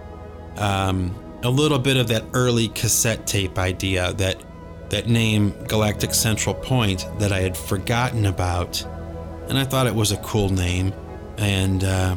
um, 0.58 1.12
a 1.42 1.50
little 1.50 1.80
bit 1.80 1.96
of 1.96 2.06
that 2.06 2.22
early 2.34 2.68
cassette 2.68 3.26
tape 3.26 3.58
idea, 3.58 4.12
that 4.12 4.40
that 4.90 5.08
name 5.08 5.50
Galactic 5.64 6.14
Central 6.14 6.54
Point 6.54 7.04
that 7.18 7.32
I 7.32 7.40
had 7.40 7.56
forgotten 7.56 8.26
about, 8.26 8.80
and 9.48 9.58
I 9.58 9.64
thought 9.64 9.88
it 9.88 9.94
was 9.96 10.12
a 10.12 10.18
cool 10.18 10.50
name, 10.50 10.92
and 11.36 11.82
uh, 11.82 12.14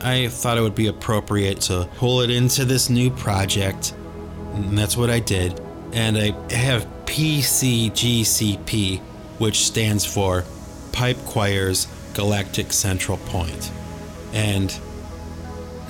I 0.00 0.28
thought 0.28 0.58
it 0.58 0.60
would 0.60 0.74
be 0.74 0.88
appropriate 0.88 1.62
to 1.62 1.88
pull 1.96 2.20
it 2.20 2.28
into 2.28 2.66
this 2.66 2.90
new 2.90 3.10
project, 3.10 3.94
and 4.52 4.76
that's 4.76 4.94
what 4.94 5.08
I 5.08 5.20
did. 5.20 5.58
And 5.94 6.18
I 6.18 6.32
have 6.54 6.86
PCGCP, 7.06 9.00
which 9.42 9.66
stands 9.66 10.04
for 10.04 10.44
Pipe 10.92 11.16
Choirs 11.26 11.88
Galactic 12.14 12.72
Central 12.72 13.18
Point. 13.18 13.72
And 14.32 14.72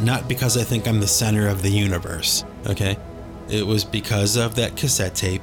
not 0.00 0.26
because 0.26 0.56
I 0.56 0.64
think 0.64 0.88
I'm 0.88 1.00
the 1.00 1.06
center 1.06 1.48
of 1.48 1.60
the 1.60 1.68
universe, 1.68 2.46
okay? 2.66 2.96
It 3.50 3.66
was 3.66 3.84
because 3.84 4.36
of 4.36 4.54
that 4.54 4.78
cassette 4.78 5.14
tape. 5.14 5.42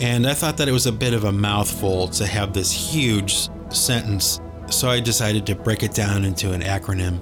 And 0.00 0.26
I 0.26 0.34
thought 0.34 0.58
that 0.58 0.68
it 0.68 0.72
was 0.72 0.84
a 0.84 0.92
bit 0.92 1.14
of 1.14 1.24
a 1.24 1.32
mouthful 1.32 2.08
to 2.08 2.26
have 2.26 2.52
this 2.52 2.70
huge 2.70 3.48
sentence, 3.70 4.38
so 4.70 4.90
I 4.90 5.00
decided 5.00 5.46
to 5.46 5.54
break 5.54 5.82
it 5.82 5.94
down 5.94 6.26
into 6.26 6.52
an 6.52 6.60
acronym 6.60 7.20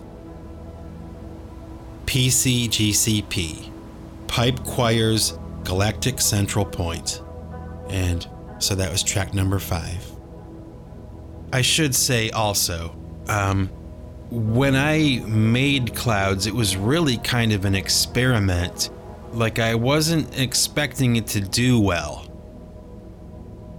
PCGCP 2.06 3.70
Pipe 4.26 4.64
Choirs 4.64 5.38
Galactic 5.62 6.20
Central 6.20 6.64
Point. 6.64 7.22
And 7.88 8.26
so 8.58 8.74
that 8.74 8.90
was 8.90 9.04
track 9.04 9.32
number 9.32 9.60
five. 9.60 10.13
I 11.54 11.62
should 11.62 11.94
say 11.94 12.30
also, 12.30 12.96
um, 13.28 13.68
when 14.28 14.74
I 14.74 15.22
made 15.24 15.94
Clouds, 15.94 16.48
it 16.48 16.52
was 16.52 16.76
really 16.76 17.16
kind 17.18 17.52
of 17.52 17.64
an 17.64 17.76
experiment. 17.76 18.90
Like, 19.32 19.60
I 19.60 19.76
wasn't 19.76 20.36
expecting 20.36 21.14
it 21.14 21.28
to 21.28 21.40
do 21.40 21.78
well. 21.78 22.26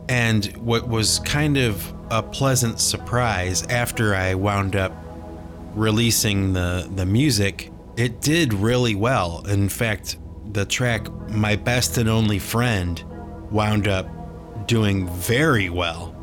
And 0.08 0.46
what 0.56 0.88
was 0.88 1.20
kind 1.20 1.58
of 1.58 1.94
a 2.10 2.24
pleasant 2.24 2.80
surprise 2.80 3.64
after 3.64 4.16
I 4.16 4.36
wound 4.36 4.78
up 4.78 4.94
releasing 5.74 6.54
the, 6.54 6.90
the 6.96 7.06
music, 7.06 7.74
it 7.98 8.22
did 8.22 8.54
really 8.54 8.96
well. 8.96 9.46
In 9.50 9.68
fact, 9.68 10.16
the 10.54 10.64
track 10.64 11.12
My 11.28 11.58
Best 11.58 11.98
and 11.98 12.08
Only 12.08 12.40
Friend 12.40 13.04
wound 13.52 13.90
up 13.90 14.08
doing 14.66 15.10
very 15.10 15.70
well. 15.70 16.15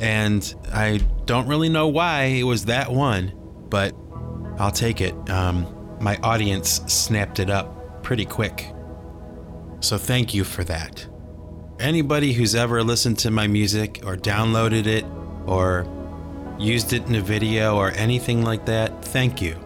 And 0.00 0.54
I 0.72 0.98
don't 1.26 1.46
really 1.46 1.68
know 1.68 1.88
why 1.88 2.24
it 2.24 2.44
was 2.44 2.64
that 2.64 2.90
one, 2.90 3.32
but 3.68 3.94
I'll 4.58 4.70
take 4.70 5.00
it. 5.00 5.14
Um, 5.30 5.98
my 6.00 6.16
audience 6.22 6.80
snapped 6.86 7.38
it 7.38 7.50
up 7.50 8.02
pretty 8.02 8.24
quick. 8.24 8.72
So 9.80 9.98
thank 9.98 10.34
you 10.34 10.44
for 10.44 10.64
that. 10.64 11.06
Anybody 11.78 12.32
who's 12.32 12.54
ever 12.54 12.82
listened 12.82 13.18
to 13.20 13.30
my 13.30 13.46
music 13.46 14.00
or 14.04 14.16
downloaded 14.16 14.86
it 14.86 15.04
or 15.46 15.86
used 16.58 16.92
it 16.92 17.06
in 17.06 17.14
a 17.14 17.20
video 17.20 17.76
or 17.76 17.90
anything 17.92 18.42
like 18.42 18.66
that, 18.66 19.04
thank 19.04 19.40
you. 19.40 19.56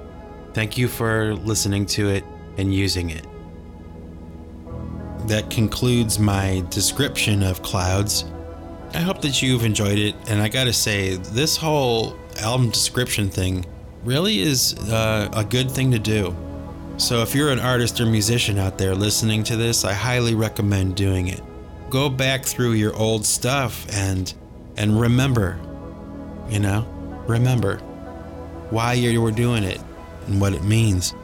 Thank 0.52 0.78
you 0.78 0.86
for 0.86 1.34
listening 1.34 1.86
to 1.86 2.08
it 2.08 2.24
and 2.56 2.72
using 2.72 3.10
it. 3.10 3.26
That 5.26 5.50
concludes 5.50 6.18
my 6.18 6.64
description 6.70 7.42
of 7.42 7.62
Clouds. 7.62 8.24
I 8.94 9.00
hope 9.00 9.22
that 9.22 9.42
you've 9.42 9.64
enjoyed 9.64 9.98
it, 9.98 10.14
and 10.28 10.40
I 10.40 10.48
gotta 10.48 10.72
say, 10.72 11.16
this 11.16 11.56
whole 11.56 12.16
album 12.40 12.70
description 12.70 13.28
thing 13.28 13.66
really 14.04 14.38
is 14.38 14.74
uh, 14.88 15.28
a 15.32 15.44
good 15.44 15.68
thing 15.68 15.90
to 15.90 15.98
do. 15.98 16.34
So 16.96 17.20
if 17.22 17.34
you're 17.34 17.50
an 17.50 17.58
artist 17.58 18.00
or 18.00 18.06
musician 18.06 18.56
out 18.56 18.78
there 18.78 18.94
listening 18.94 19.42
to 19.44 19.56
this, 19.56 19.84
I 19.84 19.92
highly 19.92 20.36
recommend 20.36 20.94
doing 20.94 21.26
it. 21.26 21.42
Go 21.90 22.08
back 22.08 22.44
through 22.44 22.72
your 22.72 22.94
old 22.94 23.26
stuff 23.26 23.86
and 23.92 24.32
and 24.76 25.00
remember, 25.00 25.58
you 26.48 26.60
know, 26.60 26.82
remember 27.26 27.78
why 28.70 28.92
you 28.92 29.20
were 29.20 29.32
doing 29.32 29.64
it 29.64 29.80
and 30.28 30.40
what 30.40 30.52
it 30.52 30.62
means. 30.62 31.14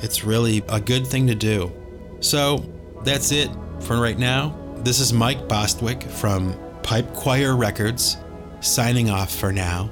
It's 0.00 0.24
really 0.24 0.62
a 0.68 0.80
good 0.80 1.06
thing 1.06 1.26
to 1.26 1.34
do. 1.34 1.72
So 2.20 2.64
that's 3.02 3.32
it 3.32 3.50
for 3.80 3.98
right 3.98 4.18
now. 4.18 4.58
This 4.78 5.00
is 5.00 5.12
Mike 5.12 5.48
Bostwick 5.48 6.02
from 6.02 6.54
Pipe 6.82 7.12
Choir 7.14 7.56
Records, 7.56 8.16
signing 8.60 9.10
off 9.10 9.34
for 9.34 9.52
now. 9.52 9.90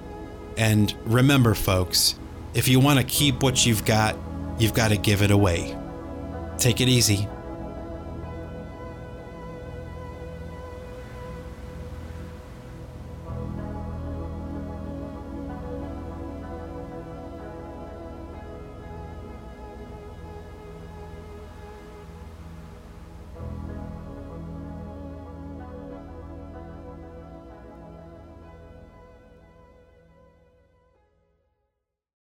And 0.56 0.94
remember, 1.04 1.54
folks, 1.54 2.16
if 2.54 2.68
you 2.68 2.80
want 2.80 2.98
to 2.98 3.04
keep 3.04 3.42
what 3.42 3.64
you've 3.64 3.84
got, 3.84 4.16
you've 4.58 4.74
got 4.74 4.88
to 4.88 4.96
give 4.96 5.22
it 5.22 5.30
away. 5.30 5.76
Take 6.58 6.80
it 6.80 6.88
easy. 6.88 7.28